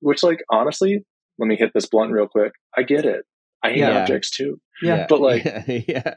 Which, 0.00 0.22
like, 0.22 0.44
honestly, 0.50 1.02
let 1.38 1.46
me 1.46 1.56
hit 1.56 1.72
this 1.72 1.86
blunt 1.86 2.12
real 2.12 2.28
quick. 2.28 2.52
I 2.76 2.82
get 2.82 3.06
it. 3.06 3.24
I 3.62 3.70
hate 3.70 3.78
Yeah. 3.78 4.00
objects 4.02 4.30
too. 4.30 4.60
Yeah. 4.82 5.06
But, 5.08 5.20
like- 5.22 5.44
yeah. 5.88 6.14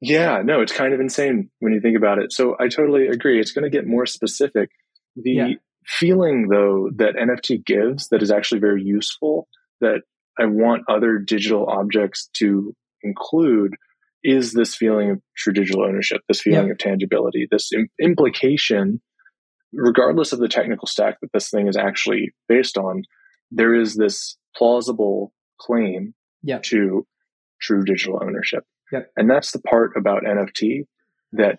Yeah, 0.00 0.42
no, 0.44 0.60
it's 0.60 0.72
kind 0.72 0.92
of 0.92 1.00
insane 1.00 1.50
when 1.60 1.72
you 1.72 1.80
think 1.80 1.96
about 1.96 2.18
it. 2.18 2.32
So 2.32 2.54
I 2.60 2.68
totally 2.68 3.06
agree. 3.08 3.40
It's 3.40 3.52
going 3.52 3.64
to 3.64 3.70
get 3.70 3.86
more 3.86 4.06
specific. 4.06 4.70
The 5.16 5.30
Yeah. 5.32 5.48
feeling, 5.86 6.48
though, 6.48 6.90
that 6.96 7.16
NFT 7.16 7.58
gives 7.64 8.08
that 8.08 8.22
is 8.22 8.30
actually 8.30 8.60
very 8.60 8.82
useful, 8.82 9.48
that 9.80 10.02
I 10.38 10.44
want 10.46 10.84
other 10.88 11.18
digital 11.18 11.66
objects 11.66 12.28
to 12.38 12.74
include, 13.02 13.72
is 14.22 14.52
this 14.52 14.74
feeling 14.74 15.10
of 15.12 15.22
true 15.36 15.52
digital 15.54 15.84
ownership, 15.84 16.20
this 16.28 16.42
feeling 16.42 16.66
Yeah. 16.66 16.72
of 16.72 16.78
tangibility, 16.78 17.46
this 17.50 17.70
Im- 17.72 17.88
implication, 18.00 19.00
regardless 19.72 20.32
of 20.32 20.40
the 20.40 20.48
technical 20.48 20.86
stack 20.86 21.18
that 21.20 21.32
this 21.32 21.48
thing 21.50 21.68
is 21.68 21.76
actually 21.76 22.32
based 22.48 22.76
on, 22.76 23.02
there 23.50 23.74
is 23.74 23.94
this 23.94 24.36
plausible 24.54 25.32
claim 25.58 26.14
Yeah. 26.42 26.58
to 26.64 27.06
true 27.62 27.82
digital 27.84 28.18
ownership. 28.22 28.64
Yep. 28.92 29.10
And 29.16 29.28
that's 29.30 29.52
the 29.52 29.60
part 29.60 29.92
about 29.96 30.22
NFT 30.24 30.86
that 31.32 31.58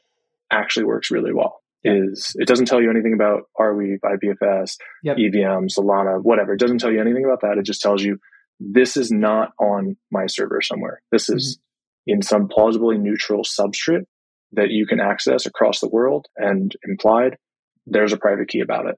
actually 0.51 0.85
works 0.85 1.11
really 1.11 1.33
well. 1.33 1.61
Yeah. 1.83 1.93
Is 1.93 2.35
it 2.39 2.47
doesn't 2.47 2.65
tell 2.67 2.81
you 2.81 2.89
anything 2.89 3.13
about 3.13 3.43
Arweave, 3.59 3.99
IPFS, 4.03 4.77
Yep. 5.03 5.17
EVM, 5.17 5.67
Solana, 5.67 6.21
whatever. 6.21 6.53
It 6.53 6.59
doesn't 6.59 6.79
tell 6.79 6.91
you 6.91 7.01
anything 7.01 7.25
about 7.25 7.41
that. 7.41 7.57
It 7.57 7.65
just 7.65 7.81
tells 7.81 8.01
you 8.01 8.17
this 8.59 8.97
is 8.97 9.11
not 9.11 9.51
on 9.59 9.97
my 10.11 10.25
server 10.27 10.61
somewhere. 10.61 11.01
This 11.11 11.29
is 11.29 11.57
Mm-hmm. 11.57 12.13
in 12.13 12.21
some 12.21 12.47
plausibly 12.47 12.97
neutral 12.97 13.43
substrate 13.43 14.05
that 14.53 14.69
you 14.69 14.87
can 14.87 14.99
access 15.01 15.45
across 15.45 15.81
the 15.81 15.89
world 15.89 16.27
and 16.37 16.73
implied 16.87 17.37
there's 17.85 18.13
a 18.13 18.17
private 18.17 18.47
key 18.47 18.61
about 18.61 18.87
it. 18.87 18.95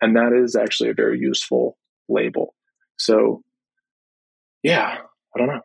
And 0.00 0.16
that 0.16 0.32
is 0.32 0.54
actually 0.56 0.90
a 0.90 0.94
very 0.94 1.18
useful 1.18 1.76
label. 2.08 2.54
So 2.98 3.42
yeah, 4.62 4.98
I 5.34 5.38
don't 5.38 5.48
know. 5.48 5.60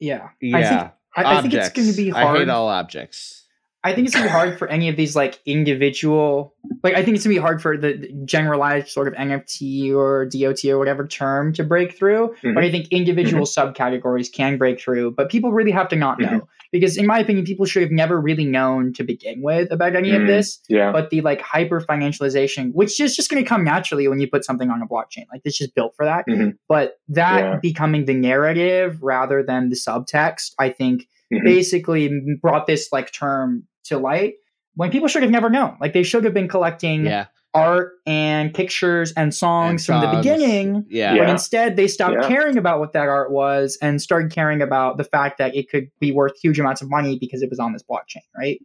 Yeah. 0.00 0.28
Yeah. 0.40 0.90
I 1.18 1.22
think 1.22 1.38
I, 1.38 1.42
think 1.42 1.54
it's 1.54 1.68
going 1.70 1.88
to 1.88 1.96
be 1.96 2.10
hard. 2.10 2.36
I 2.36 2.38
hate 2.40 2.48
all 2.48 2.68
objects. 2.68 3.44
I 3.88 3.94
think 3.94 4.06
it's 4.06 4.14
gonna 4.14 4.26
be 4.26 4.30
hard 4.32 4.58
for 4.58 4.68
any 4.68 4.88
of 4.88 4.96
these 4.96 5.16
like 5.16 5.38
individual 5.46 6.54
like 6.84 6.94
I 6.94 7.02
think 7.02 7.16
it's 7.16 7.24
gonna 7.24 7.34
be 7.34 7.40
hard 7.40 7.60
for 7.62 7.76
the 7.76 8.08
generalized 8.24 8.88
sort 8.88 9.08
of 9.08 9.14
NFT 9.14 9.92
or 9.94 10.26
DOT 10.26 10.64
or 10.70 10.78
whatever 10.78 11.06
term 11.06 11.52
to 11.54 11.64
break 11.64 11.96
through. 11.96 12.34
Mhm. 12.44 12.54
But 12.54 12.64
I 12.64 12.70
think 12.70 12.88
individual 12.90 13.44
subcategories 13.46 14.32
can 14.32 14.58
break 14.58 14.80
through. 14.80 15.12
But 15.12 15.30
people 15.30 15.52
really 15.52 15.70
have 15.72 15.88
to 15.88 15.96
not 15.96 16.20
know. 16.20 16.28
Mhm. 16.28 16.46
Because 16.70 16.98
in 16.98 17.06
my 17.06 17.18
opinion, 17.20 17.46
people 17.46 17.64
should 17.64 17.82
have 17.82 17.90
never 17.90 18.20
really 18.20 18.44
known 18.44 18.92
to 18.94 19.02
begin 19.02 19.40
with 19.42 19.72
about 19.72 19.96
any 19.96 20.10
of 20.10 20.22
Mm. 20.22 20.26
this. 20.26 20.60
Yeah. 20.68 20.92
But 20.92 21.08
the 21.10 21.22
like 21.22 21.40
hyper 21.40 21.80
financialization, 21.80 22.72
which 22.74 23.00
is 23.00 23.16
just 23.16 23.30
gonna 23.30 23.44
come 23.44 23.64
naturally 23.64 24.06
when 24.06 24.20
you 24.20 24.28
put 24.28 24.44
something 24.44 24.68
on 24.70 24.82
a 24.82 24.86
blockchain. 24.86 25.24
Like 25.32 25.40
it's 25.44 25.56
just 25.56 25.74
built 25.74 25.94
for 25.96 26.04
that. 26.04 26.26
Mhm. 26.28 26.56
But 26.68 26.98
that 27.08 27.38
Yeah. 27.40 27.56
becoming 27.62 28.04
the 28.04 28.14
narrative 28.14 29.02
rather 29.02 29.42
than 29.42 29.70
the 29.70 29.76
subtext, 29.76 30.52
I 30.58 30.68
think 30.68 31.06
basically 31.44 32.10
brought 32.40 32.66
this 32.66 32.88
like 32.92 33.12
term 33.12 33.64
to 33.88 33.98
light 33.98 34.34
when 34.76 34.90
people 34.90 35.08
should 35.08 35.22
have 35.22 35.30
never 35.30 35.50
known. 35.50 35.76
Like 35.80 35.92
they 35.92 36.02
should 36.02 36.24
have 36.24 36.34
been 36.34 36.48
collecting 36.48 37.04
Yeah. 37.06 37.26
art 37.54 37.92
and 38.06 38.54
pictures 38.54 39.12
and 39.16 39.34
songs 39.34 39.88
And 39.88 40.00
from 40.00 40.10
the 40.10 40.16
beginning. 40.18 40.84
Yeah. 40.88 41.12
But 41.16 41.22
Yeah. 41.22 41.30
instead, 41.32 41.76
they 41.76 41.88
stopped 41.88 42.16
Yeah. 42.20 42.28
caring 42.28 42.56
about 42.56 42.78
what 42.78 42.92
that 42.92 43.08
art 43.08 43.32
was 43.32 43.76
and 43.82 44.00
started 44.00 44.30
caring 44.30 44.62
about 44.62 44.96
the 44.98 45.04
fact 45.04 45.38
that 45.38 45.56
it 45.56 45.68
could 45.70 45.88
be 45.98 46.12
worth 46.12 46.38
huge 46.40 46.60
amounts 46.60 46.82
of 46.82 46.88
money 46.90 47.18
because 47.18 47.42
it 47.42 47.50
was 47.50 47.58
on 47.58 47.72
this 47.72 47.82
blockchain, 47.82 48.22
right? 48.38 48.60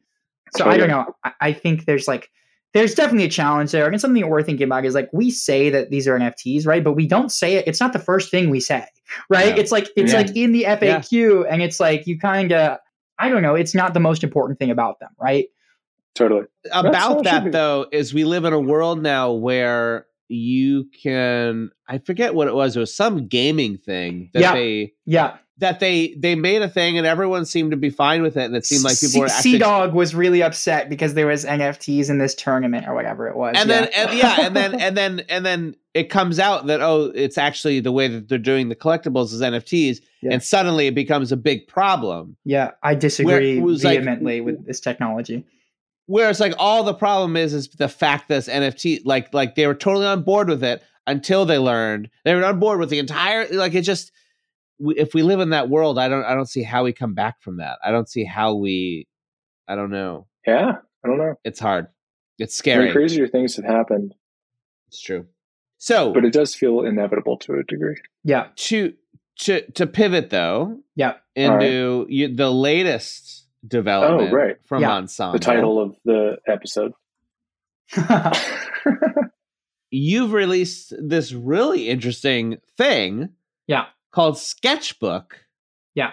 So 0.56 0.66
oh, 0.66 0.70
I 0.70 0.78
don't 0.78 0.90
know. 0.90 1.16
I, 1.24 1.32
I 1.42 1.54
think 1.54 1.86
there's 1.86 2.08
like 2.08 2.30
there's 2.74 2.96
definitely 2.96 3.26
a 3.26 3.30
challenge 3.30 3.72
there, 3.72 3.88
and 3.88 4.02
something 4.02 4.20
that 4.24 4.28
we're 4.30 4.42
thinking 4.42 4.64
about 4.66 4.84
is 4.84 4.96
like 4.96 5.08
we 5.14 5.30
say 5.30 5.70
that 5.70 5.92
these 5.92 6.08
are 6.08 6.16
NFTs, 6.18 6.66
right? 6.66 6.84
But 6.84 6.94
we 6.94 7.06
don't 7.08 7.32
say 7.32 7.54
it. 7.54 7.68
It's 7.68 7.80
not 7.80 7.94
the 7.94 8.00
first 8.00 8.32
thing 8.32 8.50
we 8.50 8.60
say, 8.60 8.84
right? 9.30 9.50
Yeah. 9.56 9.62
It's 9.62 9.72
like 9.72 9.90
it's 9.96 10.12
Yeah. 10.12 10.18
like 10.22 10.36
in 10.36 10.52
the 10.54 10.64
FAQ, 10.66 11.46
and 11.50 11.62
it's 11.62 11.80
like 11.80 12.08
you 12.08 12.18
kind 12.20 12.52
of 12.52 12.80
I 13.20 13.30
don't 13.30 13.42
know. 13.42 13.56
It's 13.56 13.76
not 13.76 13.94
the 13.94 14.00
most 14.00 14.24
important 14.24 14.60
thing 14.60 14.72
about 14.72 15.00
them, 15.00 15.10
right? 15.20 15.48
Totally. 16.16 16.44
about 16.72 17.24
that 17.24 17.52
though 17.52 17.88
is 17.92 18.14
we 18.14 18.24
live 18.24 18.46
in 18.46 18.54
a 18.54 18.60
world 18.60 19.02
now 19.02 19.32
where 19.32 20.06
you 20.30 20.86
can 21.02 21.70
i 21.88 21.98
forget 21.98 22.34
what 22.34 22.48
it 22.48 22.54
was 22.56 22.76
it 22.76 22.80
was 22.80 22.96
some 22.96 23.28
gaming 23.28 23.78
thing 23.78 24.30
that 24.34 24.40
Yeah. 24.42 24.54
they 24.54 24.94
Yeah. 25.06 25.38
that 25.60 25.80
they 25.80 26.16
they 26.18 26.34
made 26.36 26.62
a 26.62 26.70
thing 26.70 26.98
and 26.98 27.06
everyone 27.06 27.46
seemed 27.46 27.72
to 27.72 27.78
be 27.78 27.90
fine 27.90 28.22
with 28.24 28.38
it 28.38 28.46
and 28.46 28.56
it 28.56 28.66
seemed 28.66 28.84
like 28.84 29.00
people 29.00 29.22
were 29.22 29.30
Sea 29.30 29.58
Dog 29.60 29.94
was 29.94 30.16
really 30.16 30.42
upset 30.42 30.90
because 30.90 31.14
there 31.14 31.28
was 31.28 31.46
NFTs 31.46 32.10
in 32.10 32.18
this 32.18 32.34
tournament 32.36 32.88
or 32.88 32.96
whatever 32.96 33.28
it 33.28 33.36
was. 33.36 33.54
and 33.58 33.70
yeah. 33.70 33.82
then 33.82 33.90
and 33.94 34.18
yeah 34.18 34.36
and 34.46 34.56
then 34.56 34.74
and 34.82 34.98
then 34.98 35.20
and 35.30 35.46
then 35.46 35.76
it 35.94 36.10
comes 36.10 36.40
out 36.40 36.66
that 36.68 36.82
oh 36.82 37.12
it's 37.14 37.38
actually 37.38 37.80
the 37.82 37.92
way 37.92 38.08
that 38.08 38.28
they're 38.30 38.38
doing 38.40 38.70
the 38.70 38.76
collectibles 38.76 39.32
is 39.34 39.42
nfts 39.42 40.00
Yeah. 40.22 40.32
and 40.34 40.42
suddenly 40.42 40.88
it 40.88 40.96
becomes 40.96 41.32
a 41.32 41.38
big 41.38 41.68
problem 41.68 42.36
yeah, 42.46 42.72
I 42.82 42.96
disagree 42.96 43.60
was 43.60 43.84
like- 43.84 44.00
vehemently 44.00 44.42
with 44.42 44.66
this 44.66 44.80
technology. 44.80 45.46
Whereas 46.06 46.40
like 46.40 46.54
all 46.58 46.84
the 46.84 46.94
problem 46.94 47.38
is 47.38 47.54
is 47.54 47.70
the 47.70 47.88
fact 47.88 48.28
that 48.30 48.38
it's 48.40 48.50
NFT 48.50 49.02
like 49.06 49.34
like 49.34 49.56
they 49.56 49.68
were 49.68 49.76
totally 49.76 50.06
on 50.06 50.24
board 50.24 50.50
with 50.50 50.64
it 50.64 50.84
until 51.08 51.46
they 51.46 51.58
learned 51.58 52.10
they 52.26 52.34
were 52.34 52.44
on 52.44 52.60
board 52.60 52.80
with 52.80 52.90
the 52.90 53.00
entire 53.00 53.48
like 53.52 53.74
it 53.74 53.82
just 53.82 54.12
if 54.80 55.14
we 55.14 55.22
live 55.24 55.40
in 55.40 55.52
that 55.52 55.70
world 55.70 55.98
I 55.98 56.10
don't 56.10 56.26
I 56.26 56.34
don't 56.34 56.50
see 56.50 56.64
how 56.64 56.84
we 56.84 56.94
come 56.94 57.14
back 57.14 57.42
from 57.42 57.58
that. 57.58 57.78
I 57.84 57.92
don't 57.92 58.10
see 58.10 58.26
how 58.26 58.56
we 58.56 59.08
I 59.68 59.76
don't 59.76 59.92
know. 59.92 60.28
Yeah. 60.46 60.74
I 61.04 61.08
don't 61.08 61.18
know. 61.18 61.36
It's 61.44 61.60
hard. 61.60 61.88
It's 62.38 62.60
Very 62.62 62.90
scary. 62.90 62.92
crazier 62.92 63.28
things 63.28 63.56
have 63.56 63.66
happened, 63.66 64.14
It's 64.88 65.02
true. 65.02 65.26
So 65.78 66.14
but 66.14 66.26
it 66.26 66.34
does 66.34 66.56
feel 66.56 66.82
inevitable 66.82 67.38
to 67.40 67.54
a 67.54 67.64
degree. 67.64 67.98
Yeah, 68.24 68.48
to 68.56 68.94
to 69.40 69.70
to 69.72 69.88
pivot 69.88 70.30
though 70.30 70.80
yeah, 70.96 71.14
into 71.36 72.06
you, 72.10 72.34
the 72.34 72.52
latest 72.52 73.43
Oh, 73.64 73.68
development 73.68 74.32
Oh, 74.32 74.36
right. 74.36 74.56
from 74.66 74.82
Yeah. 74.82 74.92
Ensemble. 74.94 75.34
The 75.34 75.46
title 75.46 75.82
of 75.82 75.96
the 76.06 76.38
episode. 76.48 76.94
You've 79.92 80.34
released 80.34 80.94
this 81.00 81.34
really 81.34 81.90
interesting 81.90 82.58
thing 82.78 83.30
yeah. 83.68 83.86
called 84.12 84.38
Sketchbook. 84.38 85.38
Yeah. 85.94 86.12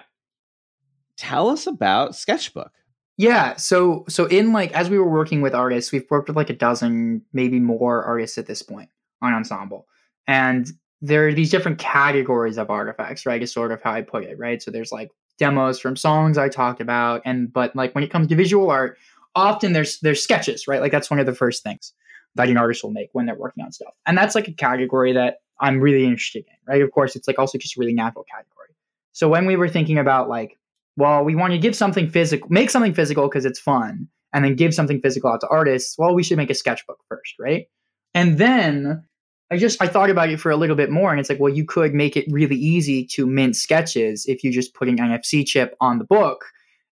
Tell 1.16 1.48
us 1.48 1.66
about 1.66 2.14
Sketchbook. 2.14 2.72
Yeah, 3.16 3.56
so 3.56 4.06
so 4.08 4.24
in 4.24 4.54
like 4.54 4.72
as 4.72 4.88
we 4.88 4.98
were 4.98 5.10
working 5.10 5.42
with 5.42 5.54
artists, 5.54 5.92
we've 5.92 6.10
worked 6.10 6.28
with 6.28 6.36
like 6.38 6.48
a 6.48 6.56
dozen, 6.56 7.20
maybe 7.34 7.60
more 7.60 8.02
artists 8.02 8.38
at 8.38 8.46
this 8.46 8.62
point 8.62 8.88
on 9.20 9.34
Ensemble. 9.34 9.86
And 10.26 10.66
there 11.02 11.28
are 11.28 11.34
these 11.34 11.50
different 11.50 11.78
categories 11.78 12.56
of 12.56 12.70
artifacts, 12.70 13.26
right? 13.26 13.42
Is 13.42 13.52
sort 13.52 13.72
of 13.72 13.82
how 13.82 13.92
I 13.92 14.00
put 14.02 14.24
it, 14.24 14.38
right? 14.38 14.62
So 14.62 14.70
there's 14.70 14.90
like 14.90 15.10
demos 15.40 15.80
from 15.80 15.96
songs 15.96 16.38
I 16.38 16.48
talked 16.48 16.80
about, 16.80 17.22
and 17.24 17.52
but 17.52 17.74
like 17.74 17.94
when 17.96 18.04
it 18.04 18.10
comes 18.12 18.28
to 18.28 18.36
visual 18.36 18.70
art, 18.70 18.96
often 19.34 19.72
there's 19.72 19.98
there's 20.00 20.22
sketches, 20.22 20.68
right? 20.68 20.80
Like 20.80 20.92
that's 20.92 21.10
one 21.10 21.18
of 21.18 21.26
the 21.26 21.34
first 21.34 21.64
things 21.64 21.92
that 22.36 22.48
an 22.48 22.56
artist 22.56 22.84
will 22.84 22.92
make 22.92 23.08
when 23.12 23.26
they're 23.26 23.34
working 23.34 23.64
on 23.64 23.72
stuff. 23.72 23.92
And 24.06 24.16
that's 24.16 24.36
like 24.36 24.46
a 24.46 24.52
category 24.52 25.12
that 25.14 25.38
I'm 25.58 25.80
really 25.80 26.04
interested 26.04 26.44
in, 26.46 26.72
right? 26.72 26.82
Of 26.82 26.92
course, 26.92 27.16
it's 27.16 27.26
like 27.26 27.40
also 27.40 27.58
just 27.58 27.76
a 27.76 27.80
really 27.80 27.94
natural 27.94 28.24
category. 28.30 28.68
So 29.12 29.28
when 29.28 29.46
we 29.46 29.56
were 29.56 29.68
thinking 29.68 29.98
about 29.98 30.28
like 30.28 30.56
well, 30.96 31.24
we 31.24 31.34
want 31.34 31.52
to 31.52 31.58
give 31.58 31.74
something 31.74 32.10
physical, 32.10 32.48
make 32.50 32.68
something 32.68 32.94
physical 32.94 33.26
because 33.28 33.46
it's 33.46 33.58
fun, 33.58 34.08
and 34.32 34.44
then 34.44 34.54
give 34.54 34.74
something 34.74 35.00
physical 35.00 35.30
out 35.30 35.40
to 35.40 35.48
artists. 35.48 35.96
Well, 35.98 36.14
we 36.14 36.22
should 36.22 36.36
make 36.36 36.50
a 36.50 36.54
sketchbook 36.54 36.98
first, 37.08 37.34
right? 37.38 37.66
And 38.12 38.38
then 38.38 39.04
I 39.50 39.56
just 39.56 39.82
I 39.82 39.88
thought 39.88 40.10
about 40.10 40.30
it 40.30 40.38
for 40.38 40.50
a 40.50 40.56
little 40.56 40.76
bit 40.76 40.90
more, 40.90 41.10
and 41.10 41.18
it's 41.18 41.28
like, 41.28 41.40
well, 41.40 41.52
you 41.52 41.64
could 41.64 41.92
make 41.92 42.16
it 42.16 42.26
really 42.30 42.56
easy 42.56 43.04
to 43.06 43.26
mint 43.26 43.56
sketches 43.56 44.24
if 44.26 44.44
you 44.44 44.52
just 44.52 44.74
put 44.74 44.88
an 44.88 44.98
NFC 44.98 45.44
chip 45.44 45.76
on 45.80 45.98
the 45.98 46.04
book. 46.04 46.44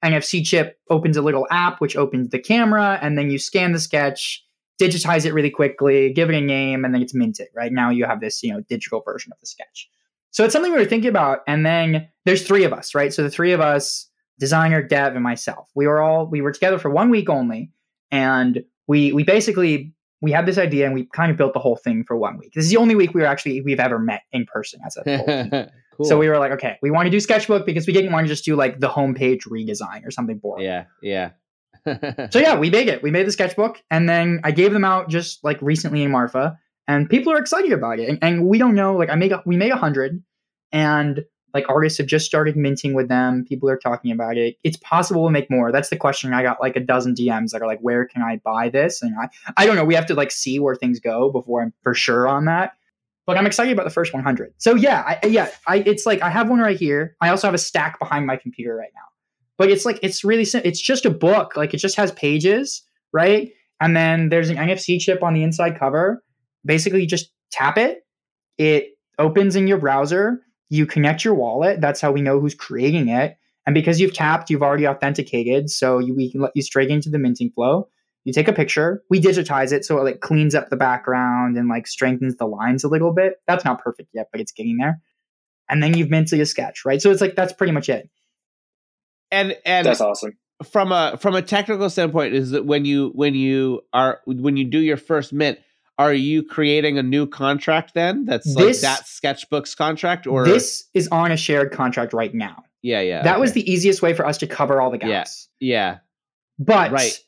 NFC 0.05 0.45
chip 0.45 0.79
opens 0.91 1.17
a 1.17 1.23
little 1.23 1.47
app 1.51 1.81
which 1.81 1.97
opens 1.97 2.29
the 2.29 2.39
camera, 2.39 2.99
and 3.03 3.19
then 3.19 3.31
you 3.31 3.39
scan 3.39 3.73
the 3.73 3.81
sketch, 3.81 4.45
digitize 4.81 5.27
it 5.27 5.35
really 5.35 5.51
quickly, 5.51 6.13
give 6.13 6.31
it 6.31 6.37
a 6.37 6.41
name, 6.41 6.85
and 6.85 6.95
then 6.95 7.03
it's 7.03 7.15
minted. 7.15 7.49
Right 7.55 7.73
now, 7.73 7.91
you 7.91 8.05
have 8.05 8.21
this 8.21 8.43
you 8.43 8.53
know 8.53 8.61
digital 8.69 9.03
version 9.05 9.33
of 9.33 9.41
the 9.41 9.47
sketch. 9.47 9.89
So 10.31 10.45
it's 10.45 10.53
something 10.53 10.73
we 10.73 10.79
were 10.79 10.85
thinking 10.85 11.11
about. 11.11 11.41
And 11.47 11.65
then 11.65 12.09
there's 12.25 12.45
three 12.45 12.65
of 12.65 12.73
us, 12.73 12.93
right? 12.93 13.15
So 13.15 13.23
the 13.23 13.31
three 13.31 13.53
of 13.53 13.61
us, 13.61 14.11
designer, 14.41 14.83
dev, 14.83 15.15
and 15.15 15.23
myself, 15.23 15.71
we 15.77 15.87
were 15.87 16.03
all 16.03 16.27
we 16.27 16.41
were 16.41 16.53
together 16.53 16.79
for 16.79 16.91
one 16.91 17.11
week 17.11 17.29
only, 17.29 17.73
and 18.13 18.65
we 18.87 19.13
we 19.13 19.25
basically 19.25 19.93
we 20.25 20.33
had 20.33 20.47
this 20.47 20.57
idea 20.57 20.87
and 20.87 20.95
we 20.95 21.05
kind 21.13 21.31
of 21.31 21.37
built 21.37 21.53
the 21.53 21.59
whole 21.59 21.77
thing 21.77 22.03
for 22.03 22.17
one 22.17 22.39
week. 22.39 22.55
This 22.55 22.65
is 22.65 22.71
the 22.71 22.79
only 22.79 22.95
week 22.95 23.13
we 23.13 23.21
were 23.21 23.27
actually 23.27 23.61
we've 23.61 23.79
ever 23.79 23.99
met 23.99 24.23
in 24.33 24.47
person 24.47 24.81
as 24.85 24.97
a 24.97 25.03
whole 25.03 25.67
cool. 25.97 26.07
So 26.07 26.17
we 26.17 26.31
were 26.31 26.39
like, 26.39 26.53
okay, 26.53 26.79
we 26.81 26.91
want 26.91 27.05
to 27.05 27.11
do 27.11 27.21
sketchbook 27.21 27.67
because 27.67 27.87
we 27.87 27.93
didn't 27.93 28.11
want 28.11 28.25
to 28.25 28.29
just 28.29 28.43
do 28.43 28.57
like 28.57 28.81
the 28.81 28.89
homepage 28.89 29.43
redesign 29.47 30.07
or 30.07 30.11
something 30.11 30.39
boring. 30.39 30.65
yeah, 30.65 30.85
yeah. 31.03 31.33
So 32.31 32.39
yeah, 32.39 32.59
we 32.59 32.71
made 32.71 32.89
it. 32.89 33.03
We 33.03 33.11
made 33.11 33.27
the 33.27 33.33
sketchbook, 33.33 33.83
and 33.91 34.09
then 34.09 34.41
I 34.43 34.53
gave 34.53 34.73
them 34.73 34.87
out 34.87 35.11
just 35.11 35.45
like 35.45 35.61
recently 35.61 36.03
in 36.03 36.11
Marfa, 36.11 36.59
and 36.89 37.11
people 37.11 37.31
are 37.35 37.39
excited 37.39 37.73
about 37.73 37.99
it. 37.99 38.09
And, 38.09 38.19
and 38.23 38.47
we 38.47 38.57
don't 38.57 38.75
know, 38.75 38.97
like 38.97 39.11
I 39.11 39.17
make 39.17 39.33
a, 39.33 39.43
we 39.45 39.59
made 39.59 39.73
a 39.73 39.77
hundred, 39.77 40.23
and 40.73 41.23
like 41.55 41.69
artists 41.69 41.99
have 41.99 42.07
just 42.07 42.27
started 42.27 42.57
minting 42.57 42.95
with 42.95 43.09
them. 43.09 43.45
People 43.49 43.71
are 43.71 43.77
talking 43.77 44.11
about 44.11 44.37
it. 44.37 44.57
It's 44.65 44.77
possible 44.77 45.25
to 45.27 45.31
make 45.31 45.51
more. 45.51 45.73
That's 45.73 45.89
the 45.89 45.97
question. 45.97 46.35
I 46.35 46.43
got 46.43 46.61
like 46.61 46.77
a 46.77 46.81
dozen 46.81 47.15
DMs 47.15 47.51
that 47.51 47.63
are 47.63 47.67
like, 47.67 47.81
where 47.81 48.05
can 48.07 48.23
I 48.23 48.41
buy 48.45 48.69
this? 48.69 49.03
And 49.03 49.15
I 49.19 49.29
I 49.57 49.67
don't 49.67 49.77
know. 49.77 49.85
We 49.85 49.95
have 49.95 50.07
to 50.07 50.15
like 50.15 50.31
see 50.31 50.59
where 50.59 50.75
things 50.75 51.01
go 51.01 51.31
before 51.31 51.63
I'm 51.63 51.73
for 51.83 51.95
sure 51.95 52.29
on 52.29 52.45
that. 52.47 52.73
But 53.27 53.39
I'm 53.39 53.47
excited 53.47 53.73
about 53.73 53.85
the 53.85 53.91
first 53.91 54.13
100. 54.13 54.53
So 54.59 54.75
yeah, 54.75 55.17
I, 55.23 55.27
yeah, 55.27 55.49
I 55.67 55.77
it's 55.77 56.05
like 56.05 56.21
I 56.21 56.29
have 56.29 56.51
one 56.51 56.59
right 56.59 56.77
here. 56.77 57.17
I 57.23 57.31
also 57.31 57.47
have 57.47 57.55
a 57.55 57.59
stack 57.59 57.99
behind 57.99 58.27
my 58.27 58.37
computer 58.37 58.75
right 58.75 58.91
now 58.95 59.15
but 59.57 59.71
it's 59.71 59.85
like 59.85 59.99
it's 60.03 60.25
really 60.25 60.45
sim- 60.45 60.63
it's 60.65 60.81
just 60.81 61.05
a 61.05 61.11
book 61.11 61.57
like 61.57 61.75
it 61.75 61.79
just 61.79 61.97
has 61.97 62.13
pages 62.13 62.83
right 63.13 63.53
and 63.81 63.97
then 63.97 64.29
there's 64.29 64.51
an 64.51 64.57
nfc 64.57 65.01
chip 65.01 65.23
on 65.23 65.35
the 65.35 65.43
inside 65.43 65.79
cover 65.79 66.23
basically 66.65 67.01
you 67.01 67.07
just 67.07 67.31
tap 67.51 67.79
it 67.79 68.07
it 68.59 68.97
opens 69.19 69.57
in 69.57 69.67
your 69.67 69.79
browser 69.79 70.41
you 70.75 70.87
connect 70.87 71.25
your 71.25 71.35
wallet 71.35 71.81
that's 71.81 72.01
how 72.01 72.13
we 72.13 72.21
know 72.21 72.41
who's 72.41 72.55
creating 72.55 73.09
it. 73.09 73.37
And 73.67 73.75
because 73.75 74.01
you've 74.01 74.15
tapped 74.15 74.51
you've 74.51 74.63
already 74.63 74.87
authenticated 74.87 75.71
so 75.71 75.99
you, 75.99 76.15
we 76.15 76.31
can 76.31 76.41
let 76.41 76.53
you 76.55 76.63
straight 76.63 76.91
into 76.91 77.11
the 77.11 77.19
minting 77.19 77.51
flow. 77.51 77.89
You 78.25 78.33
take 78.33 78.49
a 78.49 78.53
picture 78.53 79.03
we 79.11 79.21
digitize 79.21 79.73
it 79.73 79.85
so 79.85 79.99
it 79.99 80.05
like 80.05 80.21
cleans 80.21 80.55
up 80.55 80.71
the 80.71 80.77
background 80.77 81.57
and 81.57 81.69
like 81.69 81.87
strengthens 81.87 82.37
the 82.37 82.47
lines 82.47 82.85
a 82.85 82.89
little 82.89 83.13
bit. 83.13 83.35
That's 83.47 83.65
not 83.65 83.83
perfect 83.83 84.11
yet 84.13 84.29
but 84.33 84.41
it's 84.41 84.53
getting 84.53 84.77
there. 84.79 85.01
And 85.69 85.83
then 85.83 85.97
you've 85.97 86.11
minted 86.11 86.41
a 86.41 86.47
sketch 86.47 86.85
right? 86.85 87.01
So 87.01 87.11
it's 87.11 87.21
like 87.21 87.37
that's 87.37 87.53
pretty 87.53 87.73
much 87.73 87.89
it. 87.89 88.11
And 89.31 89.57
and 89.65 89.87
That's 89.87 90.01
awesome. 90.01 90.39
from 90.63 90.93
a 90.93 91.17
from 91.19 91.35
a 91.35 91.43
technical 91.43 91.91
standpoint, 91.91 92.35
is 92.35 92.51
that 92.51 92.65
when 92.65 92.85
you 92.85 93.11
when 93.15 93.35
you 93.35 93.81
are 93.93 94.21
when 94.27 94.57
you 94.57 94.65
do 94.65 94.79
your 94.79 94.97
first 94.97 95.33
mint, 95.33 95.59
are 95.99 96.13
you 96.15 96.43
creating 96.43 96.99
a 96.99 97.03
new 97.03 97.27
contract 97.27 97.95
then? 97.95 98.25
That's 98.25 98.47
This- 98.55 98.83
like 98.83 98.91
that 98.99 99.07
sketchbook's 99.09 99.75
contract, 99.75 100.27
or 100.27 100.45
this 100.45 100.85
is 100.95 101.09
on 101.09 101.31
a 101.33 101.37
shared 101.37 101.73
contract 101.73 102.13
right 102.13 102.35
now 102.35 102.65
yeah, 102.83 103.01
yeah, 103.01 103.23
that 103.23 103.41
was 103.41 103.53
the 103.53 103.71
easiest 103.71 104.03
way 104.03 104.13
for 104.13 104.27
us 104.27 104.37
to 104.39 104.47
cover 104.47 104.81
all 104.81 104.91
the 104.91 104.99
gaps. 104.99 105.49
yeah, 105.61 105.77
yeah. 105.77 105.99
But 106.59 106.93
Right. 106.93 107.19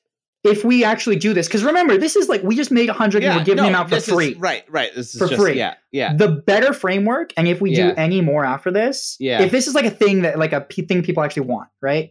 if 0.44 0.64
we 0.64 0.84
actually 0.84 1.16
do 1.16 1.32
this, 1.32 1.48
because 1.48 1.64
remember, 1.64 1.96
this 1.96 2.14
is 2.14 2.28
like 2.28 2.42
we 2.42 2.54
just 2.54 2.70
made 2.70 2.88
a 2.90 2.92
hundred 2.92 3.22
yeah. 3.22 3.30
and 3.30 3.40
we're 3.40 3.44
giving 3.44 3.62
no, 3.62 3.70
them 3.70 3.74
out 3.74 3.88
for 3.88 3.94
this 3.94 4.06
is- 4.06 4.14
free. 4.14 4.34
right, 4.38 4.64
right. 4.68 4.94
This 4.94 5.14
is 5.14 5.18
For 5.20 5.28
just, 5.28 5.40
free. 5.40 5.56
Yeah, 5.56 5.74
yeah, 5.92 6.14
The 6.14 6.28
better 6.28 6.72
framework, 6.74 7.32
and 7.38 7.48
if 7.48 7.60
we 7.62 7.70
Yeah. 7.70 7.88
do 7.88 7.94
any 7.96 8.20
more 8.20 8.44
after 8.44 8.70
this, 8.70 9.16
Yeah. 9.18 9.40
if 9.42 9.50
this 9.50 9.66
is 9.66 9.74
like 9.74 9.86
a 9.86 9.90
thing 9.90 10.22
that 10.22 10.38
like 10.38 10.52
a 10.52 10.60
p- 10.60 10.82
thing 10.82 11.02
people 11.02 11.22
actually 11.22 11.46
want, 11.46 11.68
right? 11.80 12.10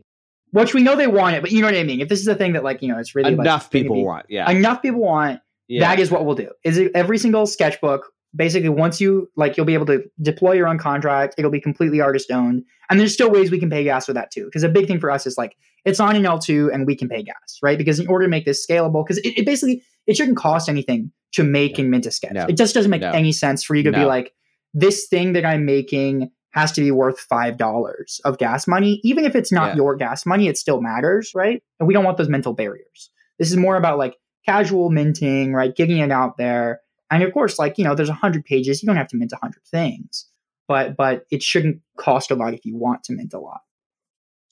Which 0.51 0.73
we 0.73 0.81
know 0.81 0.95
they 0.95 1.07
want 1.07 1.35
it, 1.35 1.41
but 1.41 1.51
you 1.51 1.61
know 1.61 1.67
what 1.67 1.75
I 1.75 1.83
mean. 1.83 2.01
If 2.01 2.09
this 2.09 2.19
is 2.21 2.27
a 2.27 2.35
thing 2.35 2.53
that 2.53 2.63
like 2.63 2.81
you 2.81 2.87
know 2.87 2.97
it's 2.97 3.13
really 3.13 3.33
enough 3.33 3.69
gonna 3.69 3.83
people 3.83 3.95
be- 3.97 4.03
want. 4.03 4.25
Yeah, 4.29 4.49
enough 4.49 4.81
people 4.81 5.01
want, 5.01 5.39
yeah. 5.67 5.81
that 5.81 5.99
is 5.99 6.11
what 6.11 6.25
we'll 6.25 6.35
do. 6.35 6.49
Is 6.63 6.77
it 6.77 6.91
every 6.95 7.17
single 7.17 7.45
sketchbook? 7.45 8.11
Basically, 8.35 8.67
once 8.67 8.99
you 8.99 9.29
like, 9.37 9.55
you'll 9.55 9.65
be 9.65 9.75
able 9.75 9.85
to 9.85 10.03
deploy 10.21 10.53
your 10.53 10.67
own 10.67 10.77
contract. 10.77 11.35
It'll 11.37 11.51
be 11.51 11.61
completely 11.61 12.01
artist 12.01 12.29
owned, 12.31 12.63
and 12.89 12.99
there's 12.99 13.13
still 13.13 13.31
ways 13.31 13.49
we 13.49 13.59
can 13.59 13.69
pay 13.69 13.85
gas 13.85 14.05
for 14.07 14.13
that 14.13 14.29
too. 14.29 14.43
Because 14.45 14.63
a 14.63 14.67
big 14.69 14.87
thing 14.87 14.99
for 14.99 15.09
us 15.09 15.25
is 15.25 15.37
like 15.37 15.55
it's 15.85 16.01
on 16.01 16.17
an 16.17 16.25
L 16.25 16.37
two, 16.37 16.69
and 16.73 16.85
we 16.85 16.97
can 16.97 17.07
pay 17.07 17.23
gas, 17.23 17.59
right? 17.63 17.77
Because 17.77 17.97
in 17.99 18.07
order 18.07 18.25
to 18.25 18.29
make 18.29 18.43
this 18.43 18.65
scalable, 18.65 19.05
because 19.05 19.19
it, 19.19 19.37
it 19.39 19.45
basically 19.45 19.83
it 20.05 20.17
shouldn't 20.17 20.37
cost 20.37 20.67
anything 20.67 21.11
to 21.33 21.43
make 21.43 21.79
and 21.79 21.89
mint 21.89 22.05
a 22.05 22.11
sketch. 22.11 22.33
No. 22.33 22.45
It 22.45 22.57
just 22.57 22.73
doesn't 22.73 22.91
make 22.91 23.01
No. 23.01 23.11
any 23.11 23.31
sense 23.31 23.63
for 23.63 23.73
you 23.75 23.83
to 23.83 23.91
be 23.93 24.03
like 24.03 24.33
this 24.73 25.07
thing 25.07 25.31
that 25.33 25.45
I'm 25.45 25.63
making 25.65 26.29
has 26.51 26.71
to 26.73 26.81
be 26.81 26.91
worth 26.91 27.19
five 27.19 27.57
dollars 27.57 28.19
of 28.25 28.37
gas 28.37 28.67
money, 28.67 28.99
even 29.05 29.23
if 29.23 29.35
it's 29.35 29.51
not 29.51 29.69
Yeah. 29.69 29.75
your 29.77 29.95
gas 29.95 30.25
money. 30.25 30.49
It 30.49 30.57
still 30.57 30.81
matters, 30.81 31.31
right? 31.33 31.63
And 31.79 31.87
we 31.87 31.93
don't 31.93 32.03
want 32.03 32.17
those 32.17 32.29
mental 32.29 32.53
barriers. 32.53 33.11
This 33.39 33.49
is 33.49 33.55
more 33.57 33.77
about 33.77 33.97
like 33.97 34.15
casual 34.45 34.89
minting, 34.89 35.53
right? 35.53 35.75
Getting 35.75 35.97
it 35.97 36.11
out 36.11 36.37
there. 36.37 36.81
And 37.11 37.23
of 37.23 37.33
course, 37.33 37.57
like, 37.59 37.77
you 37.77 37.83
know, 37.83 37.95
there's 37.95 38.09
a 38.09 38.13
hundred 38.13 38.45
pages. 38.45 38.81
You 38.81 38.87
don't 38.87 38.97
have 38.97 39.07
to 39.09 39.17
mint 39.17 39.31
a 39.33 39.37
hundred 39.37 39.63
things. 39.65 40.27
But 40.67 40.95
but 40.97 41.25
it 41.31 41.43
shouldn't 41.43 41.81
cost 41.97 42.31
a 42.31 42.35
lot 42.35 42.53
if 42.53 42.65
you 42.65 42.75
want 42.75 43.03
to 43.05 43.13
mint 43.13 43.33
a 43.33 43.39
lot. 43.39 43.61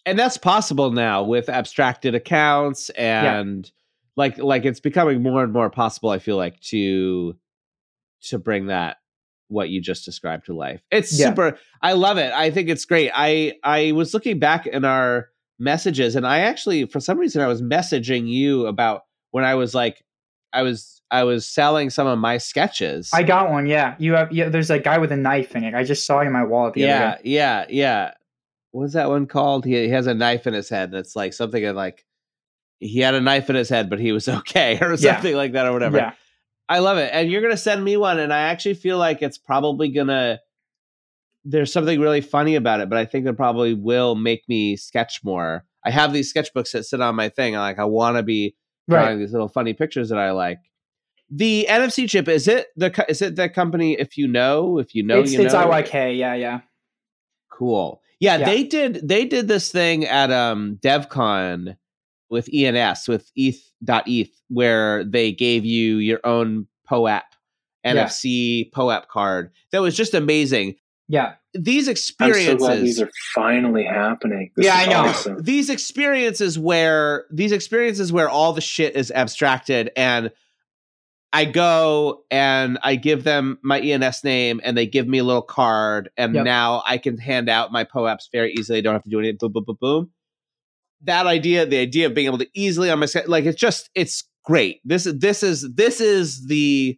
and 0.05 0.19
that's 0.19 0.37
possible 0.37 0.91
now 0.91 1.23
with 1.23 1.49
abstracted 1.49 2.13
accounts 2.13 2.89
and 2.91 3.71
like 4.17 4.37
like 4.37 4.65
it's 4.65 4.79
becoming 4.81 5.23
more 5.23 5.43
and 5.43 5.53
more 5.53 5.69
possible 5.69 6.09
i 6.09 6.19
feel 6.19 6.35
like 6.37 6.59
to 6.59 7.35
to 8.21 8.37
bring 8.37 8.67
that 8.67 8.97
what 9.47 9.69
you 9.69 9.81
just 9.81 10.03
described 10.05 10.45
to 10.45 10.53
life 10.53 10.81
it's 10.91 11.17
Yeah. 11.17 11.29
super 11.29 11.57
i 11.81 11.93
love 11.93 12.17
it 12.17 12.31
i 12.33 12.51
think 12.51 12.69
it's 12.69 12.85
great 12.85 13.11
i 13.15 13.53
i 13.63 13.91
was 13.93 14.13
looking 14.13 14.39
back 14.39 14.67
in 14.67 14.83
our 14.85 15.29
messages 15.57 16.15
and 16.15 16.27
i 16.27 16.39
actually 16.39 16.85
for 16.85 16.99
some 16.99 17.17
reason 17.17 17.41
i 17.41 17.47
was 17.47 17.61
messaging 17.61 18.27
you 18.27 18.67
about 18.67 19.03
when 19.33 19.43
i 19.43 19.55
was 19.55 19.73
like 19.75 20.03
i 20.53 20.61
was 20.61 21.01
i 21.11 21.23
was 21.23 21.45
selling 21.47 21.89
some 21.89 22.07
of 22.07 22.17
my 22.17 22.37
sketches 22.37 23.09
I 23.13 23.23
got 23.23 23.51
one, 23.51 23.65
yeah. 23.67 23.95
You 23.99 24.13
have 24.13 24.31
yeah, 24.31 24.49
there's 24.49 24.69
a 24.69 24.79
guy 24.79 24.97
with 24.97 25.11
a 25.11 25.17
knife 25.17 25.55
in 25.55 25.63
it. 25.63 25.73
I 25.75 25.83
just 25.83 26.05
saw 26.07 26.19
it 26.21 26.25
in 26.27 26.31
my 26.31 26.43
wallet 26.43 26.73
the 26.75 26.83
other 26.85 26.91
yeah 26.93 27.17
yeah 27.23 27.65
yeah 27.69 28.11
what's 28.71 28.93
that 28.93 29.09
one 29.09 29.27
called 29.27 29.65
he, 29.65 29.73
he 29.83 29.89
has 29.89 30.07
a 30.07 30.13
knife 30.13 30.47
in 30.47 30.53
his 30.53 30.69
head 30.69 30.89
and 30.89 30.97
it's 30.97 31.15
like 31.15 31.33
something 31.33 31.63
like 31.75 32.05
he 32.79 32.99
had 32.99 33.13
a 33.13 33.21
knife 33.21 33.49
in 33.49 33.55
his 33.55 33.69
head 33.69 33.89
but 33.89 33.99
he 33.99 34.11
was 34.11 34.27
okay 34.39 34.77
or 34.81 34.91
Yeah. 34.95 35.13
something 35.15 35.35
like 35.35 35.51
that 35.53 35.67
or 35.67 35.73
whatever 35.73 35.97
Yeah. 35.97 36.13
i 36.69 36.79
love 36.79 36.97
it 36.97 37.09
and 37.13 37.29
you're 37.31 37.41
gonna 37.43 37.55
send 37.57 37.83
me 37.83 37.97
one 37.97 38.17
and 38.19 38.33
i 38.33 38.39
actually 38.51 38.73
feel 38.75 38.97
like 38.97 39.21
it's 39.21 39.37
probably 39.37 39.89
gonna 39.89 40.39
there's 41.45 41.71
something 41.73 41.99
really 41.99 42.21
funny 42.21 42.55
about 42.55 42.79
it 42.79 42.89
but 42.89 42.97
i 42.97 43.05
think 43.05 43.25
it 43.27 43.33
probably 43.33 43.73
will 43.73 44.15
make 44.15 44.47
me 44.49 44.75
sketch 44.75 45.23
more 45.23 45.65
i 45.85 45.91
have 45.91 46.13
these 46.13 46.33
sketchbooks 46.33 46.71
that 46.71 46.83
sit 46.85 47.01
on 47.01 47.15
my 47.15 47.29
thing 47.29 47.53
and 47.53 47.61
like 47.61 47.79
i 47.79 47.85
want 47.85 48.17
to 48.17 48.23
be 48.23 48.55
drawing 48.89 49.07
Right. 49.07 49.15
these 49.19 49.31
little 49.31 49.47
funny 49.47 49.73
pictures 49.73 50.09
that 50.09 50.19
i 50.19 50.31
like 50.31 50.59
the 51.29 51.65
nfc 51.69 52.07
chip 52.09 52.27
is 52.27 52.47
it 52.47 52.67
the 52.75 53.05
is 53.09 53.21
it 53.21 53.35
the 53.35 53.49
company 53.49 53.93
if 53.99 54.17
you 54.17 54.27
know 54.27 54.77
if 54.79 54.93
you 54.93 55.03
know 55.03 55.21
it's 55.21 55.33
you 55.33 55.41
it's 55.41 55.53
know 55.53 55.67
IYK, 55.67 56.17
yeah, 56.17 56.33
yeah. 56.35 56.59
Cool. 57.51 58.01
Yeah, 58.19 58.37
Yeah. 58.37 58.45
they 58.45 58.63
did 58.63 59.07
they 59.07 59.25
did 59.25 59.47
this 59.47 59.71
thing 59.71 60.05
at 60.05 60.31
um 60.31 60.77
DevCon 60.81 61.75
with 62.29 62.49
ENS 62.53 63.07
with 63.07 63.31
ETH.ETH 63.35 64.31
where 64.49 65.03
they 65.03 65.31
gave 65.31 65.65
you 65.65 65.97
your 65.97 66.19
own 66.23 66.67
POAP 66.89 67.23
Yeah. 67.83 67.93
NFC 68.07 68.71
POAP 68.71 69.07
card. 69.07 69.51
That 69.71 69.81
was 69.81 69.95
just 69.95 70.13
amazing. 70.13 70.75
Yeah. 71.07 71.35
These 71.53 71.87
I'm 71.87 71.91
experiences 71.91 72.51
so 72.51 72.57
glad 72.57 72.81
these 72.81 73.01
are 73.01 73.09
finally 73.35 73.83
happening. 73.83 74.51
This 74.55 74.65
Yeah, 74.65 74.81
is 74.81 74.87
I 74.87 74.91
know. 74.91 75.09
Awesome. 75.09 75.37
these 75.41 75.69
experiences 75.69 76.57
where 76.57 77.25
these 77.31 77.51
experiences 77.51 78.11
where 78.11 78.29
all 78.29 78.53
the 78.53 78.61
shit 78.61 78.95
is 78.95 79.11
abstracted 79.11 79.91
and 79.95 80.31
I 81.31 81.45
go 81.45 82.23
and 82.31 82.77
I 82.83 82.95
give 82.95 83.23
them 83.23 83.57
my 83.63 83.79
ENS 83.79 84.23
name 84.23 84.61
and 84.63 84.77
they 84.77 84.85
give 84.85 85.07
me 85.07 85.17
a 85.19 85.23
little 85.23 85.41
card 85.41 86.09
and 86.17 86.35
Yep. 86.35 86.43
now 86.45 86.83
I 86.85 86.97
can 86.97 87.17
hand 87.17 87.49
out 87.49 87.71
my 87.71 87.83
POAPs 87.83 88.29
very 88.31 88.53
easily. 88.53 88.77
I 88.79 88.81
don't 88.81 88.93
have 88.93 89.03
to 89.03 89.09
do 89.09 89.19
anything. 89.19 89.37
Boom, 89.39 89.51
boom, 89.51 89.63
boom, 89.65 89.77
boom. 89.81 90.11
That 91.05 91.25
idea, 91.27 91.65
the 91.65 91.77
idea 91.79 92.05
of 92.07 92.13
being 92.13 92.27
able 92.27 92.37
to 92.37 92.47
easily 92.53 92.89
on 92.89 92.99
my 92.99 93.07
set, 93.07 93.27
like 93.29 93.45
it's 93.45 93.59
just 93.59 93.89
it's 93.95 94.23
great. 94.45 94.79
This 94.85 95.05
is 95.05 95.19
this 95.19 95.43
is 95.43 95.67
this 95.75 95.99
is 96.01 96.45
the 96.47 96.97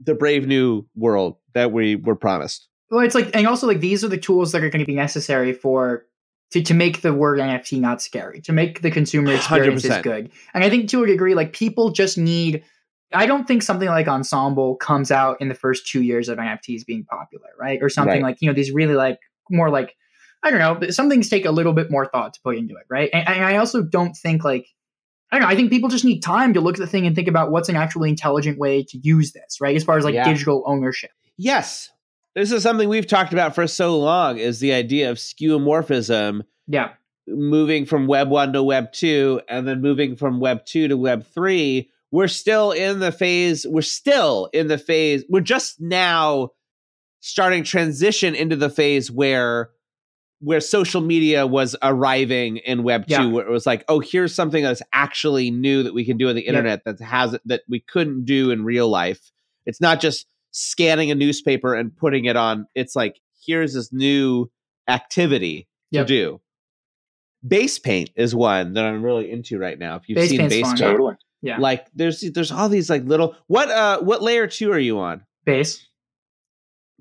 the 0.00 0.14
brave 0.14 0.46
new 0.48 0.84
world 0.96 1.36
that 1.54 1.70
we 1.72 1.94
were 1.96 2.16
promised. 2.16 2.68
Well, 2.92 3.04
it's 3.04 3.14
like, 3.14 3.34
and 3.34 3.46
also 3.46 3.66
like 3.66 3.80
these 3.80 4.04
are 4.04 4.08
the 4.08 4.18
tools 4.18 4.52
that 4.52 4.62
are 4.62 4.70
going 4.70 4.80
to 4.80 4.86
be 4.86 4.94
necessary 4.94 5.52
for 5.52 6.04
to, 6.52 6.62
to 6.62 6.74
make 6.74 7.00
the 7.00 7.14
word 7.14 7.38
NFT 7.40 7.80
not 7.80 8.02
scary, 8.02 8.40
to 8.42 8.52
make 8.52 8.82
the 8.82 8.90
consumer 8.90 9.32
experiences 9.34 9.90
100%. 9.90 10.02
good. 10.02 10.30
And 10.52 10.62
I 10.62 10.68
think 10.70 10.88
to 10.90 11.02
a 11.02 11.06
degree, 11.06 11.34
like 11.34 11.52
people 11.54 11.90
just 11.90 12.16
need. 12.18 12.62
I 13.14 13.26
don't 13.26 13.46
think 13.48 13.62
something 13.62 13.88
like 13.88 14.08
Ensemble 14.08 14.76
comes 14.76 15.10
out 15.10 15.38
in 15.40 15.48
the 15.48 15.54
first 15.54 15.86
two 15.86 16.02
years 16.02 16.28
of 16.28 16.38
NFTs 16.38 16.86
being 16.86 17.04
popular, 17.04 17.48
right? 17.58 17.78
Or 17.82 17.88
something 17.90 18.22
Right. 18.22 18.22
like 18.22 18.36
you 18.40 18.48
know 18.48 18.54
these 18.54 18.70
really 18.72 18.94
like 18.94 19.18
more 19.50 19.68
like 19.70 19.96
I 20.42 20.50
don't 20.50 20.58
know. 20.82 20.90
Some 20.90 21.08
things 21.08 21.28
take 21.28 21.44
a 21.44 21.50
little 21.50 21.72
bit 21.72 21.90
more 21.90 22.06
thought 22.06 22.34
to 22.34 22.40
put 22.42 22.56
into 22.56 22.74
it, 22.76 22.84
right? 22.90 23.08
And, 23.12 23.26
and 23.28 23.44
I 23.44 23.56
also 23.56 23.82
don't 23.82 24.14
think 24.16 24.44
like 24.44 24.66
I 25.30 25.36
don't 25.38 25.42
know. 25.48 25.52
I 25.52 25.56
think 25.56 25.70
people 25.70 25.88
just 25.88 26.04
need 26.04 26.20
time 26.20 26.52
to 26.54 26.60
look 26.60 26.74
at 26.76 26.80
the 26.80 26.86
thing 26.86 27.06
and 27.06 27.14
think 27.16 27.28
about 27.28 27.50
what's 27.50 27.68
an 27.70 27.76
actually 27.76 28.10
intelligent 28.10 28.58
way 28.58 28.82
to 28.84 28.98
use 28.98 29.32
this, 29.32 29.60
right? 29.62 29.74
As 29.76 29.82
far 29.84 29.96
as 29.98 30.04
like 30.04 30.14
Yeah. 30.14 30.24
digital 30.24 30.62
ownership. 30.66 31.10
Yes. 31.38 31.90
This 32.34 32.50
is 32.50 32.62
something 32.62 32.88
we've 32.88 33.06
talked 33.06 33.32
about 33.32 33.54
for 33.54 33.66
so 33.66 33.98
long 33.98 34.38
is 34.38 34.60
the 34.60 34.72
idea 34.72 35.10
of 35.10 35.18
skeuomorphism 35.18 36.42
Yeah. 36.66 36.90
moving 37.28 37.84
from 37.86 38.06
web 38.06 38.30
1 38.30 38.52
to 38.54 38.62
web 38.62 38.92
2 38.92 39.42
and 39.48 39.66
then 39.68 39.80
moving 39.80 40.16
from 40.16 40.40
web 40.40 40.64
2 40.64 40.88
to 40.88 40.96
web 40.96 41.24
3 41.26 41.88
we're 42.10 42.28
still 42.28 42.72
in 42.72 42.98
the 42.98 43.10
phase. 43.10 43.66
We're 43.66 43.80
still 43.80 44.50
in 44.52 44.68
the 44.68 44.76
phase. 44.76 45.24
We're 45.30 45.40
just 45.40 45.80
now 45.80 46.50
starting 47.20 47.64
transition 47.64 48.34
into 48.34 48.54
the 48.54 48.68
phase 48.68 49.10
where 49.10 49.70
where 50.40 50.60
social 50.60 51.00
media 51.00 51.46
was 51.46 51.74
arriving 51.82 52.56
in 52.58 52.82
web 52.82 53.06
2 53.06 53.30
where 53.30 53.46
it 53.46 53.50
was 53.50 53.64
like 53.64 53.84
oh 53.88 54.00
here's 54.00 54.34
something 54.34 54.62
that's 54.62 54.82
actually 54.92 55.50
new 55.50 55.84
that 55.84 55.94
we 55.94 56.04
can 56.04 56.16
do 56.18 56.28
on 56.28 56.34
the 56.34 56.42
internet 56.42 56.84
that 56.84 57.00
has 57.00 57.36
that 57.44 57.62
we 57.68 57.78
couldn't 57.80 58.24
do 58.24 58.50
in 58.50 58.64
real 58.64 58.88
life 58.88 59.30
it's 59.66 59.80
not 59.80 60.00
just 60.00 60.26
scanning 60.52 61.10
a 61.10 61.14
newspaper 61.14 61.74
and 61.74 61.96
putting 61.96 62.26
it 62.26 62.36
on 62.36 62.66
it's 62.74 62.94
like 62.94 63.16
here's 63.46 63.74
this 63.74 63.92
new 63.92 64.48
activity 64.88 65.66
Yep. 65.90 66.06
to 66.06 66.12
do 66.14 66.40
base 67.46 67.78
paint 67.78 68.10
is 68.16 68.34
one 68.34 68.74
that 68.74 68.84
i'm 68.84 69.02
really 69.02 69.30
into 69.30 69.58
right 69.58 69.78
now 69.78 69.96
if 69.96 70.08
you've 70.08 70.16
Base 70.16 70.30
seen 70.30 70.48
base 70.48 70.60
fun. 70.62 70.70
paint 70.76 70.78
Totally. 70.78 71.14
Yeah. 71.42 71.58
like 71.58 71.86
there's 71.94 72.20
there's 72.20 72.52
all 72.52 72.68
these 72.68 72.88
like 72.88 73.04
little 73.04 73.34
what 73.48 73.68
uh 73.70 74.00
what 74.00 74.22
layer 74.22 74.46
two 74.46 74.70
are 74.72 74.78
you 74.78 74.98
on 75.00 75.24
Base. 75.44 75.84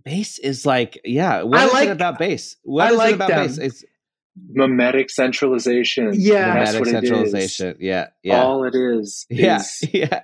Base 0.03 0.39
is 0.39 0.65
like, 0.65 0.99
yeah. 1.05 1.43
What 1.43 1.59
I 1.59 1.65
is 1.67 1.73
like- 1.73 1.89
it 1.89 1.91
about 1.91 2.17
base? 2.17 2.55
What 2.63 2.87
I 2.87 2.91
is 2.93 2.97
like 2.97 3.11
it 3.11 3.15
about 3.15 3.29
them. 3.29 3.45
base? 3.47 3.57
It's 3.59 3.83
Mimetic 4.51 5.11
centralization. 5.11 6.11
Yeah. 6.15 6.55
That's 6.55 6.71
dramatic 6.71 6.79
what 6.79 6.87
it 6.87 7.03
is. 7.03 7.09
centralization. 7.09 7.77
Yeah, 7.79 8.07
yeah, 8.23 8.41
All 8.43 8.63
it 8.63 8.73
is 8.73 9.27
yeah, 9.29 9.57
is 9.57 9.83
yeah. 9.93 10.21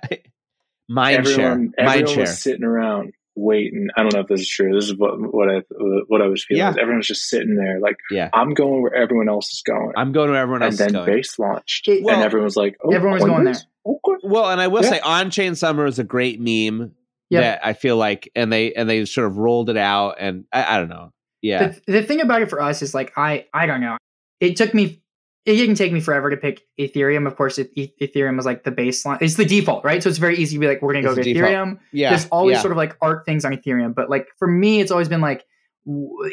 Mind 0.88 1.24
share, 1.26 1.32
everyone, 1.34 1.60
mind 1.60 1.74
everyone 1.78 2.06
share. 2.14 2.20
was 2.24 2.38
sitting 2.42 2.64
around 2.64 3.12
waiting. 3.38 3.88
I 3.96 4.02
don't 4.02 4.12
know 4.14 4.20
if 4.20 4.26
this 4.28 4.40
is 4.40 4.48
true. 4.48 4.74
This 4.74 4.86
is 4.86 4.96
what 4.96 5.12
what 5.18 5.48
I 5.50 5.62
what 6.08 6.20
I 6.22 6.26
was 6.26 6.44
feeling. 6.44 6.58
Yeah. 6.60 6.70
is 6.70 6.76
Everyone 6.76 6.98
was 6.98 7.06
just 7.06 7.28
sitting 7.28 7.54
there, 7.56 7.78
like 7.80 7.96
Yeah. 8.10 8.28
I'm 8.32 8.54
going 8.54 8.82
where 8.82 8.94
everyone 8.94 9.28
else 9.28 9.48
is 9.52 9.62
going. 9.64 9.92
I'm 9.96 10.12
going 10.12 10.30
where 10.30 10.40
everyone 10.40 10.62
and 10.62 10.70
else 10.72 10.78
then 10.78 10.88
is 10.88 10.92
going. 10.92 11.06
Then 11.06 11.14
base 11.16 11.38
launched, 11.38 11.88
It- 11.88 12.02
Well, 12.04 12.14
and 12.14 12.24
everyone 12.24 12.44
was 12.44 12.56
like, 12.56 12.76
oh, 12.84 12.92
everyone 12.92 13.14
was 13.18 13.24
going 13.24 13.44
Coinbase? 13.46 13.64
Okay. 13.86 14.20
Well, 14.24 14.50
and 14.50 14.60
I 14.60 14.66
will 14.68 14.82
Yeah. 14.82 14.90
say, 14.90 15.00
on 15.00 15.30
chain 15.30 15.54
summer 15.54 15.86
is 15.86 15.98
a 15.98 16.04
great 16.04 16.40
meme 16.40 16.92
Yep. 17.30 17.42
that 17.42 17.60
I 17.66 17.72
feel 17.74 17.96
like, 17.96 18.30
and 18.34 18.52
they 18.52 18.72
and 18.72 18.88
they 18.88 19.04
sort 19.04 19.26
of 19.26 19.36
rolled 19.36 19.68
it 19.70 19.76
out, 19.76 20.16
and 20.18 20.44
I, 20.52 20.76
I 20.76 20.78
don't 20.78 20.88
know. 20.88 21.12
Yeah, 21.42 21.68
The, 21.86 21.92
the 21.92 22.02
thing 22.02 22.20
about 22.20 22.42
it 22.42 22.50
for 22.50 22.60
us 22.60 22.82
is 22.82 22.94
like 22.94 23.12
I 23.16 23.46
I 23.54 23.66
don't 23.66 23.80
know. 23.80 23.96
It 24.40 24.56
took 24.56 24.72
me 24.74 25.02
it 25.48 25.56
didn't 25.56 25.76
take 25.76 25.92
me 25.92 26.00
forever 26.00 26.30
to 26.30 26.36
pick 26.36 26.62
Ethereum. 26.78 27.26
Of 27.26 27.36
course, 27.36 27.58
it, 27.58 27.74
Ethereum 27.76 28.36
was 28.36 28.44
like 28.46 28.64
the 28.64 28.70
baseline. 28.72 29.20
It's 29.22 29.34
the 29.36 29.44
default, 29.44 29.84
right? 29.84 30.02
So 30.02 30.08
it's 30.08 30.18
very 30.18 30.36
easy 30.36 30.56
to 30.56 30.60
be 30.60 30.66
like, 30.68 30.82
we're 30.82 30.92
gonna 30.92 31.04
go 31.06 31.14
to. 31.14 31.22
Ethereum. 31.22 31.78
yeah. 31.92 32.10
There's 32.10 32.26
always 32.28 32.56
yeah. 32.56 32.60
sort 32.62 32.72
of 32.72 32.76
like 32.76 32.96
art 33.00 33.24
things 33.24 33.44
on 33.44 33.52
Ethereum, 33.52 33.94
but 33.94 34.10
like 34.10 34.28
for 34.38 34.46
me, 34.46 34.80
it's 34.80 34.90
always 34.90 35.08
been 35.08 35.20
like 35.22 35.44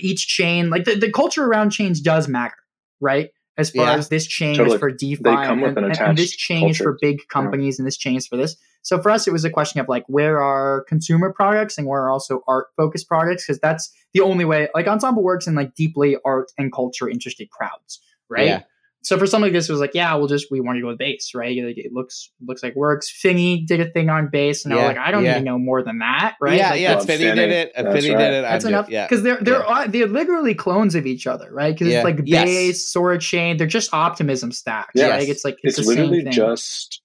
each 0.02 0.28
chain, 0.28 0.70
like 0.70 0.84
the, 0.84 0.96
the 0.96 1.12
culture 1.12 1.46
around 1.46 1.70
chains 1.72 2.02
does 2.02 2.28
matter, 2.28 2.56
right? 3.00 3.30
As 3.58 3.70
far 3.72 3.86
Yeah. 3.86 3.96
as 3.96 4.10
this 4.10 4.28
chain 4.28 4.56
Totally. 4.58 4.76
is 4.76 4.80
for 4.82 4.92
DeFi, 4.92 5.24
They 5.24 5.32
come 5.34 5.62
with 5.62 5.78
and, 5.78 5.86
an 5.86 5.92
and- 5.92 6.00
and 6.02 6.18
this 6.18 6.32
attached 6.32 6.40
chain 6.40 6.70
is 6.70 6.78
for 6.78 6.98
big 7.02 7.20
companies, 7.30 7.80
and 7.80 7.88
this 7.88 7.96
chain 7.96 8.18
is 8.18 8.28
for 8.28 8.36
this. 8.36 8.58
So 8.82 9.02
for 9.02 9.10
us, 9.10 9.28
it 9.28 9.32
was 9.32 9.46
a 9.46 9.50
question 9.50 9.80
of 9.80 9.88
like, 9.88 10.04
where 10.08 10.42
are 10.44 10.84
consumer 10.90 11.32
products 11.34 11.78
and 11.78 11.88
where 11.88 12.02
are 12.04 12.12
also 12.12 12.42
art 12.48 12.68
focused 12.76 13.08
products? 13.08 13.46
Because 13.48 13.60
that's 13.62 13.90
the 14.14 14.20
only 14.22 14.44
way. 14.46 14.68
Like 14.76 14.88
Ensemble 14.88 15.24
works 15.24 15.48
in 15.48 15.56
like 15.56 15.74
deeply 15.74 16.18
art 16.26 16.52
and 16.58 16.72
culture 16.72 17.10
interested 17.10 17.50
crowds, 17.50 18.02
right? 18.30 18.64
Yeah. 19.06 19.16
So 19.16 19.20
for 19.20 19.28
something 19.28 19.46
like 19.48 19.54
this, 19.54 19.70
it 19.70 19.72
was 19.72 19.80
like, 19.82 19.94
yeah, 19.94 20.14
we'll 20.16 20.28
just 20.28 20.48
we 20.52 20.60
want 20.62 20.78
to 20.78 20.82
go 20.82 20.88
with 20.88 20.98
base, 20.98 21.32
right? 21.36 21.56
Like 21.64 21.78
it 21.78 21.92
looks 21.94 22.32
looks 22.46 22.64
like 22.64 22.76
works. 22.76 23.10
Finny 23.10 23.64
did 23.66 23.80
a 23.80 23.90
thing 23.90 24.10
on 24.10 24.30
base, 24.32 24.66
and 24.66 24.74
I 24.74 24.78
was 24.78 24.86
like, 24.86 24.98
I 24.98 25.12
don't 25.12 25.24
yeah. 25.24 25.34
need 25.34 25.40
to 25.40 25.46
know 25.46 25.60
more 25.60 25.84
than 25.84 26.00
that, 26.00 26.36
right? 26.42 26.58
Yeah, 26.58 26.70
Like, 26.72 26.82
yeah. 26.82 26.88
that's- 26.90 27.06
Finny 27.06 27.36
did 27.36 27.52
it. 27.52 27.72
That's 27.76 27.88
Finny 27.96 28.14
right. 28.16 28.18
did 28.22 28.34
it. 28.34 28.42
that's 28.42 28.66
I'm 28.66 28.70
enough 28.70 28.86
Just, 28.86 28.92
yeah. 28.94 29.06
because 29.08 29.24
they're 29.24 29.38
they're 29.42 29.60
Yeah. 29.60 29.66
uh, 29.66 29.88
they're 29.88 30.08
literally 30.08 30.56
clones 30.56 30.96
of 30.96 31.06
each 31.06 31.28
other, 31.28 31.52
right? 31.52 31.74
Because 31.74 31.88
Yeah. 31.88 31.98
it's 32.00 32.04
like 32.06 32.20
Yes. 32.26 32.46
base, 32.46 32.92
Zora 32.92 33.20
chain, 33.20 33.58
they're 33.58 33.68
just 33.68 33.94
optimism 33.94 34.52
stacks, 34.52 34.92
Yes. 34.96 35.10
right? 35.12 35.30
It's 35.30 35.46
like 35.46 35.58
it's, 35.64 35.78
It's, 35.78 35.88
the 35.88 35.94
literally 35.94 36.18
same 36.20 36.26
thing. 36.26 36.34
just 36.34 37.02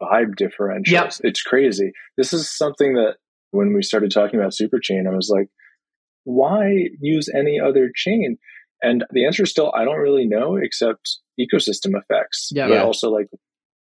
vibe 0.00 0.34
differentials. 0.36 0.88
Yep. 0.90 1.12
It's 1.24 1.42
crazy. 1.42 1.92
This 2.16 2.32
is 2.32 2.48
something 2.48 2.94
that 2.94 3.16
when 3.50 3.74
we 3.74 3.82
started 3.82 4.10
talking 4.12 4.38
about 4.38 4.52
Superchain, 4.52 5.06
I 5.10 5.14
was 5.16 5.28
like, 5.34 5.48
why 6.24 6.88
use 7.00 7.28
any 7.34 7.58
other 7.58 7.90
chain? 7.94 8.38
And 8.82 9.04
the 9.12 9.26
answer 9.26 9.42
is 9.42 9.50
still, 9.50 9.72
I 9.74 9.84
don't 9.84 9.98
really 9.98 10.26
know, 10.26 10.56
except 10.56 11.18
ecosystem 11.46 11.98
effects. 11.98 12.50
Yeah. 12.52 12.68
But 12.68 12.74
Yeah. 12.74 12.82
also, 12.84 13.10
like, 13.10 13.26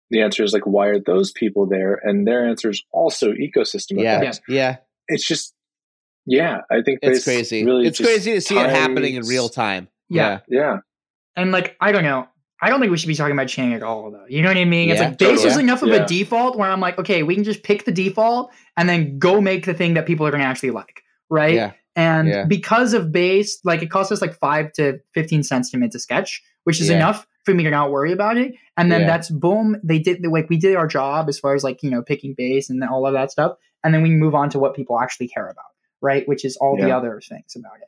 the 0.09 0.21
answer 0.21 0.43
is 0.43 0.53
like, 0.53 0.65
why 0.65 0.87
are 0.87 0.99
those 0.99 1.31
people 1.31 1.67
there? 1.67 1.99
And 2.03 2.27
their 2.27 2.45
answer 2.47 2.69
is 2.69 2.83
also 2.91 3.31
ecosystem 3.33 4.01
yeah, 4.01 4.19
effects. 4.21 4.41
yeah. 4.47 4.77
It's 5.07 5.27
just, 5.27 5.53
yeah, 6.25 6.59
I 6.69 6.81
think 6.83 6.99
It's 7.01 7.23
crazy. 7.23 7.65
Really 7.65 7.87
it's 7.87 7.99
crazy 7.99 8.33
to 8.33 8.41
see 8.41 8.57
it 8.57 8.69
happening 8.69 9.15
in 9.15 9.25
real 9.25 9.49
time. 9.49 9.87
Yeah. 10.09 10.39
Yeah, 10.49 10.77
and 11.35 11.51
like 11.51 11.75
I 11.79 11.91
don't 11.91 12.03
know. 12.03 12.27
I 12.63 12.69
don't 12.69 12.79
think 12.79 12.91
we 12.91 12.97
should 12.97 13.07
be 13.07 13.15
talking 13.15 13.33
about 13.33 13.47
chain 13.47 13.71
at 13.73 13.81
all, 13.81 14.11
though. 14.11 14.25
You 14.29 14.43
know 14.43 14.49
what 14.49 14.57
I 14.57 14.65
mean? 14.65 14.91
It's 14.91 14.99
Yeah, 15.01 15.07
like 15.07 15.17
base 15.17 15.43
is 15.43 15.57
enough 15.57 15.81
of 15.81 15.89
Yeah. 15.89 16.03
a 16.03 16.05
default 16.05 16.57
where 16.59 16.69
I'm 16.69 16.79
like, 16.79 16.99
okay, 16.99 17.23
we 17.23 17.33
can 17.33 17.43
just 17.43 17.63
pick 17.63 17.85
the 17.85 17.91
default 17.91 18.51
and 18.77 18.87
then 18.87 19.17
go 19.17 19.41
make 19.41 19.65
the 19.65 19.73
thing 19.73 19.95
that 19.95 20.05
people 20.05 20.27
are 20.27 20.29
going 20.29 20.41
to 20.41 20.47
actually 20.47 20.69
like, 20.69 21.01
right? 21.29 21.55
Yeah, 21.55 21.71
And 21.95 22.27
Yeah. 22.27 22.45
because 22.45 22.93
of 22.93 23.11
base, 23.11 23.59
like 23.63 23.81
it 23.81 23.89
costs 23.89 24.11
us 24.11 24.21
like 24.21 24.35
five 24.35 24.71
to 24.73 24.99
fifteen 25.15 25.41
cents 25.41 25.71
to 25.71 25.77
mint 25.79 25.95
a 25.95 25.99
sketch, 25.99 26.39
which 26.65 26.79
is 26.79 26.89
Yeah. 26.89 26.97
enough 26.97 27.25
for 27.45 27.53
me 27.53 27.63
to 27.63 27.69
not 27.71 27.91
worry 27.91 28.11
about 28.11 28.37
it. 28.37 28.53
And 28.77 28.91
then 28.91 29.01
Yeah. 29.01 29.07
that's 29.07 29.29
boom. 29.29 29.77
They 29.83 29.99
did 29.99 30.21
the 30.21 30.29
like 30.29 30.49
we 30.49 30.57
did 30.57 30.75
our 30.75 30.87
job 30.87 31.27
as 31.29 31.39
far 31.39 31.55
as 31.55 31.63
like 31.63 31.81
you 31.83 31.89
know 31.89 32.01
picking 32.01 32.33
base 32.37 32.69
and 32.69 32.83
all 32.83 33.05
of 33.07 33.13
that 33.13 33.31
stuff, 33.31 33.57
and 33.83 33.93
then 33.93 34.01
we 34.03 34.09
move 34.11 34.35
on 34.35 34.49
to 34.51 34.59
what 34.59 34.75
people 34.75 34.99
actually 34.99 35.27
care 35.27 35.47
about, 35.47 35.65
right? 36.01 36.27
Which 36.27 36.45
is 36.45 36.57
all 36.57 36.77
the 36.77 36.91
other 36.91 37.19
things 37.27 37.55
about 37.55 37.77
it. 37.81 37.87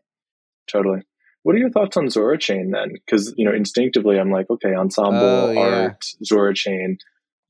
totally. 0.68 1.01
What 1.43 1.56
are 1.56 1.60
your 1.60 1.72
thoughts 1.72 1.97
on 1.97 2.10
Zora 2.10 2.38
Chain 2.38 2.72
then? 2.72 2.93
Because 2.93 3.34
you 3.38 3.43
know, 3.45 3.54
instinctively, 3.54 4.18
I'm 4.20 4.32
like, 4.32 4.49
okay, 4.49 4.74
ensemble 4.74 5.20
Oh, 5.20 5.51
yeah. 5.51 5.60
art, 5.60 6.06
Zora 6.24 6.54
Chain, 6.56 6.97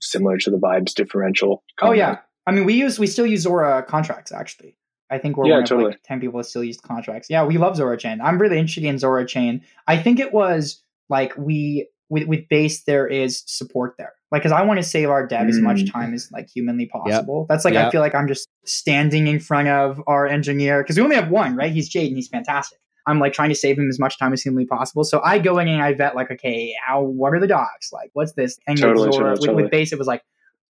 similar 0.01 0.37
to 0.39 0.49
the 0.49 0.57
vibes 0.57 0.93
differential. 0.95 1.63
Oh 1.81 1.91
yeah, 1.91 2.19
I 2.47 2.51
mean 2.51 2.65
we 2.65 2.73
use 2.73 2.97
we 2.99 3.07
still 3.07 3.25
use 3.27 3.41
Zora 3.41 3.83
contracts 3.83 4.31
actually. 4.31 4.75
I 5.11 5.19
think 5.19 5.37
we're 5.37 5.45
Yeah, 5.47 5.55
one 5.55 5.63
of 5.63 5.69
totally. 5.69 5.91
like 5.91 6.01
ten 6.03 6.19
people 6.19 6.39
that 6.39 6.45
still 6.45 6.63
use 6.63 6.79
contracts. 6.79 7.29
Yeah, 7.29 7.45
we 7.45 7.57
love 7.59 7.75
Zora 7.75 7.97
Chain. 7.97 8.19
I'm 8.19 8.39
really 8.41 8.57
interested 8.57 8.83
in 8.85 8.97
Zora 8.97 9.27
Chain. 9.27 9.61
I 9.87 9.97
think 9.97 10.19
it 10.19 10.33
was 10.33 10.81
like 11.09 11.37
we 11.37 11.87
with 12.09 12.27
with 12.27 12.47
base 12.49 12.83
there 12.83 13.07
is 13.07 13.43
support 13.47 13.95
there. 13.97 14.13
Like 14.31 14.41
because 14.41 14.51
I 14.51 14.63
want 14.63 14.79
to 14.79 14.83
save 14.83 15.09
our 15.09 15.25
dev 15.27 15.47
as 15.47 15.59
much 15.59 15.81
Mm. 15.81 15.91
time 15.91 16.13
as 16.13 16.29
like 16.31 16.47
humanly 16.49 16.85
possible. 16.87 17.45
That's 17.49 17.65
like 17.65 17.75
I 17.75 17.89
feel 17.91 18.01
like 18.01 18.15
I'm 18.15 18.27
just 18.27 18.47
standing 18.65 19.27
in 19.27 19.39
front 19.39 19.67
of 19.67 20.01
our 20.07 20.25
engineer 20.27 20.83
because 20.83 20.97
we 20.97 21.03
only 21.03 21.15
have 21.15 21.29
one, 21.29 21.55
right? 21.55 21.71
He's 21.71 21.87
Jade 21.89 22.07
and 22.07 22.15
he's 22.17 22.27
fantastic. 22.27 22.79
I'm 23.05 23.19
like 23.19 23.33
trying 23.33 23.49
to 23.49 23.55
save 23.55 23.77
him 23.77 23.89
as 23.89 23.99
much 23.99 24.17
time 24.17 24.31
as 24.33 24.41
humanly 24.41 24.65
possible. 24.65 25.03
So 25.03 25.21
I 25.23 25.37
go 25.37 25.59
in 25.59 25.67
and 25.67 25.81
I 25.81 25.93
vet 25.93 26.15
like, 26.15 26.31
okay, 26.31 26.73
how 26.87 27.01
what 27.01 27.33
are 27.33 27.39
the 27.39 27.47
docs? 27.47 27.91
Like, 27.91 28.09
what's 28.13 28.33
this? 28.33 28.57
And 28.65 28.77
Totally, 28.77 29.07
with 29.07 29.13
Zora, 29.15 29.23
totally, 29.25 29.31
with, 29.31 29.39
totally. 29.41 29.63
with 29.63 29.71
base, 29.71 29.91
it 29.91 29.99
was 29.99 30.07
like 30.07 30.23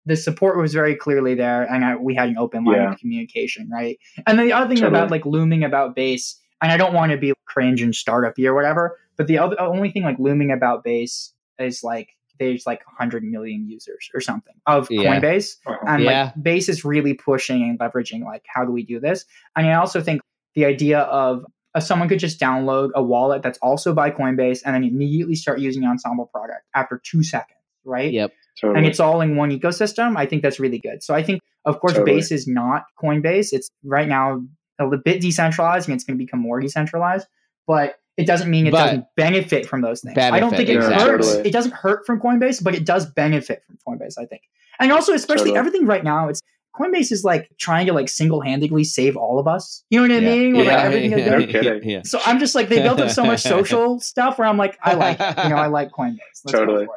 the 0.05 0.15
support 0.17 0.57
was 0.57 0.73
very 0.73 0.95
clearly 0.95 1.33
there, 1.35 1.63
and 1.63 1.85
I, 1.85 1.95
we 1.95 2.13
had 2.15 2.27
an 2.29 2.37
open 2.37 2.65
line 2.65 2.75
Yeah. 2.75 2.91
of 2.91 2.97
communication, 2.99 3.69
right? 3.71 3.97
And 4.27 4.37
then 4.37 4.47
the 4.47 4.51
other 4.53 4.67
thing 4.67 4.77
Totally. 4.77 4.97
about 4.97 5.11
like 5.11 5.25
looming 5.25 5.63
about 5.63 5.95
base, 5.95 6.37
and 6.63 6.71
I 6.71 6.77
don't 6.77 6.93
want 6.93 7.11
to 7.11 7.17
be 7.17 7.33
cringe 7.45 7.81
and 7.83 7.93
startup 7.93 8.33
or 8.39 8.55
whatever, 8.55 8.97
but 9.17 9.27
the 9.27 9.37
other 9.37 9.59
only 9.61 9.91
thing 9.91 10.03
like 10.03 10.17
looming 10.17 10.51
about 10.51 10.83
base 10.83 11.33
is 11.59 11.83
like 11.83 12.09
there's 12.39 12.65
like 12.65 12.79
100 12.87 13.23
million 13.23 13.67
users 13.69 14.09
or 14.15 14.19
something 14.19 14.55
of 14.65 14.87
Yeah. 14.89 15.19
Coinbase, 15.19 15.57
and 15.87 16.03
Yeah. 16.03 16.23
like 16.35 16.43
base 16.43 16.67
is 16.69 16.83
really 16.83 17.13
pushing 17.13 17.61
and 17.61 17.77
leveraging 17.77 18.23
like 18.23 18.43
how 18.47 18.65
do 18.65 18.71
we 18.71 18.83
do 18.83 18.99
this? 18.99 19.25
And 19.55 19.67
I 19.67 19.73
also 19.75 20.01
think 20.01 20.21
the 20.55 20.65
idea 20.65 20.99
of 21.01 21.45
uh, 21.75 21.79
someone 21.79 22.07
could 22.07 22.19
just 22.19 22.39
download 22.39 22.89
a 22.95 23.03
wallet 23.03 23.41
that's 23.43 23.57
also 23.59 23.93
by 23.93 24.09
Coinbase 24.11 24.61
and 24.65 24.73
then 24.73 24.83
immediately 24.83 25.35
start 25.35 25.59
using 25.59 25.81
the 25.83 25.87
Ensemble 25.89 26.27
product 26.27 26.61
after 26.75 26.99
two 27.03 27.23
seconds, 27.23 27.59
right? 27.83 28.11
Yep. 28.11 28.31
Totally. 28.61 28.77
and 28.77 28.85
it's 28.87 28.99
all 28.99 29.19
in 29.21 29.35
one 29.35 29.49
ecosystem, 29.49 30.15
I 30.15 30.27
think 30.27 30.43
that's 30.43 30.59
really 30.59 30.77
good. 30.77 31.01
So 31.01 31.15
I 31.15 31.23
think, 31.23 31.41
of 31.65 31.79
course, 31.79 31.93
Totally. 31.93 32.17
Base 32.17 32.31
is 32.31 32.47
not 32.47 32.83
Coinbase. 33.03 33.51
It's 33.51 33.67
right 33.83 34.07
now 34.07 34.43
a 34.79 34.83
little 34.85 34.99
bit 35.03 35.21
decentralized, 35.21 35.87
and 35.87 35.95
it's 35.95 36.03
going 36.03 36.17
to 36.17 36.23
become 36.23 36.39
more 36.39 36.59
decentralized. 36.59 37.27
But 37.67 37.95
it 38.17 38.27
doesn't 38.27 38.49
mean 38.49 38.67
it 38.67 38.71
But- 38.71 38.85
doesn't 38.85 39.05
benefit 39.15 39.65
from 39.65 39.81
those 39.81 40.01
things. 40.01 40.17
I 40.17 40.39
don't 40.39 40.55
think 40.55 40.69
it 40.69 40.75
exactly. 40.77 41.09
hurts. 41.09 41.33
It 41.33 41.51
doesn't 41.51 41.73
hurt 41.73 42.05
from 42.05 42.19
Coinbase, 42.19 42.63
but 42.63 42.75
it 42.75 42.85
does 42.85 43.05
benefit 43.05 43.63
from 43.65 43.77
Coinbase. 43.87 44.15
I 44.19 44.25
think, 44.25 44.41
and 44.79 44.91
also 44.91 45.13
especially 45.13 45.51
Totally. 45.51 45.57
everything 45.59 45.85
right 45.85 46.03
now. 46.03 46.27
It's 46.29 46.41
Coinbase 46.79 47.11
is 47.11 47.23
like 47.23 47.49
trying 47.59 47.85
to 47.85 47.93
like 47.93 48.09
single 48.09 48.41
handedly 48.41 48.83
save 48.83 49.15
all 49.15 49.37
of 49.39 49.47
us. 49.47 49.83
You 49.91 49.99
know 49.99 50.15
what 50.15 50.23
I 50.23 50.25
Yeah. 50.25 50.35
mean? 50.35 50.53
Where, 50.55 50.65
like, 50.65 50.73
Yeah. 50.73 50.83
everything 50.83 51.11
is 51.19 51.27
No 51.27 51.45
kidding. 51.45 51.89
Yeah. 51.89 52.01
So 52.03 52.19
I'm 52.25 52.39
just 52.39 52.55
like 52.55 52.67
they 52.69 52.81
built 52.81 52.99
up 52.99 53.11
so 53.11 53.23
much 53.23 53.41
social 53.55 53.99
stuff 53.99 54.39
where 54.39 54.47
I'm 54.47 54.57
like 54.57 54.77
I 54.81 54.95
like 54.95 55.19
it. 55.19 55.43
You 55.43 55.49
know 55.49 55.55
I 55.57 55.67
like 55.67 55.91
Coinbase. 55.91 56.17
Let's 56.45 56.51
go 56.51 56.59
Totally. 56.65 56.85
for 56.85 56.95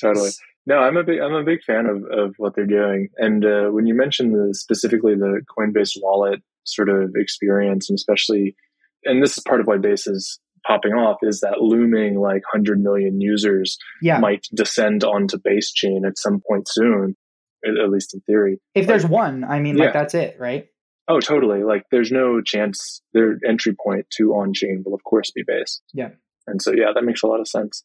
totally. 0.00 0.30
No, 0.66 0.78
I'm 0.78 0.96
a 0.96 1.04
big 1.04 1.18
I'm 1.20 1.34
a 1.34 1.44
big 1.44 1.62
fan 1.62 1.86
of, 1.86 2.04
of 2.04 2.34
what 2.38 2.54
they're 2.54 2.66
doing. 2.66 3.08
And 3.18 3.44
uh, 3.44 3.68
when 3.68 3.86
you 3.86 3.94
mentioned 3.94 4.34
the 4.34 4.54
specifically 4.54 5.14
the 5.14 5.42
Coinbase 5.58 5.98
wallet 6.02 6.42
sort 6.68 6.88
of 6.88 7.12
experience, 7.16 7.88
and 7.90 7.96
especially, 7.96 8.56
and 9.04 9.22
this 9.22 9.36
is 9.38 9.44
part 9.44 9.60
of 9.60 9.66
why 9.66 9.78
Base 9.78 10.06
is 10.06 10.38
popping 10.66 10.92
off, 10.92 11.18
is 11.22 11.40
that 11.40 11.60
looming 11.60 12.18
like 12.18 12.42
hundred 12.50 12.80
million 12.80 13.20
users 13.20 13.78
Yeah. 14.02 14.18
might 14.18 14.46
descend 14.54 15.04
onto 15.04 15.38
Base 15.42 15.72
chain 15.72 16.02
at 16.06 16.18
some 16.18 16.40
point 16.48 16.66
soon, 16.68 17.16
at, 17.66 17.76
at 17.78 17.90
least 17.90 18.14
in 18.14 18.20
theory. 18.22 18.60
if 18.74 18.86
there's 18.86 19.06
one, 19.06 19.44
I 19.44 19.60
mean, 19.60 19.76
Yeah. 19.78 19.84
like 19.84 19.92
that's 19.94 20.14
it, 20.14 20.36
right? 20.38 20.66
Oh, 21.10 21.20
totally. 21.20 21.62
Like 21.62 21.84
there's 21.90 22.12
no 22.12 22.42
chance 22.42 23.00
their 23.14 23.38
entry 23.46 23.74
point 23.82 24.06
to 24.18 24.32
on 24.34 24.52
chain 24.52 24.82
will 24.84 24.94
of 24.94 25.02
course 25.04 25.30
be 25.30 25.42
Base. 25.46 25.80
Yeah. 25.94 26.10
And 26.46 26.60
so 26.60 26.72
yeah, 26.72 26.92
that 26.94 27.02
makes 27.04 27.22
a 27.22 27.26
lot 27.26 27.40
of 27.40 27.48
sense. 27.48 27.82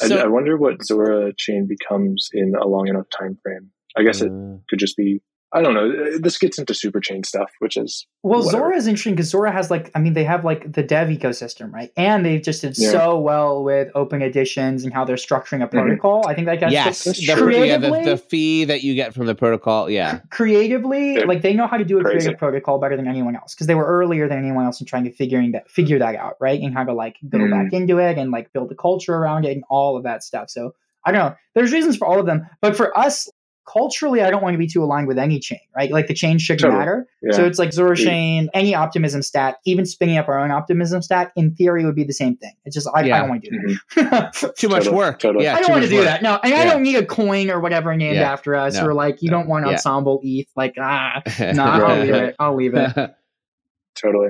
I, 0.00 0.06
So- 0.08 0.18
I 0.18 0.26
wonder 0.28 0.56
what 0.56 0.84
Zora 0.84 1.32
chain 1.36 1.66
becomes 1.66 2.28
in 2.32 2.52
a 2.60 2.66
long 2.68 2.86
enough 2.88 3.06
time 3.10 3.38
frame. 3.42 3.70
I 3.96 4.02
guess 4.04 4.20
it 4.20 4.30
Uh, 4.30 4.58
could 4.68 4.78
just 4.78 4.96
be. 4.96 5.22
I 5.52 5.62
don't 5.62 5.74
know. 5.74 6.18
This 6.18 6.38
gets 6.38 6.58
into 6.58 6.74
super 6.74 6.98
chain 7.00 7.22
stuff, 7.22 7.52
which 7.60 7.76
is 7.76 8.06
Well, 8.24 8.40
Whatever. 8.44 8.50
Zora 8.64 8.76
is 8.76 8.86
interesting 8.88 9.14
because 9.14 9.30
Zora 9.30 9.52
has 9.52 9.70
like, 9.70 9.90
I 9.94 10.00
mean, 10.00 10.12
they 10.12 10.24
have 10.24 10.44
like 10.44 10.70
the 10.72 10.82
dev 10.82 11.08
ecosystem, 11.08 11.72
right? 11.72 11.90
And 11.96 12.26
they've 12.26 12.42
just 12.42 12.62
did 12.62 12.76
Yeah. 12.76 12.90
so 12.90 13.18
well 13.20 13.62
with 13.62 13.88
open 13.94 14.22
editions 14.22 14.82
and 14.82 14.92
how 14.92 15.04
they're 15.04 15.14
structuring 15.16 15.62
a 15.62 15.68
Mhm. 15.68 15.70
protocol. 15.70 16.26
I 16.26 16.34
think 16.34 16.46
that 16.46 16.58
gets 16.58 16.72
yes, 16.72 17.04
that's 17.04 17.18
the, 17.18 17.24
yeah, 17.24 17.34
the, 17.36 17.42
creatively, 17.42 18.04
the 18.04 18.16
fee 18.16 18.64
that 18.64 18.82
you 18.82 18.94
get 18.96 19.14
from 19.14 19.26
the 19.26 19.36
protocol. 19.36 19.88
Yeah, 19.88 20.18
creatively, 20.30 21.14
They're 21.16 21.26
like 21.26 21.42
they 21.42 21.54
know 21.54 21.66
how 21.68 21.76
to 21.76 21.84
do 21.84 21.98
a 22.00 22.02
crazy. 22.02 22.18
creative 22.18 22.38
protocol 22.38 22.78
better 22.78 22.96
than 22.96 23.06
anyone 23.06 23.36
else 23.36 23.54
because 23.54 23.66
they 23.68 23.74
were 23.76 23.86
earlier 23.86 24.28
than 24.28 24.38
anyone 24.38 24.64
else 24.64 24.80
in 24.80 24.86
trying 24.86 25.04
to 25.04 25.12
figuring 25.12 25.52
that 25.52 25.70
figure 25.70 25.98
that 26.00 26.16
out, 26.16 26.34
right? 26.40 26.60
And 26.60 26.74
how 26.74 26.82
to 26.84 26.92
like 26.92 27.16
go 27.28 27.38
Mhm. 27.38 27.50
back 27.50 27.72
into 27.72 27.98
it 27.98 28.18
and 28.18 28.30
like 28.32 28.52
build 28.52 28.72
a 28.72 28.74
culture 28.74 29.14
around 29.14 29.44
it 29.44 29.52
and 29.52 29.64
all 29.70 29.96
of 29.96 30.02
that 30.02 30.22
stuff. 30.24 30.50
So 30.50 30.72
I 31.04 31.12
don't 31.12 31.20
know. 31.20 31.34
There's 31.54 31.72
reasons 31.72 31.96
for 31.96 32.06
all 32.08 32.18
of 32.18 32.26
them, 32.26 32.46
but 32.60 32.76
for 32.76 32.96
us. 32.98 33.28
Culturally, 33.66 34.22
I 34.22 34.30
don't 34.30 34.42
want 34.44 34.54
to 34.54 34.58
be 34.58 34.68
too 34.68 34.82
aligned 34.84 35.08
with 35.08 35.18
any 35.18 35.40
chain, 35.40 35.58
right? 35.76 35.90
Like 35.90 36.06
the 36.06 36.14
chain 36.14 36.38
shouldn't 36.38 36.60
Totally. 36.60 36.78
matter. 36.78 37.08
yeah. 37.20 37.32
So 37.36 37.44
it's 37.44 37.58
like 37.58 37.72
Zora 37.72 37.96
Chain, 37.96 38.48
any 38.54 38.74
optimism 38.76 39.22
stack, 39.22 39.56
even 39.64 39.84
spinning 39.84 40.18
up 40.18 40.28
our 40.28 40.38
own 40.38 40.52
optimism 40.52 41.02
stack, 41.02 41.32
in 41.34 41.52
theory 41.54 41.84
would 41.84 41.96
be 41.96 42.04
the 42.04 42.12
same 42.12 42.36
thing. 42.36 42.52
It's 42.64 42.74
just 42.74 42.88
I, 42.94 43.02
Yeah. 43.02 43.16
I 43.16 43.18
don't 43.20 43.28
want 43.28 43.42
to 43.44 43.50
do 43.50 43.76
that. 43.96 44.32
too 44.56 44.68
much 44.68 44.84
Totally, 44.84 44.96
work. 44.96 45.18
totally. 45.18 45.44
Yeah, 45.44 45.56
I 45.56 45.60
don't 45.62 45.70
want 45.72 45.82
to 45.82 45.88
do 45.90 45.96
work. 45.96 46.04
that. 46.04 46.22
No, 46.22 46.38
and 46.44 46.54
I 46.54 46.64
don't 46.64 46.82
need 46.82 46.94
a 46.96 47.04
coin 47.04 47.50
or 47.50 47.58
whatever 47.60 47.94
named 47.96 48.16
Yeah. 48.16 48.32
after 48.32 48.54
us, 48.54 48.76
No. 48.76 48.86
or 48.86 48.94
like 48.94 49.20
you 49.20 49.30
No. 49.30 49.38
don't 49.38 49.48
want 49.48 49.66
Yeah. 49.66 49.72
ensemble 49.72 50.20
ETH. 50.22 50.46
Like 50.54 50.74
ah, 50.78 51.20
no, 51.40 51.64
I'll 51.64 51.98
leave 52.00 52.14
it. 52.14 52.36
I'll 52.38 52.54
leave 52.54 52.74
it. 52.74 53.14
totally. 53.96 54.28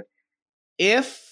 if 0.78 1.24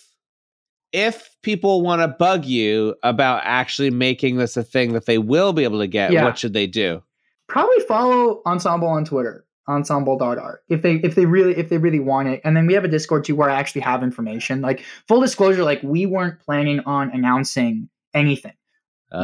if 0.92 1.30
people 1.42 1.82
want 1.82 2.02
to 2.02 2.08
bug 2.08 2.44
you 2.44 2.94
about 3.02 3.40
actually 3.44 3.90
making 3.90 4.36
this 4.36 4.56
a 4.56 4.62
thing 4.62 4.92
that 4.92 5.06
they 5.06 5.18
will 5.18 5.52
be 5.52 5.64
able 5.64 5.80
to 5.80 5.86
get, 5.88 6.12
Yeah. 6.12 6.22
what 6.24 6.38
should 6.38 6.52
they 6.52 6.66
do? 6.68 7.02
Probably 7.48 7.80
follow 7.86 8.40
Ensemble 8.46 8.88
on 8.88 9.04
Twitter, 9.04 9.44
ensemble.art, 9.68 10.62
if 10.68 10.82
they 10.82 10.94
if 10.96 11.14
they 11.14 11.26
really 11.26 11.56
if 11.56 11.68
they 11.68 11.78
really 11.78 12.00
want 12.00 12.28
it. 12.28 12.40
And 12.44 12.56
then 12.56 12.66
we 12.66 12.74
have 12.74 12.84
a 12.84 12.88
Discord 12.88 13.24
too 13.24 13.36
where 13.36 13.50
I 13.50 13.54
actually 13.56 13.82
have 13.82 14.02
information. 14.02 14.60
Like 14.62 14.82
full 15.08 15.20
disclosure, 15.20 15.62
like 15.64 15.82
we 15.82 16.06
weren't 16.06 16.40
planning 16.40 16.80
on 16.86 17.10
announcing 17.10 17.88
anything. 18.14 18.52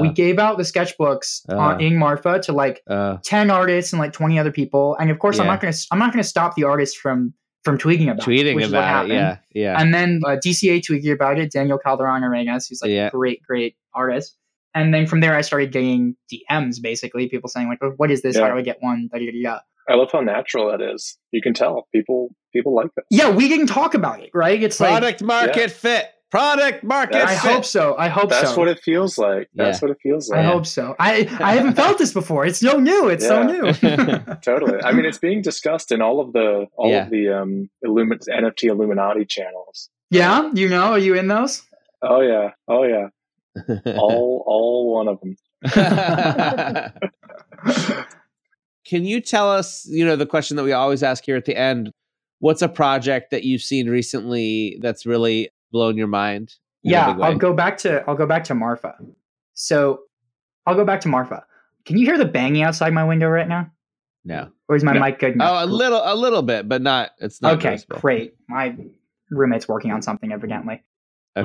we 0.00 0.08
Uh, 0.08 0.12
gave 0.12 0.38
out 0.38 0.56
the 0.58 0.62
sketchbooks 0.64 1.42
Uh. 1.48 1.56
on, 1.56 1.80
in 1.80 1.96
Marfa 1.96 2.38
to 2.40 2.52
like 2.52 2.82
uh, 2.88 3.16
10 3.24 3.50
artists 3.50 3.92
and 3.92 3.98
like 4.00 4.12
20 4.12 4.38
other 4.38 4.52
people 4.52 4.96
and 5.00 5.10
of 5.10 5.18
course 5.18 5.38
i'm 5.40 5.46
not 5.48 5.60
going 5.60 5.72
to 5.72 5.86
i'm 5.90 5.98
not 5.98 6.12
to 6.12 6.22
stop 6.22 6.54
the 6.54 6.62
artists 6.64 6.94
from 6.96 7.32
from 7.64 7.76
tweeting 7.76 8.04
about 8.10 8.18
it, 8.26 8.30
tweeting 8.30 8.54
which 8.54 8.66
is 8.66 8.72
what 8.72 8.78
about 8.78 9.10
it. 9.10 9.14
Yeah, 9.14 9.36
yeah. 9.52 9.80
and 9.80 9.92
then 9.92 10.20
uh, 10.24 10.36
dca 10.44 10.80
tweeted 10.80 11.12
about 11.12 11.38
it 11.40 11.50
daniel 11.50 11.78
calderon 11.78 12.22
arenas 12.22 12.68
who's 12.68 12.80
like 12.82 12.90
Yeah. 12.92 13.08
a 13.08 13.10
great 13.10 13.42
great 13.42 13.74
artist 13.94 14.36
and 14.74 14.92
then 14.94 15.06
from 15.06 15.20
there 15.20 15.34
i 15.36 15.40
started 15.40 15.72
getting 15.72 16.16
dms 16.32 16.80
basically 16.82 17.28
people 17.28 17.48
saying 17.48 17.68
like 17.68 17.78
oh, 17.82 17.92
what 17.96 18.10
is 18.10 18.22
this 18.22 18.36
how 18.36 18.48
do 18.48 18.56
i 18.58 18.62
get 18.62 18.76
one 18.80 19.08
da, 19.12 19.18
da, 19.18 19.26
da, 19.30 19.42
da. 19.42 19.58
I 19.88 19.94
love 19.94 20.10
how 20.12 20.20
natural 20.20 20.70
that 20.70 20.80
is. 20.80 21.18
You 21.32 21.42
can 21.42 21.52
tell 21.52 21.88
people 21.92 22.28
people 22.52 22.74
like 22.76 22.88
this. 22.94 23.04
yeah 23.10 23.30
we 23.30 23.48
didn't 23.48 23.66
talk 23.66 23.94
about 23.94 24.22
it 24.22 24.30
right 24.32 24.62
it's 24.62 24.78
like 24.78 24.90
Product 24.90 25.22
market 25.22 25.70
fit. 25.72 26.06
Product 26.30 26.84
market 26.84 27.16
i 27.24 27.34
fit. 27.36 27.50
hope 27.50 27.64
so 27.64 27.96
i 27.98 28.06
hope 28.08 28.28
That's 28.30 28.42
so 28.42 28.46
That's 28.46 28.56
what 28.58 28.68
it 28.68 28.80
feels 28.84 29.18
like. 29.18 29.48
That's 29.52 29.78
Yeah. 29.82 29.88
what 29.88 29.90
it 29.96 29.98
feels 30.00 30.28
like. 30.30 30.38
I 30.40 30.42
hope 30.44 30.64
so 30.66 30.94
i 31.00 31.28
i 31.40 31.54
haven't 31.56 31.74
felt 31.74 31.98
this 31.98 32.12
before 32.12 32.46
it's 32.46 32.60
so 32.60 32.78
new 32.78 33.08
it's 33.08 33.26
so 33.26 33.42
new 33.42 33.72
Totally. 34.42 34.80
I 34.84 34.92
mean, 34.92 35.06
it's 35.06 35.18
being 35.18 35.42
discussed 35.42 35.90
in 35.90 36.00
all 36.00 36.20
of 36.20 36.32
the 36.32 36.66
all 36.76 36.88
Yeah. 36.90 37.04
of 37.06 37.10
the 37.10 37.28
um 37.30 37.68
Illumin- 37.84 38.22
NFT 38.28 38.64
Illuminati 38.70 39.24
channels. 39.24 39.88
yeah 40.10 40.50
you 40.54 40.68
know 40.68 40.92
are 40.92 40.98
you 41.00 41.14
in 41.16 41.26
those 41.26 41.62
Oh 42.02 42.20
yeah. 42.20 42.50
Oh 42.68 42.84
yeah. 42.84 43.08
All 43.86 44.44
all 44.46 44.94
one 44.94 45.08
of 45.08 45.18
them. 45.20 45.36
Can 48.86 49.04
you 49.04 49.20
tell 49.20 49.50
us, 49.50 49.86
you 49.88 50.04
know, 50.04 50.16
the 50.16 50.26
question 50.26 50.56
that 50.56 50.64
we 50.64 50.72
always 50.72 51.02
ask 51.02 51.24
here 51.24 51.36
at 51.36 51.44
the 51.44 51.56
end? 51.56 51.92
What's 52.38 52.62
a 52.62 52.68
project 52.68 53.30
that 53.30 53.44
you've 53.44 53.60
seen 53.62 53.88
recently 53.88 54.78
that's 54.80 55.04
really 55.06 55.50
blown 55.70 55.96
your 55.96 56.06
mind? 56.06 56.54
Yeah. 56.82 57.16
I'll 57.20 57.36
go 57.36 57.52
back 57.52 57.76
to 57.78 58.02
I'll 58.08 58.16
go 58.16 58.26
back 58.26 58.44
to 58.44 58.54
Marfa. 58.54 58.94
So 59.52 60.00
I'll 60.66 60.74
go 60.74 60.84
back 60.84 61.02
to 61.02 61.08
Marfa. 61.08 61.44
Can 61.84 61.98
you 61.98 62.06
hear 62.06 62.16
the 62.18 62.24
banging 62.24 62.62
outside 62.62 62.92
my 62.92 63.04
window 63.04 63.28
right 63.28 63.48
now? 63.48 63.70
No. 64.24 64.50
Or 64.68 64.76
is 64.76 64.84
my 64.84 64.92
No. 64.92 65.00
mic 65.00 65.18
good 65.18 65.32
enough? 65.34 65.50
Oh, 65.50 65.64
a 65.64 65.66
little, 65.66 66.00
a 66.04 66.14
little 66.14 66.42
bit, 66.42 66.68
but 66.68 66.82
not. 66.82 67.10
It's 67.18 67.40
not. 67.42 67.54
okay, 67.54 67.70
noticeable. 67.70 68.00
great. 68.00 68.34
My 68.48 68.76
roommate's 69.30 69.66
working 69.68 69.92
on 69.92 70.02
something 70.02 70.32
evidently. 70.32 70.82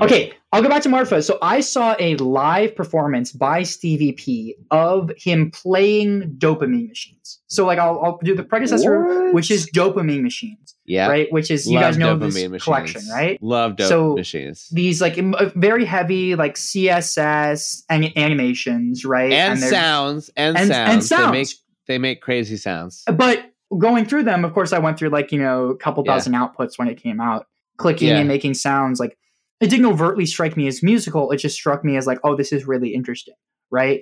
Okay. 0.04 0.34
I'll 0.52 0.62
go 0.62 0.70
back 0.70 0.82
to 0.84 0.90
Marfa. 0.90 1.22
So 1.22 1.38
I 1.42 1.60
saw 1.60 1.96
a 2.00 2.16
live 2.18 2.76
performance 2.76 3.32
by 3.34 3.64
Stevie 3.64 4.14
P 4.14 4.56
of 4.72 5.12
him 5.18 5.52
playing 5.52 6.36
dopamine 6.38 6.88
machines. 6.88 7.42
So 7.48 7.66
like 7.66 7.78
I'll, 7.80 8.00
I'll 8.04 8.20
do 8.24 8.36
the 8.36 8.44
predecessor, 8.44 9.04
What? 9.04 9.34
which 9.34 9.52
is 9.52 9.70
dopamine 9.72 10.22
machines, 10.22 10.76
Yeah. 10.86 11.08
right? 11.08 11.28
Which 11.32 11.52
is 11.52 11.68
you 11.68 11.76
Love 11.76 11.84
guys 11.84 11.98
know 11.98 12.16
dopamine 12.16 12.20
this 12.20 12.36
machines. 12.50 12.64
collection, 12.64 13.02
right? 13.12 13.42
Love 13.44 13.76
dope 13.76 13.90
So, 13.90 14.16
machines. 14.16 14.70
These 14.72 15.02
like 15.02 15.18
uh, 15.18 15.50
very 15.56 15.84
heavy 15.86 16.36
like 16.36 16.56
CSS 16.56 17.84
and 17.90 18.12
animations, 18.18 19.06
right? 19.06 19.32
And, 19.32 19.60
there's- 19.60 19.72
sounds 19.72 20.30
and, 20.36 20.58
and, 20.58 20.68
sounds. 20.70 21.12
and 21.12 21.24
They 21.26 21.32
make 21.32 21.48
they 21.88 21.98
make 21.98 22.22
crazy 22.22 22.58
sounds. 22.58 23.04
but 23.14 23.52
going 23.78 24.06
through 24.06 24.24
them, 24.24 24.46
of 24.46 24.54
course, 24.54 24.74
I 24.74 24.80
went 24.80 24.98
through 24.98 25.10
like 25.10 25.32
you 25.32 25.40
know 25.40 25.70
a 25.70 25.78
couple 25.78 26.04
Yeah. 26.06 26.14
dozen 26.16 26.34
outputs 26.34 26.78
when 26.78 26.88
it 26.88 26.96
came 27.02 27.20
out, 27.20 27.46
clicking 27.78 28.10
Yeah. 28.10 28.20
and 28.20 28.28
making 28.28 28.54
sounds. 28.56 29.00
Like 29.00 29.18
it 29.62 29.70
didn't 29.70 29.86
overtly 29.86 30.26
strike 30.26 30.58
me 30.58 30.68
as 30.68 30.84
musical. 30.84 31.32
It 31.32 31.38
just 31.38 31.56
struck 31.56 31.84
me 31.86 31.98
as 31.98 32.06
like, 32.08 32.20
oh, 32.24 32.36
this 32.36 32.52
is 32.52 32.66
really 32.68 32.94
interesting, 32.94 33.36
right? 33.72 34.02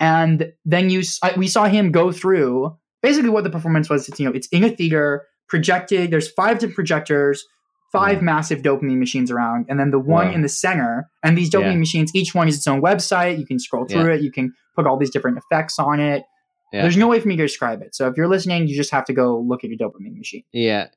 And 0.00 0.52
then 0.64 0.90
you, 0.90 1.02
we 1.36 1.46
saw 1.46 1.64
him 1.66 1.92
go 1.92 2.10
through 2.12 2.76
basically 3.02 3.30
what 3.30 3.44
the 3.44 3.50
performance 3.50 3.88
was. 3.90 4.08
It's 4.08 4.18
you 4.18 4.26
know, 4.26 4.32
it's 4.34 4.48
in 4.48 4.64
a 4.64 4.70
theater, 4.70 5.26
projected. 5.48 6.10
There's 6.10 6.30
five 6.30 6.58
different 6.58 6.74
projectors. 6.74 7.44
Five 7.92 8.18
Wow. 8.18 8.22
massive 8.24 8.62
dopamine 8.62 8.98
machines 8.98 9.30
around, 9.30 9.66
and 9.68 9.78
then 9.78 9.92
the 9.92 10.00
one 10.00 10.26
Wow. 10.26 10.34
in 10.34 10.42
the 10.42 10.48
center. 10.48 11.08
And 11.22 11.38
these 11.38 11.48
dopamine 11.48 11.74
Yeah. 11.74 11.78
machines, 11.78 12.10
each 12.12 12.34
one 12.34 12.48
is 12.48 12.56
its 12.56 12.66
own 12.66 12.82
website. 12.82 13.38
You 13.38 13.46
can 13.46 13.60
scroll 13.60 13.84
through 13.86 14.12
it. 14.14 14.20
You 14.20 14.32
can 14.32 14.52
put 14.74 14.84
all 14.84 14.96
these 14.98 15.10
different 15.10 15.38
effects 15.38 15.78
on 15.78 16.00
it. 16.00 16.24
Yeah. 16.72 16.82
There's 16.82 16.96
no 16.96 17.06
way 17.06 17.20
for 17.20 17.28
me 17.28 17.36
to 17.36 17.42
describe 17.44 17.82
it. 17.82 17.94
So 17.94 18.08
if 18.08 18.16
you're 18.16 18.26
listening, 18.26 18.66
you 18.66 18.74
just 18.74 18.90
have 18.90 19.04
to 19.04 19.12
go 19.12 19.38
look 19.38 19.62
at 19.62 19.70
your 19.70 19.78
dopamine 19.78 20.16
machine. 20.16 20.42
Yeah, 20.52 20.88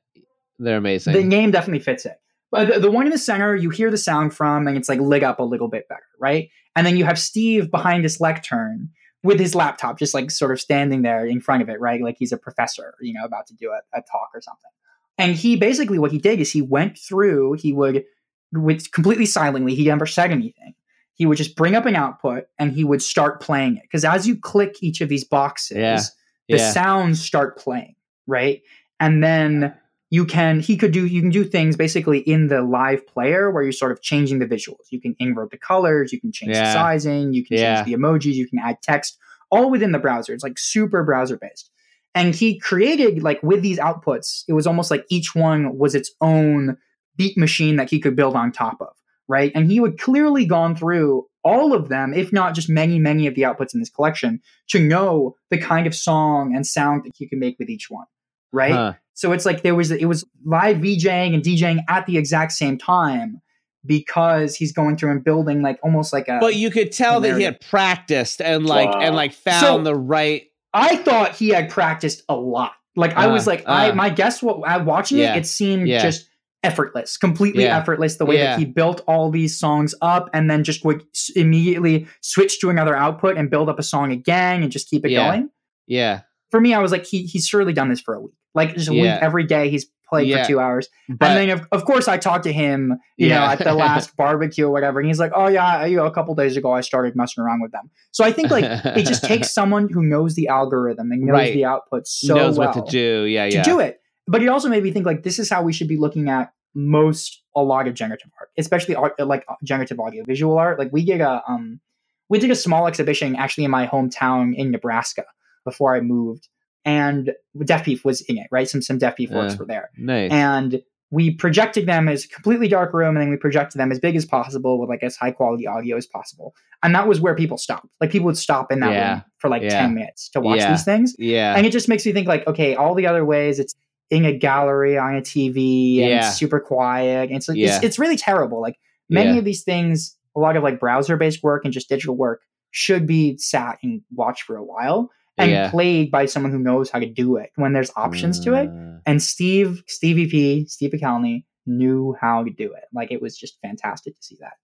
they're 0.58 0.78
amazing. 0.78 1.12
The 1.12 1.22
name 1.22 1.52
definitely 1.52 1.84
fits 1.84 2.04
it. 2.04 2.16
But 2.50 2.72
the, 2.72 2.80
the 2.80 2.90
one 2.90 3.06
in 3.06 3.12
the 3.12 3.18
center, 3.18 3.54
you 3.54 3.70
hear 3.70 3.90
the 3.90 3.98
sound 3.98 4.34
from, 4.34 4.66
and 4.66 4.76
it's 4.76 4.88
like 4.88 5.00
lit 5.00 5.22
up 5.22 5.38
a 5.38 5.42
little 5.44 5.68
bit 5.68 5.88
better, 5.88 6.06
right? 6.18 6.48
And 6.74 6.86
then 6.86 6.96
you 6.96 7.04
have 7.04 7.18
Steve 7.18 7.70
behind 7.70 8.04
this 8.04 8.20
lectern 8.20 8.90
with 9.22 9.38
his 9.38 9.54
laptop, 9.54 9.98
just 9.98 10.14
like 10.14 10.30
sort 10.30 10.52
of 10.52 10.60
standing 10.60 11.02
there 11.02 11.26
in 11.26 11.40
front 11.40 11.62
of 11.62 11.68
it, 11.68 11.80
right? 11.80 12.00
Like 12.00 12.16
he's 12.18 12.32
a 12.32 12.38
professor, 12.38 12.94
you 13.00 13.12
know, 13.12 13.24
about 13.24 13.46
to 13.48 13.54
do 13.54 13.70
a, 13.70 13.98
a 13.98 14.00
talk 14.02 14.30
or 14.34 14.40
something. 14.40 14.70
And 15.18 15.34
he 15.34 15.56
basically 15.56 15.98
what 15.98 16.12
he 16.12 16.18
did 16.18 16.40
is 16.40 16.52
he 16.52 16.62
went 16.62 16.96
through, 16.96 17.54
he 17.54 17.72
would 17.72 18.04
with 18.52 18.90
completely 18.92 19.26
silently, 19.26 19.74
he 19.74 19.84
never 19.84 20.06
said 20.06 20.30
anything. 20.30 20.74
He 21.14 21.26
would 21.26 21.36
just 21.36 21.56
bring 21.56 21.74
up 21.74 21.84
an 21.84 21.96
output 21.96 22.44
and 22.58 22.72
he 22.72 22.84
would 22.84 23.02
start 23.02 23.40
playing 23.42 23.76
it. 23.76 23.82
Because 23.82 24.04
as 24.04 24.26
you 24.26 24.36
click 24.38 24.76
each 24.80 25.00
of 25.00 25.08
these 25.08 25.24
boxes, 25.24 25.76
Yeah. 25.76 26.00
the 26.48 26.56
yeah. 26.58 26.70
sounds 26.70 27.20
start 27.20 27.58
playing, 27.58 27.96
right? 28.28 28.62
And 29.00 29.22
then 29.22 29.74
you 30.10 30.24
can 30.24 30.60
he 30.60 30.76
could 30.76 30.92
do 30.92 31.06
you 31.06 31.20
can 31.20 31.30
do 31.30 31.44
things 31.44 31.76
basically 31.76 32.18
in 32.20 32.48
the 32.48 32.62
live 32.62 33.06
player 33.06 33.50
where 33.50 33.62
you're 33.62 33.72
sort 33.72 33.92
of 33.92 34.00
changing 34.02 34.38
the 34.38 34.46
visuals. 34.46 34.86
You 34.90 35.00
can 35.00 35.14
invert 35.18 35.50
the 35.50 35.58
colors, 35.58 36.12
you 36.12 36.20
can 36.20 36.32
change 36.32 36.52
Yeah. 36.54 36.64
the 36.64 36.72
sizing, 36.72 37.32
you 37.32 37.44
can 37.44 37.56
Yeah. 37.58 37.76
change 37.82 37.86
the 37.86 37.94
emojis, 37.94 38.34
you 38.34 38.48
can 38.48 38.58
add 38.58 38.78
text, 38.82 39.18
all 39.50 39.70
within 39.70 39.92
the 39.92 39.98
browser. 39.98 40.32
It's 40.32 40.42
like 40.44 40.58
super 40.58 41.02
browser 41.04 41.36
based. 41.36 41.70
And 42.14 42.34
he 42.34 42.58
created 42.58 43.22
like 43.22 43.42
with 43.42 43.62
these 43.62 43.78
outputs, 43.78 44.44
it 44.48 44.54
was 44.54 44.66
almost 44.66 44.90
like 44.90 45.04
each 45.10 45.34
one 45.34 45.76
was 45.76 45.94
its 45.94 46.10
own 46.20 46.78
beat 47.16 47.36
machine 47.36 47.76
that 47.76 47.90
he 47.90 48.00
could 48.00 48.16
build 48.16 48.34
on 48.34 48.50
top 48.50 48.80
of, 48.80 48.94
right? 49.28 49.52
And 49.54 49.70
he 49.70 49.78
would 49.78 49.98
clearly 49.98 50.46
gone 50.46 50.74
through 50.74 51.26
all 51.44 51.72
of 51.74 51.88
them, 51.88 52.14
if 52.14 52.32
not 52.32 52.54
just 52.54 52.68
many, 52.68 52.98
many 52.98 53.26
of 53.26 53.34
the 53.34 53.42
outputs 53.42 53.74
in 53.74 53.80
this 53.80 53.90
collection, 53.90 54.40
to 54.68 54.78
know 54.80 55.34
the 55.50 55.58
kind 55.58 55.86
of 55.86 55.94
song 55.94 56.54
and 56.54 56.66
sound 56.66 57.04
that 57.04 57.12
he 57.16 57.28
could 57.28 57.38
make 57.38 57.58
with 57.58 57.68
each 57.68 57.88
one, 57.90 58.06
right? 58.52 58.72
Huh. 58.72 58.92
So 59.18 59.32
it's 59.32 59.44
like 59.44 59.62
there 59.64 59.74
was 59.74 59.90
it 59.90 60.04
was 60.04 60.24
live 60.44 60.76
VJing 60.76 61.34
and 61.34 61.42
DJing 61.42 61.80
at 61.88 62.06
the 62.06 62.16
exact 62.18 62.52
same 62.52 62.78
time 62.78 63.40
because 63.84 64.54
he's 64.54 64.72
going 64.72 64.96
through 64.96 65.10
and 65.10 65.24
building 65.24 65.60
like 65.60 65.80
almost 65.82 66.12
like 66.12 66.28
a. 66.28 66.38
But 66.40 66.54
you 66.54 66.70
could 66.70 66.92
tell 66.92 67.20
that 67.22 67.36
he 67.36 67.42
had 67.42 67.60
practiced 67.60 68.40
and 68.40 68.64
like 68.64 68.90
Wow. 68.92 69.00
and 69.00 69.16
like 69.16 69.32
found 69.32 69.60
So- 69.60 69.82
the 69.82 69.96
right. 69.96 70.44
I 70.72 70.96
thought 70.98 71.34
he 71.34 71.48
had 71.48 71.68
practiced 71.68 72.22
a 72.28 72.36
lot. 72.36 72.74
Like 72.94 73.16
I 73.16 73.26
Uh, 73.26 73.32
was 73.32 73.48
like, 73.48 73.64
I 73.68 73.90
uh. 73.90 73.94
my 73.96 74.08
guess 74.08 74.40
what 74.40 74.60
I 74.64 74.76
watching 74.76 75.18
Yeah. 75.18 75.34
it, 75.34 75.38
it 75.38 75.46
seemed 75.46 75.88
Yeah. 75.88 76.00
just 76.00 76.28
effortless, 76.62 77.16
completely 77.16 77.64
Yeah. 77.64 77.76
effortless. 77.76 78.18
The 78.18 78.24
way 78.26 78.36
Yeah. 78.36 78.50
that 78.52 78.58
he 78.60 78.66
built 78.66 79.00
all 79.08 79.30
these 79.32 79.58
songs 79.58 79.96
up 80.00 80.30
and 80.32 80.48
then 80.48 80.62
just 80.62 80.84
would 80.84 81.02
immediately 81.34 82.06
switch 82.20 82.60
to 82.60 82.70
another 82.70 82.94
output 82.94 83.36
and 83.36 83.50
build 83.50 83.68
up 83.68 83.80
a 83.80 83.82
song 83.82 84.12
again 84.12 84.62
and 84.62 84.70
just 84.70 84.88
keep 84.88 85.04
it 85.04 85.10
Yeah. 85.10 85.28
going. 85.28 85.48
Yeah. 85.88 86.20
For 86.52 86.60
me, 86.60 86.72
I 86.72 86.78
was 86.78 86.92
like, 86.92 87.04
he 87.04 87.22
he's 87.24 87.46
surely 87.48 87.72
done 87.72 87.88
this 87.88 88.00
for 88.00 88.14
a 88.14 88.20
week. 88.20 88.34
Like 88.54 88.74
just 88.74 88.90
Yeah. 88.90 89.14
week 89.14 89.22
every 89.22 89.44
day, 89.44 89.68
he's 89.70 89.86
played 90.08 90.26
Yeah. 90.28 90.42
for 90.42 90.48
two 90.48 90.60
hours. 90.60 90.88
But 91.08 91.30
and 91.30 91.50
then, 91.50 91.58
of, 91.58 91.66
of 91.70 91.84
course, 91.84 92.08
I 92.08 92.16
talked 92.16 92.44
to 92.44 92.52
him, 92.52 92.98
you 93.18 93.28
know, 93.28 93.42
at 93.42 93.58
the 93.58 93.74
last 93.84 94.16
barbecue 94.16 94.66
or 94.66 94.70
whatever. 94.70 95.00
And 95.00 95.06
he's 95.06 95.18
like, 95.20 95.32
oh, 95.34 95.48
yeah, 95.48 95.84
you 95.84 95.96
know, 95.96 96.06
a 96.06 96.10
couple 96.10 96.34
days 96.34 96.56
ago, 96.56 96.72
I 96.72 96.80
started 96.80 97.14
messing 97.14 97.44
around 97.44 97.60
with 97.60 97.72
them. 97.72 97.90
So 98.10 98.24
I 98.24 98.32
think 98.32 98.50
like 98.50 98.64
it 98.64 99.04
just 99.06 99.22
takes 99.32 99.50
someone 99.52 99.88
who 99.90 100.02
knows 100.02 100.34
the 100.34 100.48
algorithm 100.48 101.12
and 101.12 101.22
knows 101.22 101.34
Right. 101.34 101.52
the 101.54 101.66
output 101.66 102.06
so 102.08 102.34
knows 102.34 102.58
well 102.58 102.72
what 102.74 102.86
to 102.86 102.90
do. 102.90 103.24
Yeah, 103.24 103.48
to 103.50 103.56
yeah. 103.56 103.62
do 103.62 103.80
it. 103.80 104.00
But 104.26 104.42
it 104.42 104.48
also 104.48 104.68
made 104.68 104.82
me 104.82 104.90
think 104.92 105.04
like 105.06 105.22
this 105.24 105.38
is 105.38 105.50
how 105.50 105.62
we 105.62 105.72
should 105.74 105.88
be 105.88 105.96
looking 105.98 106.28
at 106.30 106.52
most 106.74 107.42
a 107.56 107.62
lot 107.62 107.88
of 107.88 107.94
generative 107.94 108.30
art, 108.40 108.50
especially 108.56 108.94
art 108.94 109.14
like 109.18 109.44
uh, 109.48 109.54
generative 109.64 109.98
audio 110.00 110.22
visual 110.24 110.56
art. 110.58 110.78
Like 110.78 110.90
we 110.92 111.04
did 111.04 111.20
a 111.20 111.42
um 111.48 111.80
we 112.28 112.38
did 112.38 112.50
a 112.50 112.54
small 112.54 112.86
exhibition 112.86 113.36
actually 113.36 113.64
in 113.64 113.70
my 113.70 113.86
hometown 113.86 114.54
in 114.54 114.70
Nebraska 114.70 115.24
before 115.64 115.94
I 115.94 116.00
moved, 116.00 116.48
and 116.88 117.32
Deafbeef 117.70 118.04
was 118.04 118.20
in 118.22 118.38
it, 118.38 118.46
right? 118.50 118.68
Some 118.68 118.82
some 118.82 118.98
Deafbeef 118.98 119.30
works 119.30 119.52
Yeah. 119.54 119.58
were 119.58 119.66
there, 119.66 119.90
Nice. 119.98 120.30
and 120.32 120.82
we 121.10 121.30
projected 121.30 121.86
them 121.86 122.06
as 122.08 122.24
a 122.24 122.28
completely 122.28 122.68
dark 122.68 122.92
room, 122.92 123.16
and 123.16 123.22
then 123.22 123.30
we 123.30 123.36
projected 123.36 123.78
them 123.80 123.90
as 123.90 123.98
big 123.98 124.14
as 124.16 124.26
possible 124.26 124.78
with 124.78 124.88
like 124.88 125.02
as 125.02 125.16
high 125.16 125.30
quality 125.30 125.66
audio 125.66 125.96
as 125.96 126.06
possible, 126.06 126.54
and 126.82 126.94
that 126.94 127.06
was 127.08 127.20
where 127.20 127.34
people 127.34 127.58
stopped. 127.58 127.86
Like 128.00 128.10
people 128.10 128.26
would 128.26 128.36
stop 128.38 128.70
in 128.72 128.80
that 128.80 128.92
Yeah. 128.92 129.12
room 129.12 129.22
for 129.38 129.48
like 129.50 129.62
Yeah. 129.62 129.80
ten 129.80 129.94
minutes 129.94 130.28
to 130.30 130.40
watch 130.40 130.58
Yeah. 130.60 130.70
these 130.72 130.84
things, 130.84 131.14
yeah. 131.18 131.54
and 131.56 131.66
it 131.66 131.72
just 131.72 131.88
makes 131.88 132.04
me 132.06 132.12
think 132.12 132.26
like 132.28 132.46
okay 132.46 132.74
all 132.74 132.94
the 132.94 133.06
other 133.06 133.24
ways 133.24 133.58
it's 133.58 133.74
in 134.10 134.24
a 134.24 134.32
gallery 134.32 134.96
on 134.96 135.14
a 135.16 135.20
tv 135.20 136.00
and 136.00 136.10
it's 136.20 136.34
super 136.42 136.58
quiet 136.60 137.28
and 137.28 137.36
it's, 137.36 137.48
Yeah. 137.54 137.76
it's 137.76 137.84
it's 137.84 137.98
really 137.98 138.16
terrible 138.16 138.58
like 138.62 138.76
many 139.10 139.36
of 139.38 139.44
these 139.44 139.62
things 139.64 140.16
a 140.34 140.40
lot 140.40 140.56
of 140.56 140.62
like 140.62 140.80
browser 140.80 141.16
based 141.18 141.42
work 141.42 141.64
and 141.64 141.74
just 141.74 141.88
digital 141.90 142.16
work 142.16 142.40
should 142.70 143.06
be 143.06 143.36
sat 143.36 143.76
and 143.82 144.00
watched 144.14 144.44
for 144.44 144.56
a 144.56 144.64
while 144.64 145.10
and 145.38 145.50
Yeah. 145.50 145.70
played 145.70 146.10
by 146.10 146.26
someone 146.26 146.52
who 146.52 146.58
knows 146.58 146.90
how 146.90 146.98
to 146.98 147.06
do 147.08 147.36
it 147.36 147.50
when 147.56 147.72
there's 147.72 147.90
options 147.96 148.40
to 148.40 148.54
it 148.54 148.68
Uh, 148.68 148.98
and 149.06 149.22
steve 149.22 149.82
stevie 149.86 150.28
p 150.28 150.66
steve 150.66 150.90
pikelny 150.92 151.44
knew 151.66 152.16
how 152.20 152.42
to 152.44 152.50
do 152.50 152.72
it 152.72 152.84
like 152.94 153.10
it 153.12 153.20
was 153.22 153.36
just 153.36 153.58
fantastic 153.62 154.14
to 154.16 154.22
see 154.22 154.36
that 154.40 154.54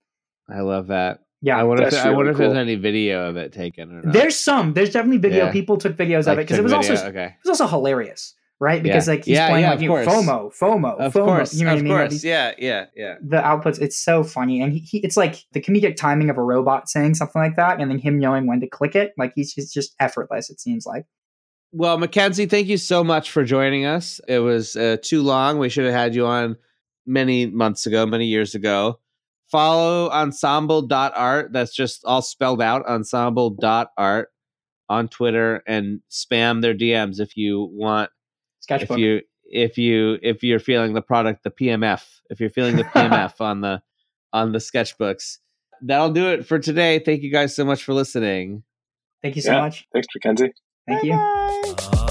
I 0.49 0.61
love 0.61 0.89
that. 0.89 1.21
yeah 1.41 1.57
I 1.59 1.63
wonder 1.63 1.85
if 1.85 1.91
That's 1.91 2.05
I 2.05 2.11
wonder 2.11 2.33
really 2.33 2.33
if 2.33 2.39
there's 2.39 2.57
any 2.69 2.75
video 2.77 3.29
of 3.31 3.37
it 3.37 3.53
taken 3.53 3.91
or 3.93 4.03
not. 4.03 4.13
there's 4.13 4.37
some 4.37 4.73
there's 4.75 4.91
definitely 4.91 5.19
video 5.19 5.47
Yeah. 5.47 5.53
people 5.53 5.77
took 5.79 5.97
videos 5.97 6.27
of 6.31 6.39
it 6.39 6.43
because 6.43 6.59
it 6.59 6.63
was 6.65 6.73
also 6.73 6.95
okay. 7.07 7.25
it 7.43 7.49
was 7.49 7.61
also 7.61 7.67
hilarious, 7.77 8.35
right? 8.61 8.83
Because 8.83 9.09
like 9.09 9.25
he's 9.25 9.35
Yeah, 9.37 9.49
playing 9.49 9.65
yeah, 9.65 9.71
like 9.71 9.81
you 9.81 9.89
know. 9.89 9.95
FOMO, 9.97 10.57
FOMO, 10.59 10.99
Of 10.99 11.13
FOMO. 11.15 11.25
course, 11.25 11.55
you 11.55 11.65
know 11.65 11.73
what 11.73 11.79
of 11.79 11.81
I 11.81 11.83
mean? 11.83 11.93
Course. 11.97 12.11
these- 12.13 12.25
Yeah, 12.25 12.53
yeah, 12.59 12.87
yeah. 12.97 13.15
The 13.23 13.39
outputs, 13.39 13.81
it's 13.81 13.99
so 13.99 14.23
funny, 14.25 14.61
and 14.63 14.73
he, 14.73 14.79
he, 14.81 14.99
it's 14.99 15.17
like 15.17 15.45
the 15.53 15.61
comedic 15.61 15.97
timing 15.97 16.31
of 16.31 16.39
a 16.39 16.43
robot 16.43 16.89
saying 16.89 17.15
something 17.15 17.41
like 17.41 17.57
that, 17.57 17.81
and 17.81 17.91
then 17.91 17.99
him 17.99 18.19
knowing 18.19 18.47
when 18.47 18.61
to 18.61 18.67
click 18.69 18.95
it. 18.95 19.13
Like 19.19 19.33
he's 19.35 19.55
just, 19.55 19.73
just 19.75 19.95
effortless. 20.01 20.51
It 20.51 20.61
seems 20.61 20.87
like. 20.87 21.05
Well, 21.73 21.99
Mackenzie, 21.99 22.47
thank 22.47 22.69
you 22.69 22.77
so 22.77 23.03
much 23.03 23.33
for 23.33 23.43
joining 23.43 23.85
us. 23.85 24.21
It 24.29 24.39
was 24.39 24.77
uh, 24.77 24.99
too 25.03 25.23
long. 25.23 25.59
We 25.59 25.69
should 25.69 25.85
have 25.87 25.95
had 25.95 26.15
you 26.15 26.25
on 26.25 26.57
many 27.05 27.47
months 27.47 27.85
ago, 27.87 28.07
many 28.07 28.27
years 28.27 28.55
ago. 28.55 29.01
Follow 29.51 30.09
ensemble.art. 30.11 31.53
That's 31.53 31.75
just 31.75 32.05
all 32.05 32.23
spelled 32.23 32.63
out 32.63 32.87
ensemble.art 32.87 34.29
on 34.89 35.09
Twitter 35.09 35.63
and 35.67 36.01
spam 36.11 36.63
their 36.63 36.75
DMs 36.75 37.19
if 37.19 37.37
you 37.37 37.69
want 37.73 38.11
Sketchbook. 38.65 38.99
if 38.99 39.03
you 39.03 39.21
if 39.45 39.79
you 39.79 40.19
if 40.23 40.43
you're 40.43 40.59
feeling 40.59 40.95
the 40.95 41.03
product 41.03 41.45
the 41.45 41.51
PMF 41.51 42.03
if 42.31 42.41
you're 42.41 42.51
feeling 42.51 42.77
the 42.77 42.85
PMF 42.85 43.41
on 43.41 43.61
the 43.61 43.83
on 44.33 44.53
the 44.53 44.59
sketchbooks. 44.59 45.39
That'll 45.83 46.11
do 46.13 46.29
it 46.29 46.47
for 46.47 46.59
today. 46.59 46.99
Thank 46.99 47.23
you 47.23 47.31
guys 47.31 47.55
so 47.55 47.65
much 47.65 47.85
for 47.85 47.93
listening. 47.95 48.63
Thank 49.23 49.37
you 49.37 49.43
so 49.43 49.53
Yeah. 49.53 49.61
much. 49.61 49.87
Thanks, 49.93 50.09
Mackenzie. 50.15 50.53
Thank 50.89 51.03
you. 51.05 51.11
Yeah, 51.11 51.61
you 51.67 51.75
gotta 51.75 52.04